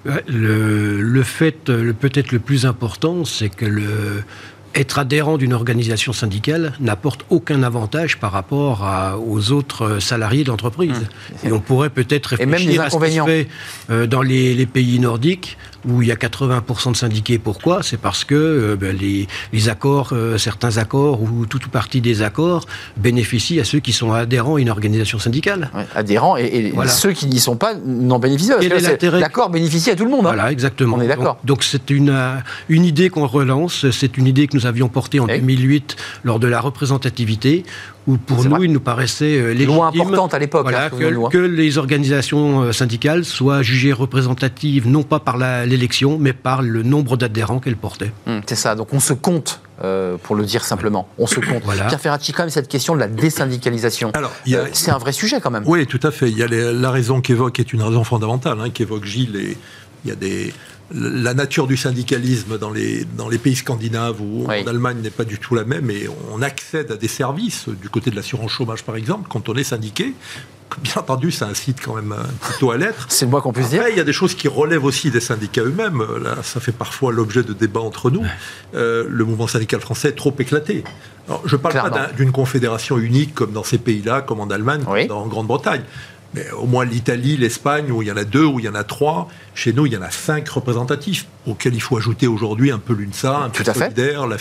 le, 0.04 1.00
le, 1.00 1.22
fait 1.22 1.64
peut-être 1.64 2.32
le 2.32 2.38
plus 2.38 2.66
important, 2.66 3.24
c'est 3.24 3.50
que 3.50 3.66
le, 3.66 4.22
être 4.74 4.98
adhérent 4.98 5.36
d'une 5.36 5.52
organisation 5.52 6.12
syndicale 6.12 6.72
n'apporte 6.80 7.24
aucun 7.30 7.62
avantage 7.62 8.18
par 8.18 8.32
rapport 8.32 8.86
aux 9.26 9.52
autres 9.52 9.98
salariés 9.98 10.44
d'entreprise. 10.44 10.90
Mmh. 10.90 11.46
Et 11.46 11.52
on 11.52 11.60
pourrait 11.60 11.90
peut-être 11.90 12.26
réfléchir 12.28 12.82
à 12.82 12.90
ce 12.90 12.96
qui 12.96 13.12
se 13.12 13.24
fait 13.24 13.48
euh, 13.90 14.06
dans 14.06 14.22
les, 14.22 14.66
pays 14.66 15.00
nordiques 15.00 15.56
où 15.88 16.02
il 16.02 16.08
y 16.08 16.12
a 16.12 16.16
80% 16.16 16.92
de 16.92 16.96
syndiqués. 16.96 17.38
Pourquoi? 17.38 17.82
C'est 17.82 17.96
parce 17.96 18.24
que 18.24 18.34
euh, 18.34 18.76
ben, 18.76 18.96
les, 18.96 19.68
accords, 19.68 20.10
euh, 20.12 20.36
certains 20.38 20.76
accords 20.76 21.22
ou 21.22 21.46
toute 21.46 21.68
partie 21.68 22.00
des 22.00 22.22
accords 22.22 22.66
bénéficient 22.96 23.60
à 23.60 23.64
ceux 23.64 23.80
qui 23.80 23.92
sont 23.92 24.12
adhérents 24.12 24.56
à 24.56 24.60
une 24.60 24.70
organisation 24.70 25.18
syndicale. 25.18 25.70
adhérents 25.94 26.36
et, 26.36 26.72
ceux 26.86 27.12
qui 27.12 27.26
n'y 27.26 27.38
sont 27.38 27.56
pas 27.56 27.74
n'en 27.74 28.18
bénéficient 28.18 28.50
pas. 28.50 29.18
L'accord 29.18 29.50
bénéficie 29.50 29.90
à 29.90 29.96
tout 29.96 30.04
le 30.04 30.10
monde. 30.10 30.26
Hein. 30.26 30.34
Voilà, 30.34 30.52
exactement. 30.52 30.96
On 30.96 31.00
est 31.00 31.08
d'accord. 31.08 31.38
Donc 31.44 31.64
c'est 31.64 31.90
une, 31.90 32.16
une 32.68 32.84
idée 32.84 33.08
qu'on 33.08 33.26
relance, 33.26 33.90
c'est 33.90 34.16
une 34.16 34.26
idée 34.26 34.46
que 34.46 34.56
nous 34.56 34.59
avions 34.66 34.88
portée 34.88 35.20
en 35.20 35.26
2008 35.26 35.96
lors 36.24 36.38
de 36.38 36.46
la 36.46 36.60
représentativité 36.60 37.64
où 38.06 38.16
pour 38.16 38.44
nous, 38.44 38.64
il 38.64 38.72
nous 38.72 38.80
paraissait 38.80 39.38
euh, 39.38 39.52
légitime 39.52 39.76
loi 39.76 39.88
importante 39.88 40.34
à 40.34 40.38
l'époque 40.38 40.72
hein, 40.72 40.90
que, 41.30 41.38
les 41.38 41.78
organisations 41.78 42.62
euh, 42.62 42.72
syndicales 42.72 43.24
soient 43.24 43.62
jugées 43.62 43.92
représentatives 43.92 44.88
non 44.88 45.02
pas 45.02 45.20
par 45.20 45.36
l'élection, 45.36 46.18
mais 46.18 46.32
par 46.32 46.62
le 46.62 46.82
nombre 46.82 47.16
d'adhérents 47.16 47.58
qu'elles 47.60 47.76
portaient. 47.76 48.12
Hum, 48.26 48.40
c'est 48.46 48.56
ça. 48.56 48.74
Donc 48.74 48.92
on 48.92 49.00
se 49.00 49.12
compte. 49.12 49.60
Euh, 49.82 50.18
pour 50.22 50.36
le 50.36 50.44
dire 50.44 50.62
simplement, 50.62 51.08
on 51.16 51.26
se 51.26 51.40
compte. 51.40 51.62
Pierre 51.62 51.98
Ferracci, 51.98 52.34
quand 52.34 52.42
même, 52.42 52.50
cette 52.50 52.68
question 52.68 52.94
de 52.94 53.00
la 53.00 53.08
désyndicalisation, 53.08 54.12
c'est 54.74 54.90
un 54.90 54.98
vrai 54.98 55.12
sujet 55.12 55.40
quand 55.40 55.50
même. 55.50 55.62
Oui, 55.64 55.86
tout 55.86 56.00
à 56.02 56.10
fait. 56.10 56.30
Il 56.30 56.36
y 56.36 56.42
a 56.42 56.48
la 56.48 56.90
raison 56.90 57.22
qu'évoque 57.22 57.58
est 57.60 57.72
une 57.72 57.82
raison 57.82 58.04
fondamentale, 58.04 58.58
hein, 58.60 58.68
qu'évoque 58.68 59.06
Gilles. 59.06 59.36
Et 59.36 59.56
il 60.04 60.10
y 60.10 60.12
a 60.12 60.16
des, 60.16 60.52
la 60.92 61.34
nature 61.34 61.66
du 61.66 61.76
syndicalisme 61.76 62.58
dans 62.58 62.70
les, 62.70 63.04
dans 63.16 63.28
les 63.28 63.38
pays 63.38 63.56
scandinaves 63.56 64.20
ou 64.20 64.46
en 64.46 64.66
Allemagne 64.66 64.98
n'est 65.02 65.10
pas 65.10 65.24
du 65.24 65.38
tout 65.38 65.54
la 65.54 65.64
même 65.64 65.90
et 65.90 66.08
on 66.32 66.42
accède 66.42 66.90
à 66.90 66.96
des 66.96 67.08
services 67.08 67.68
du 67.68 67.88
côté 67.88 68.10
de 68.10 68.16
l'assurance 68.16 68.50
chômage 68.50 68.82
par 68.82 68.96
exemple 68.96 69.28
quand 69.28 69.48
on 69.48 69.54
est 69.54 69.64
syndiqué. 69.64 70.14
Bien 70.82 70.92
entendu, 70.98 71.32
ça 71.32 71.46
incite 71.46 71.78
quand 71.84 71.96
même 71.96 72.14
plutôt 72.40 72.70
à 72.70 72.76
l'être. 72.76 73.06
C'est 73.08 73.24
le 73.24 73.32
moins 73.32 73.40
qu'on 73.40 73.52
puisse 73.52 73.70
dire. 73.70 73.88
Il 73.88 73.96
y 73.96 74.00
a 74.00 74.04
des 74.04 74.12
choses 74.12 74.36
qui 74.36 74.46
relèvent 74.46 74.84
aussi 74.84 75.10
des 75.10 75.18
syndicats 75.18 75.62
eux-mêmes. 75.62 76.04
Là, 76.22 76.36
ça 76.44 76.60
fait 76.60 76.70
parfois 76.70 77.12
l'objet 77.12 77.42
de 77.42 77.52
débats 77.52 77.80
entre 77.80 78.08
nous. 78.08 78.24
Euh, 78.76 79.04
le 79.08 79.24
mouvement 79.24 79.48
syndical 79.48 79.80
français 79.80 80.10
est 80.10 80.12
trop 80.12 80.32
éclaté. 80.38 80.84
je 81.44 81.56
ne 81.56 81.60
parle 81.60 81.90
pas 81.90 82.10
d'une 82.16 82.30
confédération 82.30 82.98
unique 82.98 83.34
comme 83.34 83.50
dans 83.50 83.64
ces 83.64 83.78
pays-là, 83.78 84.22
comme 84.22 84.38
en 84.38 84.48
Allemagne, 84.48 84.84
comme 84.84 85.16
en 85.16 85.26
Grande-Bretagne 85.26 85.82
mais 86.34 86.50
au 86.52 86.66
moins 86.66 86.84
l'Italie, 86.84 87.36
l'Espagne, 87.36 87.90
où 87.90 88.02
il 88.02 88.08
y 88.08 88.12
en 88.12 88.16
a 88.16 88.24
deux, 88.24 88.44
où 88.44 88.60
il 88.60 88.66
y 88.66 88.68
en 88.68 88.74
a 88.74 88.84
trois. 88.84 89.28
Chez 89.54 89.72
nous, 89.72 89.86
il 89.86 89.92
y 89.92 89.96
en 89.96 90.02
a 90.02 90.10
cinq 90.10 90.48
représentatifs, 90.48 91.26
auxquels 91.46 91.74
il 91.74 91.80
faut 91.80 91.96
ajouter 91.96 92.26
aujourd'hui 92.26 92.70
un 92.70 92.78
peu 92.78 92.94
l'UNSA, 92.94 93.36
un 93.36 93.50
peu 93.50 93.64
Solidaire, 93.64 94.26
la, 94.26 94.36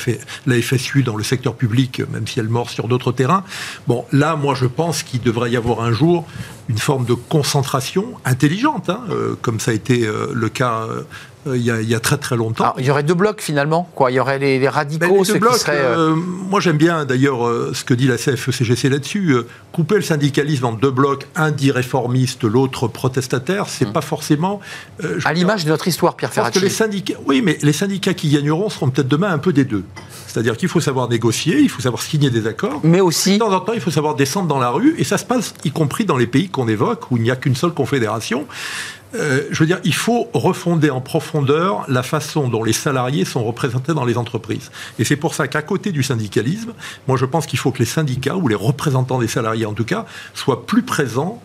la, 0.45 0.62
FSU 0.62 1.04
dans 1.04 1.15
le 1.15 1.23
secteur 1.23 1.56
public, 1.56 2.02
même 2.12 2.28
si 2.28 2.39
elle 2.39 2.47
mord 2.47 2.69
sur 2.69 2.88
d'autres 2.88 3.12
terrains. 3.12 3.43
Bon, 3.88 4.06
là, 4.12 4.36
moi, 4.36 4.56
je 4.56 4.65
pense 4.65 5.04
qu'il 5.04 5.21
devrait 5.21 5.52
y 5.52 5.58
avoir 5.58 5.82
un 5.82 5.91
jour 5.91 6.25
une 6.69 6.77
forme 6.77 7.03
de 7.05 7.15
concentration 7.15 8.05
intelligente, 8.25 8.89
hein, 8.89 9.01
euh, 9.10 9.36
comme 9.41 9.60
ça 9.60 9.71
a 9.71 9.73
été 9.73 10.05
euh, 10.05 10.27
le 10.34 10.49
cas 10.49 10.84
euh, 10.88 11.01
euh, 11.47 11.58
il 11.58 11.63
y, 11.63 11.95
a, 11.95 11.99
très 12.01 12.17
très 12.17 12.36
longtemps. 12.36 12.75
il 12.77 12.86
y 12.86 12.91
aurait 12.91 13.01
deux 13.01 13.13
blocs 13.13 13.41
finalement 13.41 13.89
quoi. 13.95 14.12
Il 14.12 14.15
y 14.15 14.19
aurait 14.19 14.39
les, 14.39 14.67
radicaux, 14.67 15.23
ben, 15.23 15.39
blocs, 15.39 15.71
moi 16.05 16.60
j'aime 16.60 16.77
bien 16.77 17.05
d'ailleurs 17.05 17.49
ce 17.73 17.86
que 17.86 17.93
dit 17.93 18.08
la 18.08 18.17
CFE-CGC 18.17 18.89
là-dessus. 18.89 19.34
couper 19.71 19.95
le 19.95 20.01
syndicalisme 20.01 20.65
en 20.65 20.73
deux 20.73 20.91
blocs, 20.91 21.27
un 21.36 21.51
dit 21.51 21.71
réformiste, 21.71 22.43
l'autre 22.43 22.89
protestataire, 22.89 23.67
c'est 23.69 23.88
hmm. 23.88 23.93
pas 23.93 24.01
forcément. 24.01 24.60
à 25.23 25.32
l'image 25.32 25.63
de 25.63 25.69
notre 25.69 25.88
histoire, 25.88 26.17
Pierre 26.17 26.34
Ferracci. 26.34 26.60
Que 26.60 26.63
les 26.63 26.69
syndicats, 26.69 27.15
oui, 27.25 27.41
mais 27.41 27.58
les 27.62 27.73
syndicats 27.73 28.13
qui 28.13 28.29
gagneront 28.29 28.69
seront 28.69 28.89
peut-être 28.89 29.08
demain 29.08 29.32
un 29.32 29.39
peu 29.39 29.53
des 29.53 29.63
deux. 29.63 29.86
C'est-à-dire 30.30 30.56
qu'il 30.58 30.70
faut 30.70 30.80
savoir 30.80 31.10
négocier, 31.10 31.60
il 31.60 31.70
faut 31.70 31.82
savoir 31.82 32.04
signer 32.04 32.30
des 32.30 32.46
accords. 32.46 32.82
Mais 32.84 33.02
aussi. 33.02 33.34
De 33.34 33.39
temps 33.39 33.52
en 33.52 33.60
temps, 33.60 33.74
il 33.74 33.82
faut 33.82 33.89
savoir 33.89 34.15
descendre 34.15 34.48
dans 34.48 34.60
la 34.60 34.70
rue, 34.70 34.94
et 35.00 35.04
ça 35.04 35.18
se 35.18 35.26
passe 35.26 35.56
y 35.65 35.72
compris 35.72 36.06
dans 36.06 36.18
les 36.18 36.28
pays 36.28 36.50
qu'on 36.50 36.68
évoque 36.68 37.10
où 37.10 37.18
il 37.18 37.24
n'y 37.24 37.32
a 37.32 37.36
qu'une 37.36 37.56
seule 37.56 37.72
confédération. 37.72 38.46
Euh, 39.15 39.42
je 39.50 39.60
veux 39.60 39.65
dire, 39.65 39.80
il 39.84 39.94
faut 39.94 40.30
refonder 40.34 40.92
en 40.92 41.02
profondeur 41.02 41.84
la 41.88 42.04
façon 42.04 42.48
dont 42.48 42.63
les 42.63 42.74
salariés 42.74 43.26
sont 43.26 43.44
représentés 43.44 43.96
dans 43.96 44.06
les 44.06 44.18
entreprises. 44.18 44.70
Et 45.00 45.04
c'est 45.04 45.15
pour 45.15 45.34
ça 45.34 45.48
qu'à 45.48 45.63
côté 45.63 45.92
du 45.92 46.04
syndicalisme, 46.04 46.74
moi 47.08 47.18
je 47.18 47.26
pense 47.26 47.48
qu'il 47.48 47.58
faut 47.58 47.72
que 47.72 47.80
les 47.80 47.86
syndicats, 47.86 48.36
ou 48.36 48.48
les 48.48 48.56
représentants 48.56 49.18
des 49.18 49.28
salariés 49.28 49.65
en 49.65 49.74
tout 49.74 49.86
cas, 49.86 50.06
soient 50.36 50.68
plus 50.68 50.84
présents 50.84 51.42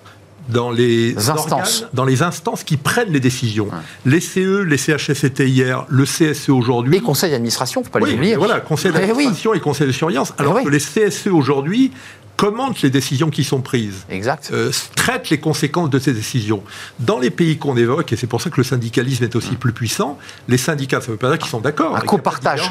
dans 0.49 0.71
les 0.71 1.17
instances, 1.31 1.87
dans 1.93 2.05
les 2.05 2.23
instances 2.23 2.65
qui 2.65 2.77
prennent 2.77 3.13
les 3.13 3.21
décisions. 3.21 3.69
Les 4.05 4.21
CE, 4.21 4.63
les 4.63 4.77
CHSCT 4.77 5.49
hier, 5.49 5.87
le 5.89 6.05
CSE 6.05 6.51
aujourd'hui. 6.51 6.93
Les 6.93 7.01
conseils 7.01 7.31
d'administration, 7.31 7.83
faut 7.83 7.91
pas 7.91 8.01
les 8.01 8.15
oublier. 8.15 8.37
Voilà, 8.37 8.61
conseil 8.61 8.93
eh 8.95 8.99
d'administration 8.99 9.55
et 9.55 9.61
conseil 9.61 9.87
de 9.87 9.93
surveillance. 9.93 10.35
Alors 10.39 10.59
eh 10.61 10.65
que 10.65 10.69
les 10.69 10.79
CSE 10.79 11.29
aujourd'hui 11.29 11.93
commente 12.37 12.83
les 12.83 12.91
décisions 12.91 13.31
qui 13.31 13.45
sont 13.45 13.61
prises, 13.61 14.05
exact. 14.11 14.51
Euh, 14.53 14.71
traite 14.97 15.31
les 15.31 15.39
conséquences 15.39 15.91
de 15.91 15.99
ces 15.99 16.13
décisions. 16.13 16.63
Dans 17.01 17.19
les 17.19 17.31
pays 17.31 17.59
qu'on 17.59 17.77
évoque, 17.77 18.13
et 18.13 18.17
c'est 18.17 18.27
pour 18.27 18.41
ça 18.41 18.51
que 18.51 18.57
le 18.57 18.65
syndicalisme 18.65 19.25
est 19.25 19.37
aussi 19.37 19.53
mm. 19.53 19.57
plus 19.57 19.73
puissant, 19.73 20.19
les 20.49 20.59
syndicats, 20.59 21.01
ça 21.01 21.09
ne 21.09 21.13
veut 21.13 21.19
pas 21.19 21.29
dire 21.29 21.39
qu'ils 21.39 21.51
sont 21.51 21.61
d'accord. 21.61 21.97
Un 21.97 22.01
copartage. 22.01 22.71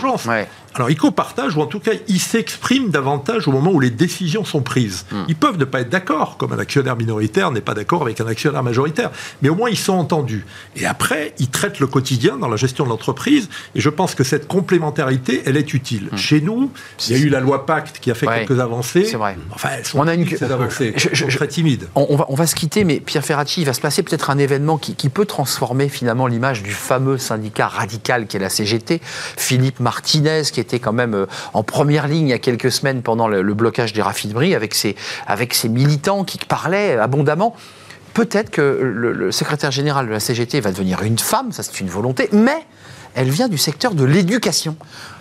Alors 0.76 0.90
ils 0.90 0.98
copartagent, 0.98 1.56
ou 1.56 1.62
en 1.62 1.68
tout 1.68 1.80
cas 1.80 1.92
ils 2.08 2.20
s'expriment 2.20 2.90
davantage 2.90 3.48
au 3.48 3.52
moment 3.52 3.72
où 3.72 3.80
les 3.80 3.92
décisions 3.92 4.44
sont 4.44 4.62
prises. 4.62 5.06
Mm. 5.12 5.24
Ils 5.28 5.36
peuvent 5.36 5.58
ne 5.58 5.66
pas 5.66 5.82
être 5.82 5.90
d'accord, 5.90 6.38
comme 6.38 6.54
un 6.54 6.60
actionnaire 6.60 6.96
minoritaire 6.96 7.52
n'est 7.52 7.62
pas 7.62 7.74
d'accord 7.74 8.02
avec 8.02 8.20
un 8.22 8.28
actionnaire 8.28 8.64
majoritaire, 8.64 9.12
mais 9.42 9.50
au 9.50 9.56
moins 9.56 9.70
ils 9.70 9.78
sont 9.78 9.94
entendus. 9.94 10.46
Et 10.76 10.86
après, 10.86 11.34
ils 11.40 11.50
traitent 11.50 11.80
le 11.80 11.88
quotidien 11.88 12.38
dans 12.38 12.48
la 12.48 12.58
gestion 12.58 12.86
de 12.86 12.90
l'entreprise, 12.90 13.50
et 13.76 13.82
je 13.82 13.90
pense 13.90 14.16
que 14.16 14.24
cette 14.24 14.48
complémentarité, 14.48 15.44
elle 15.46 15.58
est 15.58 15.74
utile. 15.74 16.10
Mm. 16.12 16.18
Chez 16.18 16.42
nous, 16.42 16.72
il 17.08 17.18
y 17.18 17.20
a 17.20 17.24
eu 17.24 17.30
la 17.30 17.40
loi 17.40 17.66
Pacte 17.66 18.00
qui 18.00 18.12
a 18.12 18.16
fait 18.16 18.28
quelques 18.28 18.60
avancées. 18.60 19.06
C'est 19.06 19.18
vrai. 19.18 19.38
Enfin, 19.56 19.70
on 19.94 20.08
a 20.08 20.14
une 20.14 20.26
je, 20.28 20.36
très 21.38 21.48
timide. 21.48 21.88
On, 21.96 22.16
va, 22.16 22.26
on, 22.30 22.36
va, 22.36 22.48
se 22.48 22.56
quitter, 22.56 22.84
mais 22.84 23.00
Pierre 23.00 23.24
Ferracci, 23.24 23.62
il 23.62 23.66
va 23.66 23.74
se 23.74 23.82
passer 23.82 24.04
peut-être 24.04 24.30
un 24.30 24.38
événement 24.38 24.78
qui, 24.78 25.10
peut 25.10 25.26
transformer 25.26 25.90
finalement 25.90 26.28
l'image 26.28 26.64
du 26.64 26.72
fameux 26.72 27.18
syndicat 27.18 27.68
radical 27.68 28.26
qu'est 28.26 28.40
la 28.40 28.50
CGT. 28.50 29.00
Philippe 29.04 29.80
Martinez, 29.80 30.44
qui 30.52 30.60
était 30.60 30.80
quand 30.80 30.94
même 30.94 31.14
euh, 31.14 31.26
en 31.54 31.62
première 31.62 32.08
ligne 32.08 32.28
il 32.28 32.32
y 32.32 32.34
a 32.34 32.40
quelques 32.40 32.72
semaines 32.72 33.02
pendant 33.04 33.28
le, 33.28 33.54
blocage 33.54 33.94
des 33.94 34.02
raffineries, 34.02 34.56
avec 34.56 34.74
ses, 34.74 34.96
avec 35.28 35.54
ses 35.54 35.70
militants 35.70 36.24
qui 36.24 36.40
parlaient 36.40 36.98
abondamment. 36.98 37.56
Peut-être 38.14 38.50
que 38.50 38.62
le 38.62 39.32
secrétaire 39.32 39.72
général 39.72 40.08
de 40.08 40.12
la 40.12 40.20
CGT 40.20 40.60
va 40.60 40.72
devenir 40.72 41.02
une 41.02 41.20
femme, 41.20 41.52
ça 41.52 41.64
c'est 41.64 41.80
une 41.80 41.90
volonté, 41.90 42.30
mais 42.32 42.66
elle 43.16 43.30
vient 43.30 43.48
du 43.48 43.58
secteur 43.58 43.94
de 43.94 44.04
l'éducation. 44.04 44.76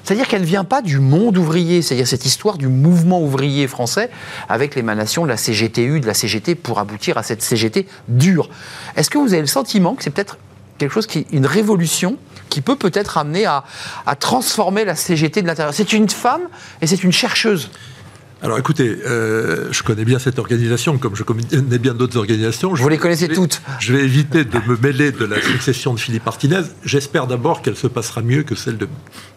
C'est-à-dire 0.05 0.29
qu'elle 0.29 0.43
ne 0.43 0.47
vient 0.47 0.65
pas 0.65 0.83
du 0.83 0.99
monde 0.99 1.39
ouvrier, 1.39 1.83
c'est-à-dire 1.83 2.07
cette 2.07 2.27
histoire 2.27 2.59
du 2.59 2.69
mouvement 2.69 3.23
ouvrier 3.23 3.69
français 3.69 4.11
avec 4.49 4.75
l'émanation 4.75 5.25
de 5.25 5.29
la 5.29 5.37
CGTU, 5.37 6.01
de 6.01 6.07
la 6.07 6.15
CGT 6.15 6.55
pour 6.55 6.79
aboutir 6.79 7.19
à 7.19 7.23
cette 7.23 7.43
CGT 7.43 7.87
dure. 8.09 8.49
Est-ce 8.97 9.11
que 9.11 9.19
vous 9.19 9.33
avez 9.33 9.43
le 9.43 9.47
sentiment 9.47 9.95
que 9.95 10.03
c'est 10.03 10.11
peut-être 10.11 10.39
quelque 10.79 10.93
chose 10.93 11.07
qui, 11.07 11.27
une 11.31 11.47
révolution 11.47 12.17
qui 12.49 12.61
peut 12.61 12.77
peut-être 12.77 13.19
amener 13.19 13.47
à, 13.47 13.65
à 14.07 14.17
transformer 14.17 14.85
la 14.85 14.97
CGT 14.97 15.43
de 15.43 15.47
l'intérieur? 15.47 15.75
C'est 15.75 15.93
une 15.93 16.09
femme 16.09 16.43
et 16.81 16.87
c'est 16.87 17.05
une 17.05 17.13
chercheuse. 17.13 17.71
Alors 18.45 18.59
écoutez, 18.59 18.99
euh, 19.07 19.69
je 19.71 19.85
connais 19.85 20.05
bien 20.05 20.19
cette 20.19 20.41
organisation, 20.41 20.99
comme 20.99 21.15
je 21.15 21.23
connais 21.23 21.79
bien 21.79 21.95
d'autres 21.95 22.19
organisations. 22.19 22.75
Vous 22.75 22.89
les 22.89 22.99
connaissez 22.99 23.29
toutes 23.29 23.63
Je 23.79 23.93
vais 23.93 24.03
éviter 24.03 24.45
de 24.45 24.59
me 24.67 24.77
mêler 24.77 25.13
de 25.13 25.25
la 25.25 25.41
succession 25.41 25.95
de 25.95 26.01
Philippe 26.01 26.27
Martinez. 26.27 26.63
J'espère 26.85 27.29
d'abord 27.29 27.63
qu'elle 27.63 27.77
se 27.77 27.87
passera 27.87 28.21
mieux 28.21 28.43
que 28.43 28.57
celle 28.57 28.79
de 28.79 28.89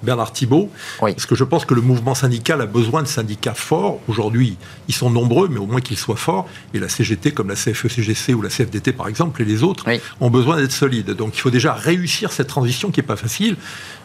Bernard 0.02 0.34
Thibault. 0.34 0.72
Parce 1.00 1.28
que 1.28 1.36
je 1.36 1.44
pense 1.44 1.66
que 1.66 1.76
le 1.76 1.82
mouvement 1.82 2.16
syndical 2.16 2.62
a 2.62 2.66
besoin 2.66 3.04
de 3.04 3.08
syndicats 3.08 3.54
forts. 3.54 4.00
Aujourd'hui, 4.08 4.58
ils 4.88 4.96
sont 4.96 5.12
nombreux, 5.12 5.50
mais 5.50 5.60
au 5.60 5.68
moins 5.68 5.82
qu'ils 5.82 6.00
soient 6.00 6.16
forts. 6.16 6.50
Et 6.74 6.80
la 6.80 6.90
CGT, 6.90 7.32
comme 7.32 7.50
la 7.50 7.56
CFE-CGC 7.56 8.34
ou 8.34 8.42
la 8.42 8.50
CFDT 8.50 8.92
par 8.92 9.08
exemple, 9.08 9.40
et 9.40 9.46
les 9.46 9.62
autres, 9.62 9.86
ont 10.20 10.32
besoin 10.32 10.58
d'être 10.58 10.72
solides. 10.72 11.12
Donc 11.12 11.38
il 11.38 11.42
faut 11.42 11.52
déjà 11.52 11.74
réussir 11.74 12.32
cette 12.32 12.48
transition 12.48 12.90
qui 12.90 13.02
n'est 13.02 13.08
pas 13.08 13.18
facile. 13.18 13.56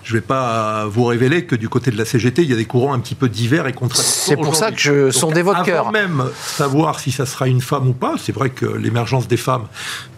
Je 0.02 0.14
ne 0.14 0.20
vais 0.20 0.26
pas 0.26 0.86
vous 0.86 1.04
révéler 1.04 1.44
que 1.44 1.56
du 1.56 1.68
côté 1.68 1.90
de 1.90 1.98
la 1.98 2.04
CGT, 2.04 2.42
il 2.42 2.50
y 2.50 2.52
a 2.52 2.56
des 2.56 2.64
courants 2.64 2.92
un 2.92 2.98
petit 3.00 3.14
peu 3.14 3.28
divers 3.28 3.66
et 3.66 3.72
contradictoires. 3.72 4.26
C'est 4.26 4.36
pour 4.36 4.56
ça 4.56 4.72
que 4.72 4.78
je 4.78 5.10
sondais 5.10 5.42
votre 5.42 5.62
cœur. 5.62 5.80
Avant 5.80 5.92
même 5.92 6.24
savoir 6.36 7.00
si 7.00 7.12
ça 7.12 7.26
sera 7.26 7.48
une 7.48 7.60
femme 7.60 7.88
ou 7.88 7.92
pas, 7.92 8.14
c'est 8.18 8.32
vrai 8.32 8.50
que 8.50 8.66
l'émergence 8.66 9.28
des 9.28 9.36
femmes, 9.36 9.66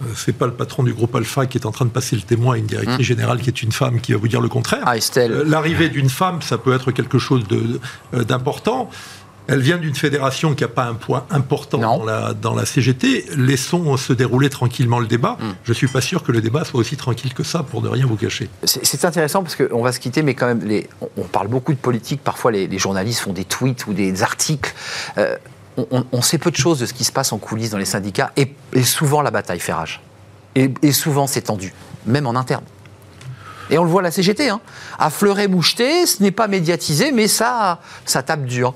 euh, 0.03 0.07
c'est 0.15 0.37
pas 0.37 0.47
le 0.47 0.53
patron 0.53 0.83
du 0.83 0.93
groupe 0.93 1.15
Alpha 1.15 1.47
qui 1.47 1.59
est 1.59 1.67
en 1.67 1.73
train 1.73 1.85
de 1.85 1.91
passer 1.91 2.17
le 2.17 2.23
témoin 2.23 2.55
à 2.55 2.59
une 2.59 2.67
directrice 2.67 2.99
hum. 2.99 3.03
générale 3.03 3.41
qui 3.41 3.51
est 3.51 3.63
une 3.63 3.73
femme 3.73 4.01
qui 4.01 4.13
va 4.13 4.19
vous 4.19 4.29
dire 4.29 4.41
le 4.41 4.49
contraire. 4.49 4.83
Ah, 4.87 4.97
Estelle. 4.97 5.33
Euh, 5.33 5.45
l'arrivée 5.47 5.89
d'une 5.89 6.11
femme, 6.11 6.43
ça 6.43 6.59
peut 6.59 6.75
être 6.75 6.93
quelque 6.93 7.19
chose 7.19 7.45
d'important. 8.13 8.91
Elle 9.49 9.61
vient 9.61 9.79
d'une 9.79 9.95
fédération 9.95 10.55
qui 10.55 10.63
n'a 10.63 10.69
pas 10.69 10.85
un 10.85 10.95
poids 10.95 11.27
important 11.31 11.79
dans 11.79 12.05
la, 12.05 12.33
dans 12.35 12.55
la, 12.55 12.65
CGT. 12.65 13.27
Laissons 13.37 13.97
se 13.97 14.13
dérouler 14.13 14.51
tranquillement 14.51 14.99
le 14.99 15.07
débat. 15.07 15.37
Hmm. 15.41 15.55
Je 15.65 15.71
ne 15.71 15.75
suis 15.75 15.89
pas 15.89 16.01
sûr 16.01 16.23
que 16.23 16.33
le 16.33 16.41
débat 16.41 16.65
soit 16.65 16.81
aussi 16.81 16.97
tranquille 16.97 17.35
que 17.35 17.43
ça, 17.43 17.63
pour 17.63 17.83
ne 17.83 17.89
rien 17.89 18.07
vous 18.07 18.17
cacher. 18.17 18.49
C'est 18.65 19.05
intéressant 19.05 19.43
parce 19.43 19.57
qu'on 19.57 19.83
va 19.83 19.93
se 19.93 20.01
quitter, 20.01 20.23
mais 20.23 20.35
quand 20.35 20.47
même, 20.47 20.65
les, 20.65 20.89
on, 21.17 21.25
parle 21.25 21.49
beaucoup 21.49 21.73
de 21.73 21.79
politique. 21.79 22.23
Parfois, 22.23 22.53
les, 22.53 22.79
journalistes 22.79 23.21
font 23.21 23.33
des 23.33 23.45
tweets 23.45 23.87
ou 23.87 23.93
des 23.93 24.23
articles. 24.23 24.75
Euh, 25.19 25.37
on, 25.77 26.21
sait 26.21 26.39
peu 26.39 26.51
de 26.51 26.57
choses 26.57 26.79
de 26.79 26.87
ce 26.87 26.93
qui 26.93 27.05
se 27.05 27.13
passe 27.13 27.33
en 27.33 27.39
coulisses 27.39 27.71
dans 27.71 27.79
les 27.79 27.87
syndicats 27.87 28.31
et, 28.37 28.55
souvent 28.83 29.23
la 29.23 29.31
bataille 29.31 29.61
fait 29.61 29.73
rage. 29.73 30.03
Et, 30.55 30.71
et 30.83 30.93
souvent 30.93 31.27
c'est 31.27 31.43
tendu, 31.43 31.73
même 32.05 32.27
en 32.27 32.37
interne. 32.37 32.65
Et 33.71 33.79
on 33.79 33.85
le 33.85 33.91
voit 33.91 34.03
à 34.03 34.05
la 34.05 34.11
CGT, 34.11 34.51
hein. 34.51 34.61
à 34.99 35.11
moucheté, 35.49 36.05
ce 36.05 36.23
n'est 36.23 36.31
pas 36.31 36.47
médiatisé, 36.47 37.11
mais 37.11 37.27
ça, 37.27 37.81
ça 38.05 38.23
tape 38.23 38.45
dur. 38.45 38.75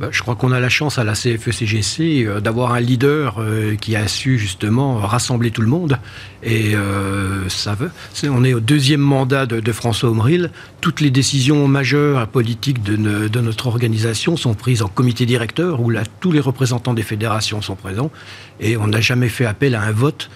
Bah, 0.00 0.08
je 0.10 0.22
crois 0.22 0.34
qu'on 0.34 0.50
a 0.50 0.60
la 0.60 0.70
chance 0.70 0.96
à 0.96 1.04
la 1.04 1.12
CFE-CGC 1.12 2.24
euh, 2.24 2.40
d'avoir 2.40 2.72
un 2.72 2.80
leader 2.80 3.36
euh, 3.38 3.76
qui 3.76 3.96
a 3.96 4.08
su 4.08 4.38
justement 4.38 4.94
rassembler 4.96 5.50
tout 5.50 5.60
le 5.60 5.66
monde. 5.66 5.98
Et 6.42 6.74
euh, 6.74 7.46
ça 7.50 7.74
veut. 7.74 7.90
on 8.24 8.42
est 8.42 8.54
au 8.54 8.60
deuxième 8.60 9.02
mandat 9.02 9.44
de, 9.44 9.72
François 9.72 10.08
Omril. 10.08 10.52
Toutes 10.80 11.02
les 11.02 11.10
décisions 11.10 11.68
majeures 11.68 12.26
politiques 12.28 12.82
de, 12.82 12.96
de, 13.28 13.40
notre 13.40 13.66
organisation 13.66 14.38
sont 14.38 14.54
prises 14.54 14.80
en 14.80 14.88
comité 14.88 15.26
directeur 15.26 15.82
où 15.82 15.90
là, 15.90 16.04
tous 16.20 16.32
les 16.32 16.40
représentants 16.40 16.94
des 16.94 17.02
fédérations 17.02 17.60
sont 17.60 17.76
présents. 17.76 18.10
Et 18.58 18.78
on 18.78 18.86
n'a 18.86 19.02
jamais 19.02 19.28
fait 19.28 19.44
appel 19.44 19.74
à 19.74 19.82
un 19.82 19.92
vote 19.92 20.30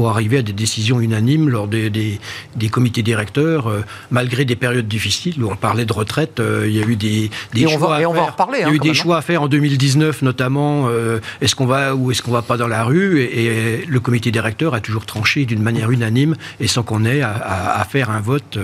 pour 0.00 0.08
arriver 0.08 0.38
à 0.38 0.42
des 0.42 0.54
décisions 0.54 0.98
unanimes 0.98 1.50
lors 1.50 1.68
des, 1.68 1.90
des, 1.90 2.68
comités 2.70 3.02
directeurs, 3.02 3.66
euh, 3.66 3.84
malgré 4.10 4.46
des 4.46 4.56
périodes 4.56 4.88
difficiles 4.88 5.44
où 5.44 5.50
on 5.52 5.56
parlait 5.56 5.84
de 5.84 5.92
retraite. 5.92 6.40
Euh, 6.40 6.64
il 6.66 6.74
y 6.74 6.82
a 6.82 6.86
eu 6.86 6.96
des, 6.96 7.30
des 7.52 7.68
choix. 7.68 7.96
à 7.96 7.98
faire. 7.98 8.34
il 8.54 8.60
y 8.60 8.64
a 8.64 8.70
eu 8.70 8.78
des 8.78 8.94
choix 8.94 9.18
à 9.18 9.20
faire 9.20 9.42
en 9.42 9.48
2019, 9.48 10.22
notamment. 10.22 10.86
Euh, 10.88 11.20
est-ce 11.42 11.54
qu'on 11.54 11.66
va 11.66 11.94
ou 11.94 12.10
est-ce 12.10 12.22
qu'on 12.22 12.30
va 12.30 12.40
pas 12.40 12.56
dans 12.56 12.66
la 12.66 12.82
rue 12.82 13.20
et, 13.20 13.84
le 13.86 14.00
comité 14.00 14.30
directeur 14.30 14.72
a 14.72 14.80
toujours 14.80 15.04
tranché 15.04 15.44
d'une 15.44 15.62
manière 15.62 15.90
unanime 15.90 16.34
et 16.60 16.66
sans 16.66 16.82
qu'on 16.82 17.04
ait 17.04 17.20
à, 17.20 17.86
faire 17.90 18.08
un 18.08 18.22
vote. 18.22 18.56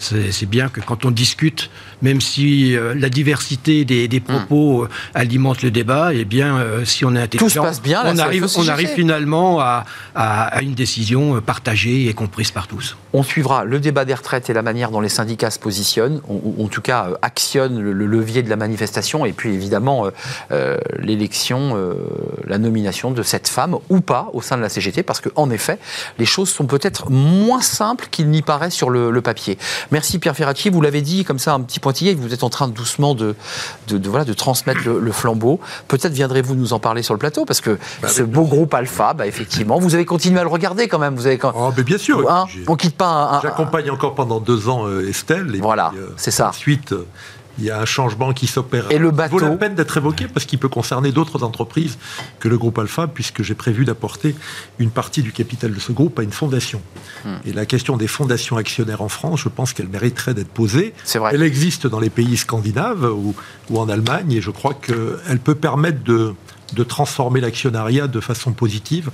C'est 0.00 0.50
bien 0.50 0.68
que 0.68 0.80
quand 0.80 1.04
on 1.04 1.12
discute, 1.12 1.70
même 2.02 2.20
si 2.20 2.74
la 2.96 3.08
diversité 3.10 3.84
des, 3.84 4.08
des 4.08 4.20
propos 4.20 4.88
alimente 5.14 5.62
le 5.62 5.70
débat, 5.70 6.14
et 6.14 6.20
eh 6.20 6.24
bien, 6.24 6.58
si 6.84 7.04
on 7.04 7.14
est 7.14 7.20
intelligent, 7.20 7.62
on, 7.62 8.18
arrive, 8.18 8.46
on 8.56 8.68
arrive 8.68 8.88
finalement 8.88 9.60
à, 9.60 9.84
à, 10.16 10.46
à 10.46 10.62
une 10.62 10.74
décision 10.80 11.36
euh, 11.36 11.40
partagée 11.42 12.06
et 12.08 12.14
comprise 12.14 12.50
par 12.52 12.66
tous. 12.66 12.96
On 13.12 13.22
suivra 13.22 13.64
le 13.64 13.78
débat 13.80 14.06
des 14.06 14.14
retraites 14.14 14.48
et 14.48 14.54
la 14.54 14.62
manière 14.62 14.90
dont 14.90 15.02
les 15.02 15.10
syndicats 15.10 15.50
se 15.50 15.58
positionnent, 15.58 16.22
ou 16.26 16.64
en 16.64 16.68
tout 16.68 16.80
cas 16.80 17.08
euh, 17.10 17.14
actionnent 17.20 17.78
le, 17.78 17.92
levier 17.92 18.42
de 18.42 18.48
la 18.48 18.56
manifestation, 18.56 19.26
et 19.26 19.32
puis 19.32 19.52
évidemment 19.52 20.06
euh, 20.52 20.78
l'élection, 20.98 21.76
la 22.46 22.58
nomination 22.58 23.10
de 23.10 23.22
cette 23.22 23.46
femme 23.46 23.76
ou 23.90 24.00
pas 24.00 24.30
au 24.32 24.40
sein 24.40 24.56
de 24.56 24.62
la 24.62 24.68
CGT, 24.68 25.02
parce 25.02 25.20
qu'en 25.20 25.50
effet, 25.50 25.78
les 26.18 26.24
choses 26.24 26.48
sont 26.48 26.66
peut-être 26.66 27.10
moins 27.10 27.60
simples 27.60 28.08
qu'il 28.10 28.28
n'y 28.30 28.42
paraît 28.42 28.70
sur 28.70 28.88
le, 28.88 29.20
papier. 29.20 29.58
Merci 29.90 30.18
Pierre 30.18 30.34
Ferracci, 30.34 30.70
vous 30.70 30.80
l'avez 30.80 31.02
dit 31.02 31.24
comme 31.24 31.38
ça 31.38 31.52
un 31.52 31.60
petit 31.60 31.78
pointillé, 31.78 32.14
vous 32.14 32.32
êtes 32.32 32.42
en 32.42 32.48
train 32.48 32.68
doucement 32.68 33.14
de, 33.14 33.34
de, 33.88 34.08
voilà, 34.08 34.24
de 34.24 34.32
transmettre 34.32 34.88
le, 34.88 35.12
flambeau. 35.12 35.60
Peut-être 35.88 36.14
viendrez-vous 36.14 36.54
nous 36.54 36.72
en 36.72 36.78
parler 36.78 37.02
sur 37.02 37.12
le 37.12 37.18
plateau, 37.18 37.44
parce 37.44 37.60
que 37.60 37.78
bah 38.00 38.08
ce 38.08 38.22
beau 38.22 38.44
groupe 38.44 38.72
Alpha, 38.72 39.12
bah, 39.12 39.26
effectivement, 39.26 39.78
vous 39.78 39.94
avez 39.94 40.06
continué 40.06 40.40
à 40.40 40.42
le 40.42 40.48
regarder 40.48 40.69
quand 40.88 40.98
même. 40.98 41.14
Vous 41.14 41.26
avez 41.26 41.38
quand... 41.38 41.52
Oh, 41.54 41.72
mais 41.76 41.82
bien 41.82 41.98
sûr. 41.98 42.30
Hein, 42.30 42.46
on 42.66 42.76
quitte 42.76 42.96
pas. 42.96 43.36
Un, 43.36 43.40
J'accompagne 43.40 43.90
encore 43.90 44.14
pendant 44.14 44.40
deux 44.40 44.68
ans 44.68 44.86
euh, 44.86 45.08
Estelle. 45.08 45.54
Et 45.54 45.60
voilà, 45.60 45.92
euh, 45.96 46.08
c'est 46.16 46.30
ça. 46.30 46.48
Ensuite, 46.48 46.92
euh, 46.92 47.06
il 47.58 47.64
y 47.64 47.70
a 47.70 47.78
un 47.78 47.84
changement 47.84 48.32
qui 48.32 48.46
s'opère. 48.46 48.90
Et 48.90 48.98
le 48.98 49.10
bateau. 49.10 49.36
Il 49.36 49.40
vaut 49.40 49.50
la 49.50 49.56
peine 49.56 49.74
d'être 49.74 49.96
évoqué 49.96 50.26
parce 50.28 50.46
qu'il 50.46 50.58
peut 50.58 50.68
concerner 50.68 51.12
d'autres 51.12 51.42
entreprises 51.44 51.98
que 52.38 52.48
le 52.48 52.56
groupe 52.56 52.78
Alpha, 52.78 53.06
puisque 53.06 53.42
j'ai 53.42 53.54
prévu 53.54 53.84
d'apporter 53.84 54.34
une 54.78 54.90
partie 54.90 55.22
du 55.22 55.32
capital 55.32 55.74
de 55.74 55.80
ce 55.80 55.92
groupe 55.92 56.18
à 56.18 56.22
une 56.22 56.32
fondation. 56.32 56.80
Hmm. 57.24 57.36
Et 57.44 57.52
la 57.52 57.66
question 57.66 57.96
des 57.96 58.06
fondations 58.06 58.56
actionnaires 58.56 59.02
en 59.02 59.08
France, 59.08 59.40
je 59.40 59.48
pense 59.48 59.72
qu'elle 59.72 59.88
mériterait 59.88 60.34
d'être 60.34 60.48
posée. 60.48 60.94
C'est 61.04 61.18
vrai. 61.18 61.32
Elle 61.34 61.42
existe 61.42 61.86
dans 61.86 62.00
les 62.00 62.10
pays 62.10 62.36
scandinaves 62.36 63.04
ou, 63.04 63.34
ou 63.68 63.78
en 63.78 63.88
Allemagne, 63.88 64.32
et 64.32 64.40
je 64.40 64.50
crois 64.50 64.74
qu'elle 64.74 65.40
peut 65.42 65.54
permettre 65.54 66.02
de, 66.02 66.34
de 66.72 66.84
transformer 66.84 67.40
l'actionnariat 67.40 68.06
de 68.06 68.20
façon 68.20 68.52
positive 68.52 69.10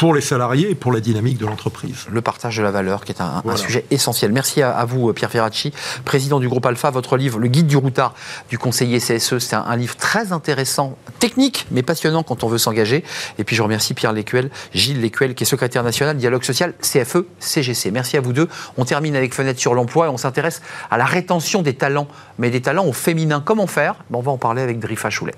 pour 0.00 0.14
les 0.14 0.22
salariés 0.22 0.70
et 0.70 0.74
pour 0.74 0.92
la 0.92 1.00
dynamique 1.00 1.36
de 1.36 1.44
l'entreprise. 1.44 2.06
Le 2.10 2.22
partage 2.22 2.56
de 2.56 2.62
la 2.62 2.70
valeur, 2.70 3.04
qui 3.04 3.12
est 3.12 3.20
un, 3.20 3.42
sujet 3.56 3.84
essentiel. 3.90 4.32
Merci 4.32 4.62
à, 4.62 4.82
vous, 4.86 5.12
Pierre 5.12 5.30
Ferracci, 5.30 5.74
président 6.06 6.40
du 6.40 6.48
groupe 6.48 6.64
Alpha. 6.64 6.88
Votre 6.88 7.18
livre, 7.18 7.38
Le 7.38 7.48
guide 7.48 7.66
du 7.66 7.76
routard 7.76 8.14
du 8.48 8.56
conseiller 8.56 8.98
CSE, 8.98 9.36
c'est 9.40 9.56
un, 9.56 9.76
livre 9.76 9.96
très 9.96 10.32
intéressant, 10.32 10.96
technique, 11.18 11.66
mais 11.70 11.82
passionnant 11.82 12.22
quand 12.22 12.44
on 12.44 12.48
veut 12.48 12.56
s'engager. 12.56 13.04
Et 13.38 13.44
puis 13.44 13.54
je 13.54 13.62
remercie 13.62 13.92
Pierre 13.92 14.14
Lécuel, 14.14 14.48
Gilles 14.72 15.02
Lécuel, 15.02 15.34
qui 15.34 15.44
est 15.44 15.46
secrétaire 15.46 15.84
national 15.84 16.16
dialogue 16.16 16.44
social 16.44 16.72
CFE 16.80 17.26
CGC. 17.38 17.90
Merci 17.90 18.16
à 18.16 18.22
vous 18.22 18.32
deux. 18.32 18.48
On 18.78 18.86
termine 18.86 19.14
avec 19.16 19.34
Fenêtre 19.34 19.60
sur 19.60 19.74
l'emploi 19.74 20.06
et 20.06 20.08
on 20.08 20.16
s'intéresse 20.16 20.62
à 20.90 20.96
la 20.96 21.04
rétention 21.04 21.60
des 21.60 21.74
talents, 21.74 22.08
mais 22.38 22.48
des 22.48 22.62
talents 22.62 22.86
au 22.86 22.94
féminin. 22.94 23.42
Comment 23.44 23.66
faire? 23.66 23.96
On 24.10 24.22
va 24.22 24.32
en 24.32 24.38
parler 24.38 24.62
avec 24.62 24.78
Drifa 24.78 25.10
Choulet. 25.10 25.34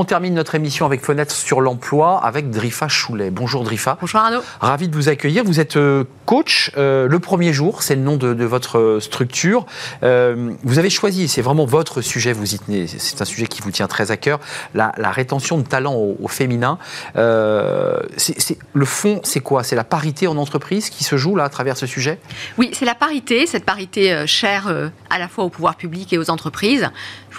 On 0.00 0.04
termine 0.04 0.34
notre 0.34 0.54
émission 0.54 0.86
avec 0.86 1.04
Fenêtre 1.04 1.34
sur 1.34 1.60
l'emploi 1.60 2.24
avec 2.24 2.50
Drifa 2.50 2.86
Choulet. 2.86 3.32
Bonjour 3.32 3.64
Drifa. 3.64 3.98
Bonjour 4.00 4.20
Arnaud. 4.20 4.42
Ravi 4.60 4.86
de 4.86 4.94
vous 4.94 5.08
accueillir. 5.08 5.42
Vous 5.42 5.58
êtes 5.58 5.76
euh, 5.76 6.04
coach 6.24 6.70
euh, 6.76 7.08
le 7.08 7.18
premier 7.18 7.52
jour, 7.52 7.82
c'est 7.82 7.96
le 7.96 8.02
nom 8.02 8.16
de, 8.16 8.44
votre 8.44 8.78
euh, 8.78 9.00
structure. 9.00 9.66
vous 10.02 10.78
avez 10.78 10.88
choisi, 10.88 11.26
c'est 11.26 11.42
vraiment 11.42 11.64
votre 11.64 12.00
sujet, 12.00 12.32
vous 12.32 12.54
y 12.54 12.60
tenez, 12.60 12.86
c'est 12.86 13.20
un 13.20 13.24
sujet 13.24 13.48
qui 13.48 13.60
vous 13.60 13.72
tient 13.72 13.88
très 13.88 14.12
à 14.12 14.16
cœur, 14.16 14.38
la, 14.72 14.92
rétention 15.10 15.58
de 15.58 15.66
talents 15.66 15.96
au, 15.96 16.28
féminin. 16.28 16.78
c'est, 17.16 18.58
le 18.72 18.84
fond, 18.84 19.20
c'est 19.24 19.40
quoi? 19.40 19.64
C'est 19.64 19.74
la 19.74 19.82
parité 19.82 20.28
en 20.28 20.36
entreprise 20.36 20.90
qui 20.90 21.02
se 21.02 21.16
joue 21.16 21.34
là 21.34 21.42
à 21.42 21.48
travers 21.48 21.76
ce 21.76 21.86
sujet? 21.86 22.20
Oui, 22.56 22.70
c'est 22.72 22.84
la 22.84 22.94
parité, 22.94 23.48
cette 23.48 23.64
parité 23.64 24.28
chère 24.28 24.72
à 25.10 25.18
la 25.18 25.26
fois 25.26 25.42
au 25.42 25.48
pouvoir 25.48 25.74
public 25.74 26.12
et 26.12 26.18
aux 26.18 26.30
entreprises. 26.30 26.88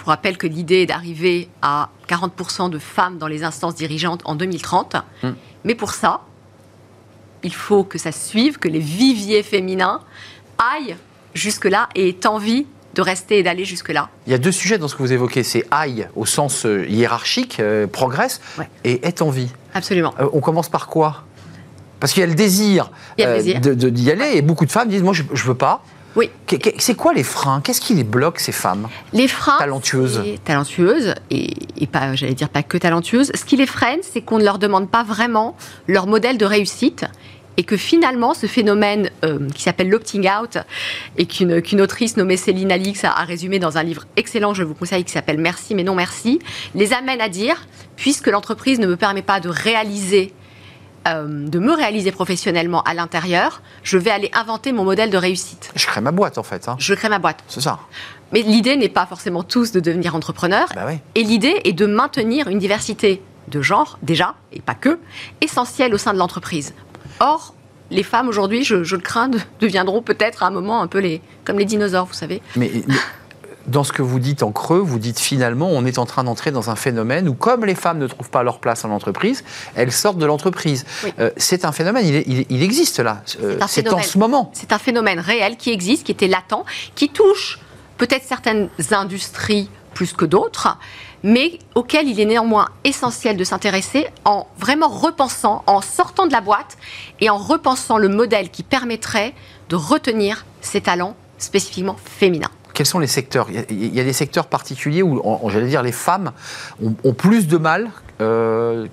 Je 0.00 0.04
vous 0.06 0.10
rappelle 0.12 0.38
que 0.38 0.46
l'idée 0.46 0.76
est 0.76 0.86
d'arriver 0.86 1.50
à 1.60 1.90
40% 2.08 2.70
de 2.70 2.78
femmes 2.78 3.18
dans 3.18 3.26
les 3.26 3.44
instances 3.44 3.74
dirigeantes 3.74 4.22
en 4.24 4.34
2030. 4.34 4.96
Hmm. 5.22 5.32
Mais 5.64 5.74
pour 5.74 5.92
ça, 5.92 6.22
il 7.42 7.52
faut 7.52 7.84
que 7.84 7.98
ça 7.98 8.10
suive, 8.10 8.56
que 8.56 8.68
les 8.68 8.78
viviers 8.78 9.42
féminins 9.42 10.00
aillent 10.56 10.96
jusque-là 11.34 11.90
et 11.94 12.08
aient 12.08 12.26
envie 12.26 12.66
de 12.94 13.02
rester 13.02 13.40
et 13.40 13.42
d'aller 13.42 13.66
jusque-là. 13.66 14.08
Il 14.26 14.32
y 14.32 14.34
a 14.34 14.38
deux 14.38 14.52
sujets 14.52 14.78
dans 14.78 14.88
ce 14.88 14.94
que 14.94 15.02
vous 15.02 15.12
évoquez, 15.12 15.42
c'est 15.42 15.66
aille 15.70 16.08
au 16.16 16.24
sens 16.24 16.64
euh, 16.64 16.88
hiérarchique, 16.88 17.60
euh, 17.60 17.86
progresse, 17.86 18.40
et 18.84 19.06
est 19.06 19.20
en 19.20 19.28
vie. 19.28 19.50
Absolument. 19.74 20.14
Euh, 20.18 20.30
on 20.32 20.40
commence 20.40 20.70
par 20.70 20.86
quoi? 20.86 21.24
Parce 22.00 22.14
qu'il 22.14 22.22
y 22.22 22.24
a 22.24 22.26
le 22.26 22.34
désir, 22.34 22.90
d'y 23.18 24.10
aller, 24.10 24.30
et 24.32 24.40
beaucoup 24.40 24.64
de 24.64 24.72
femmes 24.72 24.88
disent, 24.88 25.02
moi 25.02 25.12
je 25.12 25.24
ne 25.24 25.36
veux 25.36 25.54
pas. 25.54 25.84
Oui. 26.16 26.30
C'est 26.78 26.94
quoi 26.94 27.12
les 27.12 27.22
freins? 27.22 27.60
Qu'est-ce 27.60 27.80
qui 27.80 27.94
les 27.94 28.04
bloque, 28.04 28.40
ces 28.40 28.52
femmes? 28.52 28.88
Les 29.12 29.28
freins. 29.28 29.58
Talentueuses. 29.58 30.22
Talentueuses, 30.44 31.14
et, 31.30 31.86
pas, 31.86 32.14
j'allais 32.14 32.34
dire 32.34 32.48
pas 32.48 32.62
que 32.62 32.76
talentueuses. 32.76 33.30
Ce 33.34 33.44
qui 33.44 33.56
les 33.56 33.66
freine, 33.66 34.00
c'est 34.02 34.20
qu'on 34.20 34.38
ne 34.38 34.44
leur 34.44 34.58
demande 34.58 34.90
pas 34.90 35.04
vraiment 35.04 35.56
leur 35.86 36.06
modèle 36.06 36.38
de 36.38 36.44
réussite. 36.44 37.04
Et 37.56 37.64
que 37.64 37.76
finalement, 37.76 38.32
ce 38.32 38.46
phénomène 38.46 39.10
euh, 39.24 39.48
qui 39.54 39.62
s'appelle 39.62 39.90
l'opting 39.90 40.28
out, 40.30 40.56
et 41.18 41.26
qu'une 41.26 41.80
autrice 41.80 42.16
nommée 42.16 42.38
Céline 42.38 42.72
Alix 42.72 43.04
a, 43.04 43.10
a, 43.10 43.24
résumé 43.24 43.58
dans 43.58 43.76
un 43.76 43.82
livre 43.82 44.04
excellent, 44.16 44.54
je 44.54 44.62
vous 44.62 44.74
conseille, 44.74 45.04
qui 45.04 45.12
s'appelle 45.12 45.38
Merci 45.38 45.74
mais 45.74 45.82
non 45.82 45.94
merci, 45.94 46.38
les 46.74 46.94
amène 46.94 47.20
à 47.20 47.28
dire, 47.28 47.66
puisque 47.96 48.28
l'entreprise 48.28 48.78
ne 48.78 48.86
me 48.86 48.96
permet 48.96 49.20
pas 49.20 49.40
de 49.40 49.50
réaliser 49.50 50.32
euh, 51.08 51.48
de 51.48 51.58
me 51.58 51.72
réaliser 51.72 52.12
professionnellement 52.12 52.82
à 52.82 52.94
l'intérieur, 52.94 53.62
je 53.82 53.96
vais 53.96 54.10
aller 54.10 54.30
inventer 54.34 54.72
mon 54.72 54.84
modèle 54.84 55.10
de 55.10 55.16
réussite. 55.16 55.72
Je 55.74 55.86
crée 55.86 56.00
ma 56.00 56.12
boîte 56.12 56.38
en 56.38 56.42
fait. 56.42 56.68
Hein. 56.68 56.76
Je 56.78 56.94
crée 56.94 57.08
ma 57.08 57.18
boîte. 57.18 57.42
C'est 57.48 57.62
ça. 57.62 57.78
Mais 58.32 58.42
l'idée 58.42 58.76
n'est 58.76 58.88
pas 58.88 59.06
forcément 59.06 59.42
tous 59.42 59.72
de 59.72 59.80
devenir 59.80 60.14
entrepreneur. 60.14 60.68
Bah 60.74 60.86
Et 61.14 61.22
l'idée 61.22 61.60
est 61.64 61.72
de 61.72 61.86
maintenir 61.86 62.48
une 62.48 62.58
diversité 62.58 63.22
de 63.48 63.62
genre, 63.62 63.98
déjà, 64.02 64.34
et 64.52 64.60
pas 64.60 64.74
que, 64.74 64.98
essentielle 65.40 65.94
au 65.94 65.98
sein 65.98 66.12
de 66.12 66.18
l'entreprise. 66.18 66.74
Or, 67.18 67.54
les 67.90 68.02
femmes 68.02 68.28
aujourd'hui, 68.28 68.62
je, 68.62 68.76
le 68.76 68.98
crains, 68.98 69.30
deviendront 69.60 70.02
peut-être 70.02 70.42
à 70.42 70.46
un 70.46 70.50
moment 70.50 70.80
un 70.80 70.86
peu 70.86 70.98
les, 70.98 71.20
comme 71.44 71.58
les 71.58 71.64
dinosaures, 71.64 72.06
vous 72.06 72.14
savez. 72.14 72.40
Mais 72.56 72.70
dans 73.70 73.84
ce 73.84 73.92
que 73.92 74.02
vous 74.02 74.18
dites 74.18 74.42
en 74.42 74.52
creux, 74.52 74.78
vous 74.78 74.98
dites 74.98 75.18
finalement, 75.18 75.68
on 75.70 75.84
est 75.84 75.98
en 75.98 76.06
train 76.06 76.24
d'entrer 76.24 76.50
dans 76.50 76.70
un 76.70 76.76
phénomène 76.76 77.28
où, 77.28 77.34
comme 77.34 77.64
les 77.64 77.74
femmes 77.74 77.98
ne 77.98 78.06
trouvent 78.06 78.30
pas 78.30 78.42
leur 78.42 78.58
place 78.58 78.84
en 78.84 78.90
entreprise, 78.90 79.44
elles 79.74 79.92
sortent 79.92 80.18
de 80.18 80.26
l'entreprise. 80.26 80.84
Euh, 81.18 81.30
c'est 81.36 81.64
un 81.64 81.72
phénomène, 81.72 82.04
il, 82.06 82.62
existe 82.62 82.98
là. 82.98 83.22
Euh, 83.42 83.58
c'est 83.68 83.92
en 83.92 84.02
ce 84.02 84.18
moment. 84.18 84.50
C'est 84.54 84.72
un 84.72 84.78
phénomène 84.78 85.20
réel 85.20 85.56
qui 85.56 85.70
existe, 85.70 86.04
qui 86.04 86.12
était 86.12 86.28
latent, 86.28 86.64
qui 86.94 87.08
touche 87.08 87.60
peut-être 87.96 88.24
certaines 88.24 88.68
industries 88.90 89.70
plus 89.94 90.12
que 90.12 90.24
d'autres, 90.24 90.78
mais 91.22 91.58
auquel 91.74 92.08
il 92.08 92.18
est 92.18 92.24
néanmoins 92.24 92.68
essentiel 92.84 93.36
de 93.36 93.44
s'intéresser 93.44 94.06
en 94.24 94.46
vraiment 94.58 94.88
repensant, 94.88 95.62
en 95.66 95.80
sortant 95.80 96.26
de 96.26 96.32
la 96.32 96.40
boîte 96.40 96.76
et 97.20 97.30
en 97.30 97.36
repensant 97.36 97.98
le 97.98 98.08
modèle 98.08 98.50
qui 98.50 98.62
permettrait 98.62 99.34
de 99.68 99.76
retenir 99.76 100.46
ces 100.60 100.80
talents 100.80 101.14
spécifiquement 101.38 101.96
féminins 102.04 102.50
quels 102.74 102.86
sont 102.86 102.98
les 102.98 103.06
secteurs? 103.06 103.48
Il 103.50 103.94
y, 103.94 104.00
a, 104.00 104.04
des 104.04 104.12
secteurs 104.12 104.46
particuliers 104.46 105.02
où, 105.02 105.22
j'allais 105.50 105.68
dire, 105.68 105.82
les 105.82 105.92
femmes 105.92 106.32
ont, 106.82 107.12
plus 107.12 107.46
de 107.46 107.56
mal 107.56 107.90
euh, 108.20 108.86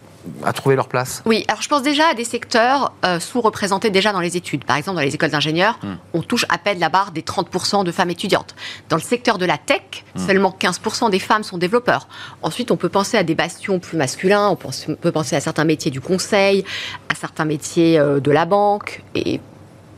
à 0.43 0.53
trouver 0.53 0.75
leur 0.75 0.87
place? 0.87 1.21
Oui, 1.25 1.45
alors 1.47 1.61
je 1.61 1.69
pense 1.69 1.81
déjà 1.81 2.07
à 2.09 2.13
des 2.13 2.23
secteurs 2.23 2.93
euh, 3.05 3.19
sous-représentés 3.19 3.89
déjà 3.89 4.11
dans 4.11 4.19
les 4.19 4.37
études. 4.37 4.63
Par 4.65 4.77
exemple, 4.77 4.97
dans 4.97 5.03
les 5.03 5.15
écoles 5.15 5.29
d'ingénieurs, 5.29 5.79
hmm. 5.83 5.95
on 6.13 6.21
touche 6.21 6.45
à 6.49 6.57
peine 6.57 6.79
la 6.79 6.89
barre 6.89 7.11
des 7.11 7.21
30% 7.21 7.83
de 7.83 7.91
femmes 7.91 8.09
étudiantes. 8.09 8.55
Dans 8.89 8.97
le 8.97 9.01
secteur 9.01 9.37
de 9.37 9.45
la 9.45 9.57
tech, 9.57 10.05
hmm. 10.15 10.25
seulement 10.25 10.55
15% 10.59 11.09
des 11.09 11.19
femmes 11.19 11.43
sont 11.43 11.57
développeurs. 11.57 12.07
Ensuite, 12.41 12.71
on 12.71 12.77
peut 12.77 12.89
penser 12.89 13.17
à 13.17 13.23
des 13.23 13.35
bastions 13.35 13.79
plus 13.79 13.97
masculins, 13.97 14.49
on, 14.49 14.55
peut 14.55 15.11
penser 15.11 15.35
à 15.35 15.41
certains 15.41 15.65
métiers 15.65 15.91
du 15.91 16.01
conseil, 16.01 16.63
à 17.09 17.15
certains 17.15 17.45
métiers 17.45 17.99
euh, 17.99 18.19
de 18.19 18.31
la 18.31 18.45
banque 18.45 19.03
et 19.15 19.39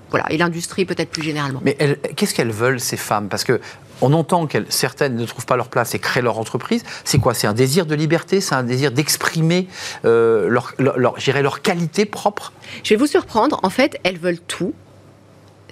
voilà, 0.10 0.26
et 0.32 0.38
l'industrie 0.38 0.86
peut-être 0.86 1.10
plus 1.10 1.24
généralement. 1.24 1.62
Mais 1.64 1.78
qu'est-ce 2.16 2.34
qu'elles 2.34 2.52
veulent, 2.52 2.80
ces 2.80 2.98
femmes? 2.98 3.30
Parce 3.30 3.44
que 3.44 3.60
on 4.02 4.14
entend 4.14 4.48
que 4.48 4.66
certaines 4.70 5.16
ne 5.16 5.26
trouvent 5.26 5.46
pas 5.46 5.58
leur 5.58 5.68
place 5.68 5.94
et 5.94 6.00
créent 6.00 6.22
leur 6.22 6.40
entreprise. 6.40 6.84
C'est 7.04 7.20
quoi? 7.20 7.34
C'est 7.34 7.48
un 7.48 7.54
désir 7.54 7.86
de 7.86 7.96
liberté? 7.96 8.42
C'est 8.42 8.56
un 8.56 8.64
désir 8.64 8.92
d'exprimer 8.92 9.68
euh, 10.06 10.48
leur, 10.48 10.74
leur, 10.78 11.18
leur 11.42 11.62
qualité 11.62 12.06
propre? 12.06 12.54
Je 12.84 12.94
vais 12.94 12.96
vous 12.96 13.08
surprendre. 13.08 13.60
En 13.64 13.70
fait, 13.70 14.00
elles 14.04 14.18
veulent 14.18 14.40
tout, 14.40 14.74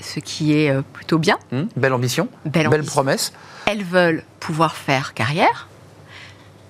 ce 0.02 0.20
qui 0.20 0.58
est 0.58 0.70
euh, 0.70 0.82
plutôt 0.94 1.20
bien. 1.20 1.38
Hmm, 1.52 1.64
belle 1.76 1.94
ambition? 1.94 2.28
Belle, 2.46 2.68
belle 2.68 2.84
promesse? 2.84 3.34
Elles 3.66 3.84
veulent 3.84 4.24
pouvoir 4.40 4.76
faire 4.76 5.14
carrière, 5.14 5.68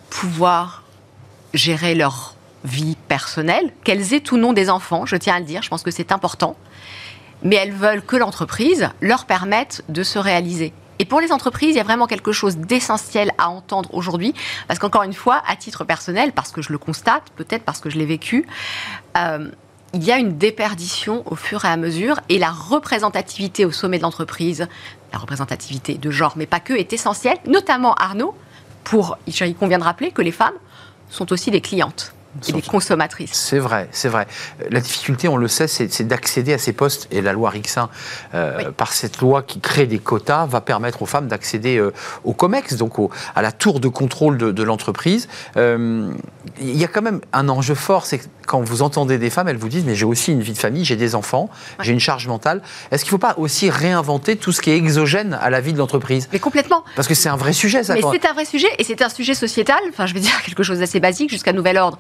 pouvoir 0.10 0.84
gérer 1.54 1.96
leur 1.96 2.36
vie 2.64 2.98
personnelle, 3.08 3.72
qu'elles 3.84 4.14
aient 4.14 4.32
ou 4.32 4.38
non 4.38 4.54
des 4.54 4.70
enfants, 4.70 5.06
je 5.06 5.16
tiens 5.16 5.36
à 5.36 5.40
le 5.40 5.46
dire, 5.46 5.62
je 5.62 5.70
pense 5.70 5.84
que 5.84 5.92
c'est 5.92 6.12
important 6.12 6.58
mais 7.44 7.56
elles 7.56 7.74
veulent 7.74 8.04
que 8.04 8.16
l'entreprise 8.16 8.90
leur 9.02 9.26
permette 9.26 9.84
de 9.90 10.04
se 10.04 10.20
réaliser. 10.20 10.74
Et 11.00 11.06
pour 11.06 11.22
les 11.22 11.32
entreprises, 11.32 11.76
il 11.76 11.78
y 11.78 11.80
a 11.80 11.84
vraiment 11.84 12.08
quelque 12.08 12.32
chose 12.32 12.58
d'essentiel 12.58 13.32
à 13.38 13.50
entendre 13.50 13.94
aujourd'hui, 13.94 14.34
parce 14.68 14.80
qu'encore 14.80 15.04
une 15.04 15.14
fois, 15.14 15.42
à 15.48 15.56
titre 15.56 15.84
personnel, 15.84 16.32
parce 16.32 16.52
que 16.52 16.62
je 16.62 16.72
le 16.72 16.78
constate, 16.78 17.24
peut-être 17.36 17.64
parce 17.64 17.80
que 17.80 17.90
je 17.90 17.98
l'ai 17.98 18.06
vécu, 18.06 18.48
euh, 19.16 19.50
il 19.94 20.04
y 20.04 20.12
a 20.12 20.18
une 20.18 20.38
déperdition 20.38 21.24
au 21.26 21.36
fur 21.36 21.66
et 21.66 21.68
à 21.68 21.78
mesure, 21.78 22.20
et 22.30 22.40
la 22.40 22.50
représentativité 22.50 23.64
au 23.64 23.72
sommet 23.72 23.98
de 23.98 24.04
l'entreprise, 24.04 24.68
la 25.14 25.20
représentativité 25.20 25.96
de 25.96 26.12
genre, 26.12 26.34
mais 26.36 26.48
pas 26.48 26.60
que, 26.60 26.74
est 26.74 26.92
essentielle, 26.94 27.38
notamment 27.46 27.94
Arnaud, 27.94 28.36
pour, 28.84 29.18
il 29.28 29.56
convient 29.56 29.80
de 29.80 29.84
rappeler 29.84 30.12
que 30.12 30.22
les 30.22 30.32
femmes 30.32 30.56
sont 31.10 31.32
aussi 31.32 31.52
des 31.52 31.62
clientes 31.62 32.14
et 32.48 32.52
des 32.52 32.62
consommatrices. 32.62 33.34
C'est 33.34 33.60
vrai, 33.60 33.88
c'est 33.92 34.10
vrai. 34.10 34.28
La 34.70 34.80
difficulté, 34.80 35.28
on 35.28 35.38
le 35.38 35.48
sait, 35.48 35.68
c'est 35.68 36.04
d'accéder 36.08 36.54
à 36.54 36.58
ces 36.58 36.74
postes. 36.74 37.08
Et 37.12 37.22
la 37.22 37.34
loi 37.34 37.50
Rixin, 37.50 37.90
euh, 38.34 38.72
par 38.72 38.94
cette 38.94 39.20
loi 39.20 39.44
qui 39.44 39.60
crée 39.60 39.86
des 39.86 40.00
quotas, 40.00 40.46
va 40.46 40.62
permettre 40.62 41.02
aux 41.02 41.06
femmes 41.06 41.28
d'accéder 41.28 41.78
euh, 41.78 41.94
au 42.24 42.34
COMEX, 42.34 42.76
donc 42.76 42.94
à 43.36 43.42
la 43.42 43.52
tour 43.52 43.80
de 43.80 43.88
contrôle 43.88 44.38
de, 44.38 44.64
l'entreprise. 44.64 45.28
Euh, 45.56 46.12
il 46.60 46.78
y 46.78 46.84
a 46.84 46.88
quand 46.88 47.02
même 47.02 47.22
un 47.34 47.48
enjeu 47.50 47.76
fort, 47.76 48.06
c'est 48.06 48.22
quand 48.46 48.62
vous 48.62 48.82
entendez 48.82 49.18
des 49.18 49.30
femmes, 49.30 49.48
elles 49.48 49.58
vous 49.58 49.70
disent 49.70 49.86
Mais 49.86 49.96
j'ai 49.96 50.06
aussi 50.06 50.32
une 50.32 50.42
vie 50.42 50.54
de 50.54 50.58
famille, 50.58 50.86
j'ai 50.86 50.96
des 50.96 51.16
enfants, 51.16 51.50
j'ai 51.82 51.94
une 51.94 52.00
charge 52.00 52.28
mentale. 52.28 52.62
Est-ce 52.92 53.04
qu'il 53.04 53.14
ne 53.14 53.20
faut 53.20 53.28
pas 53.28 53.36
aussi 53.38 53.70
réinventer 53.70 54.38
tout 54.38 54.52
ce 54.52 54.62
qui 54.62 54.72
est 54.72 54.78
exogène 54.78 55.38
à 55.42 55.50
la 55.50 55.62
vie 55.62 55.74
de 55.74 55.78
l'entreprise? 55.78 56.30
Mais 56.32 56.40
complètement. 56.40 56.84
Parce 56.96 57.08
que 57.08 57.14
c'est 57.14 57.30
un 57.30 57.36
vrai 57.36 57.54
sujet, 57.54 57.84
ça. 57.84 57.94
Mais 57.94 58.02
c'est 58.12 58.26
un 58.26 58.34
vrai 58.34 58.46
sujet, 58.46 58.70
et 58.78 58.84
c'est 58.84 59.02
un 59.02 59.10
sujet 59.10 59.34
sociétal, 59.34 59.80
enfin 59.90 60.06
je 60.06 60.14
vais 60.14 60.20
dire 60.20 60.42
quelque 60.46 60.64
chose 60.64 60.80
d'assez 60.80 61.00
basique, 61.00 61.30
jusqu'à 61.30 61.54
nouvel 61.54 61.78
ordre 61.78 62.00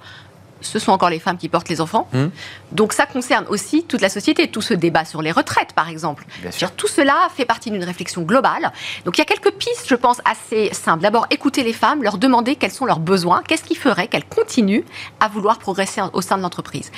ce 0.61 0.79
sont 0.79 0.91
encore 0.91 1.09
les 1.09 1.19
femmes 1.19 1.37
qui 1.37 1.49
portent 1.49 1.69
les 1.69 1.81
enfants. 1.81 2.07
Mmh. 2.13 2.25
Donc 2.71 2.93
ça 2.93 3.05
concerne 3.05 3.45
aussi 3.49 3.83
toute 3.83 4.01
la 4.01 4.09
société, 4.09 4.49
tout 4.49 4.61
ce 4.61 4.73
débat 4.73 5.05
sur 5.05 5.21
les 5.21 5.31
retraites, 5.31 5.73
par 5.73 5.89
exemple. 5.89 6.25
Tout 6.75 6.87
cela 6.87 7.29
fait 7.35 7.45
partie 7.45 7.71
d'une 7.71 7.83
réflexion 7.83 8.21
globale. 8.21 8.71
Donc 9.05 9.17
il 9.17 9.19
y 9.19 9.21
a 9.21 9.25
quelques 9.25 9.51
pistes, 9.51 9.87
je 9.87 9.95
pense, 9.95 10.21
assez 10.25 10.73
simples. 10.73 11.03
D'abord, 11.03 11.27
écouter 11.29 11.63
les 11.63 11.73
femmes, 11.73 12.03
leur 12.03 12.17
demander 12.17 12.55
quels 12.55 12.71
sont 12.71 12.85
leurs 12.85 12.99
besoins, 12.99 13.41
qu'est-ce 13.47 13.63
qui 13.63 13.75
ferait 13.75 14.07
qu'elles 14.07 14.25
continuent 14.25 14.83
à 15.19 15.27
vouloir 15.27 15.59
progresser 15.59 16.01
au 16.13 16.21
sein 16.21 16.37
de 16.37 16.43
l'entreprise. 16.43 16.91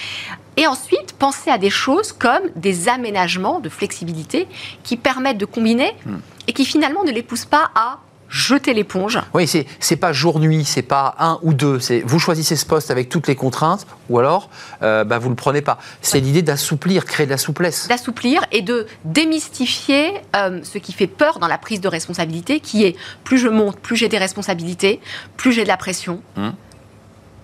Et 0.57 0.67
ensuite, 0.67 1.13
penser 1.17 1.49
à 1.49 1.57
des 1.57 1.69
choses 1.69 2.11
comme 2.11 2.43
des 2.55 2.89
aménagements 2.89 3.59
de 3.59 3.69
flexibilité 3.69 4.47
qui 4.83 4.97
permettent 4.97 5.37
de 5.37 5.45
combiner 5.45 5.95
mmh. 6.05 6.15
et 6.47 6.53
qui 6.53 6.65
finalement 6.65 7.03
ne 7.03 7.11
les 7.11 7.23
poussent 7.23 7.45
pas 7.45 7.71
à 7.75 7.99
jeter 8.29 8.73
l'éponge. 8.73 9.19
Oui, 9.33 9.47
c'est 9.47 9.65
c'est 9.79 9.95
pas 9.95 10.13
jour-nuit, 10.13 10.65
c'est 10.65 10.81
pas 10.81 11.15
un 11.19 11.39
ou 11.41 11.53
deux. 11.53 11.79
C'est 11.79 12.01
vous 12.01 12.19
choisissez 12.19 12.55
ce 12.55 12.65
poste 12.65 12.91
avec 12.91 13.09
toutes 13.09 13.27
les 13.27 13.35
contraintes, 13.35 13.87
ou 14.09 14.19
alors 14.19 14.49
euh, 14.81 15.03
bah, 15.03 15.19
vous 15.19 15.29
le 15.29 15.35
prenez 15.35 15.61
pas. 15.61 15.79
C'est 16.01 16.19
l'idée 16.19 16.41
d'assouplir, 16.41 17.05
créer 17.05 17.25
de 17.25 17.31
la 17.31 17.37
souplesse. 17.37 17.87
D'assouplir 17.87 18.41
et 18.51 18.61
de 18.61 18.87
démystifier 19.03 20.13
euh, 20.35 20.59
ce 20.63 20.77
qui 20.77 20.93
fait 20.93 21.07
peur 21.07 21.39
dans 21.39 21.47
la 21.47 21.57
prise 21.57 21.81
de 21.81 21.87
responsabilité, 21.87 22.59
qui 22.59 22.85
est 22.85 22.95
plus 23.23 23.37
je 23.37 23.47
monte, 23.47 23.79
plus 23.79 23.95
j'ai 23.95 24.09
des 24.09 24.17
responsabilités, 24.17 25.01
plus 25.37 25.51
j'ai 25.51 25.63
de 25.63 25.67
la 25.67 25.77
pression. 25.77 26.21
Hum 26.37 26.53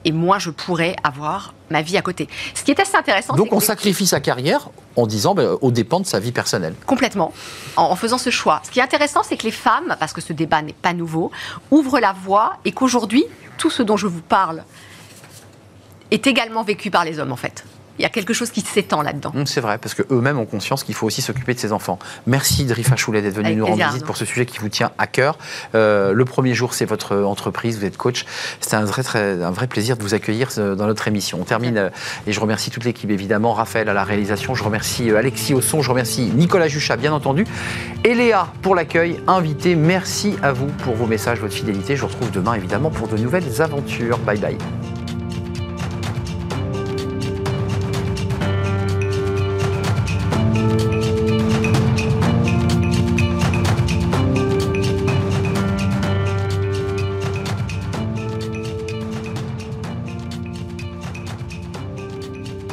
et 0.05 0.11
moi 0.11 0.39
je 0.39 0.51
pourrais 0.51 0.95
avoir 1.03 1.53
ma 1.69 1.81
vie 1.81 1.97
à 1.97 2.01
côté. 2.01 2.29
Ce 2.53 2.63
qui 2.63 2.71
est 2.71 2.79
assez 2.79 2.95
intéressant. 2.95 3.35
Donc 3.35 3.51
on 3.51 3.59
sacrifie 3.59 4.07
sa 4.07 4.19
carrière 4.19 4.69
en 4.95 5.07
disant 5.07 5.35
ben, 5.35 5.57
au 5.61 5.71
dépend 5.71 5.99
de 5.99 6.05
sa 6.05 6.19
vie 6.19 6.31
personnelle. 6.31 6.75
Complètement, 6.85 7.33
en, 7.75 7.95
faisant 7.95 8.17
ce 8.17 8.29
choix. 8.29 8.61
Ce 8.63 8.71
qui 8.71 8.79
est 8.79 8.83
intéressant, 8.83 9.23
c'est 9.23 9.35
que 9.35 9.43
les 9.43 9.51
femmes, 9.51 9.95
parce 9.99 10.13
que 10.13 10.21
ce 10.21 10.31
débat 10.31 10.61
n'est 10.61 10.73
pas 10.73 10.93
nouveau, 10.93 11.31
ouvrent 11.71 11.99
la 11.99 12.13
voie 12.13 12.57
et 12.63 12.71
qu'aujourd'hui, 12.71 13.25
tout 13.57 13.69
ce 13.69 13.83
dont 13.83 13.97
je 13.97 14.07
vous 14.07 14.21
parle 14.21 14.63
est 16.11 16.27
également 16.27 16.63
vécu 16.63 16.91
par 16.91 17.03
les 17.03 17.19
hommes 17.19 17.31
en 17.31 17.37
fait 17.37 17.65
il 17.99 18.01
y 18.01 18.05
a 18.05 18.09
quelque 18.09 18.33
chose 18.33 18.49
qui 18.49 18.61
s'étend 18.61 19.01
là-dedans. 19.01 19.31
Mmh, 19.33 19.45
c'est 19.45 19.61
vrai, 19.61 19.77
parce 19.77 19.93
qu'eux-mêmes 19.93 20.37
ont 20.37 20.45
conscience 20.45 20.83
qu'il 20.83 20.95
faut 20.95 21.07
aussi 21.07 21.21
s'occuper 21.21 21.53
de 21.53 21.59
ses 21.59 21.71
enfants. 21.71 21.99
Merci 22.27 22.65
Drifa 22.65 22.95
Choulet 22.95 23.21
d'être 23.21 23.35
venu 23.35 23.55
nous 23.55 23.65
rendre 23.65 23.85
visite 23.87 24.05
pour 24.05 24.17
ce 24.17 24.25
sujet 24.25 24.45
qui 24.45 24.59
vous 24.59 24.69
tient 24.69 24.91
à 24.97 25.07
cœur. 25.07 25.37
Euh, 25.75 26.13
le 26.13 26.25
premier 26.25 26.53
jour, 26.53 26.73
c'est 26.73 26.85
votre 26.85 27.15
entreprise, 27.15 27.79
vous 27.79 27.85
êtes 27.85 27.97
coach. 27.97 28.25
C'est 28.59 28.75
un 28.75 28.85
vrai, 28.85 29.03
très, 29.03 29.41
un 29.41 29.51
vrai 29.51 29.67
plaisir 29.67 29.97
de 29.97 30.03
vous 30.03 30.13
accueillir 30.13 30.49
euh, 30.57 30.75
dans 30.75 30.87
notre 30.87 31.07
émission. 31.07 31.39
On 31.41 31.45
termine, 31.45 31.77
euh, 31.77 31.89
et 32.27 32.33
je 32.33 32.39
remercie 32.39 32.71
toute 32.71 32.83
l'équipe, 32.83 33.09
évidemment, 33.09 33.53
Raphaël 33.53 33.89
à 33.89 33.93
la 33.93 34.03
réalisation, 34.03 34.55
je 34.55 34.63
remercie 34.63 35.11
Alexis 35.11 35.53
au 35.53 35.61
son, 35.61 35.81
je 35.81 35.89
remercie 35.89 36.31
Nicolas 36.35 36.67
Juchat, 36.67 36.97
bien 36.97 37.13
entendu, 37.13 37.45
et 38.03 38.13
Léa 38.13 38.47
pour 38.61 38.75
l'accueil, 38.75 39.19
invité. 39.27 39.75
Merci 39.75 40.35
à 40.43 40.51
vous 40.51 40.67
pour 40.67 40.95
vos 40.95 41.05
messages, 41.05 41.39
votre 41.39 41.53
fidélité. 41.53 41.95
Je 41.95 42.01
vous 42.01 42.07
retrouve 42.07 42.31
demain, 42.31 42.53
évidemment, 42.55 42.89
pour 42.89 43.07
de 43.07 43.17
nouvelles 43.17 43.61
aventures. 43.61 44.17
Bye 44.19 44.39
bye. 44.39 44.57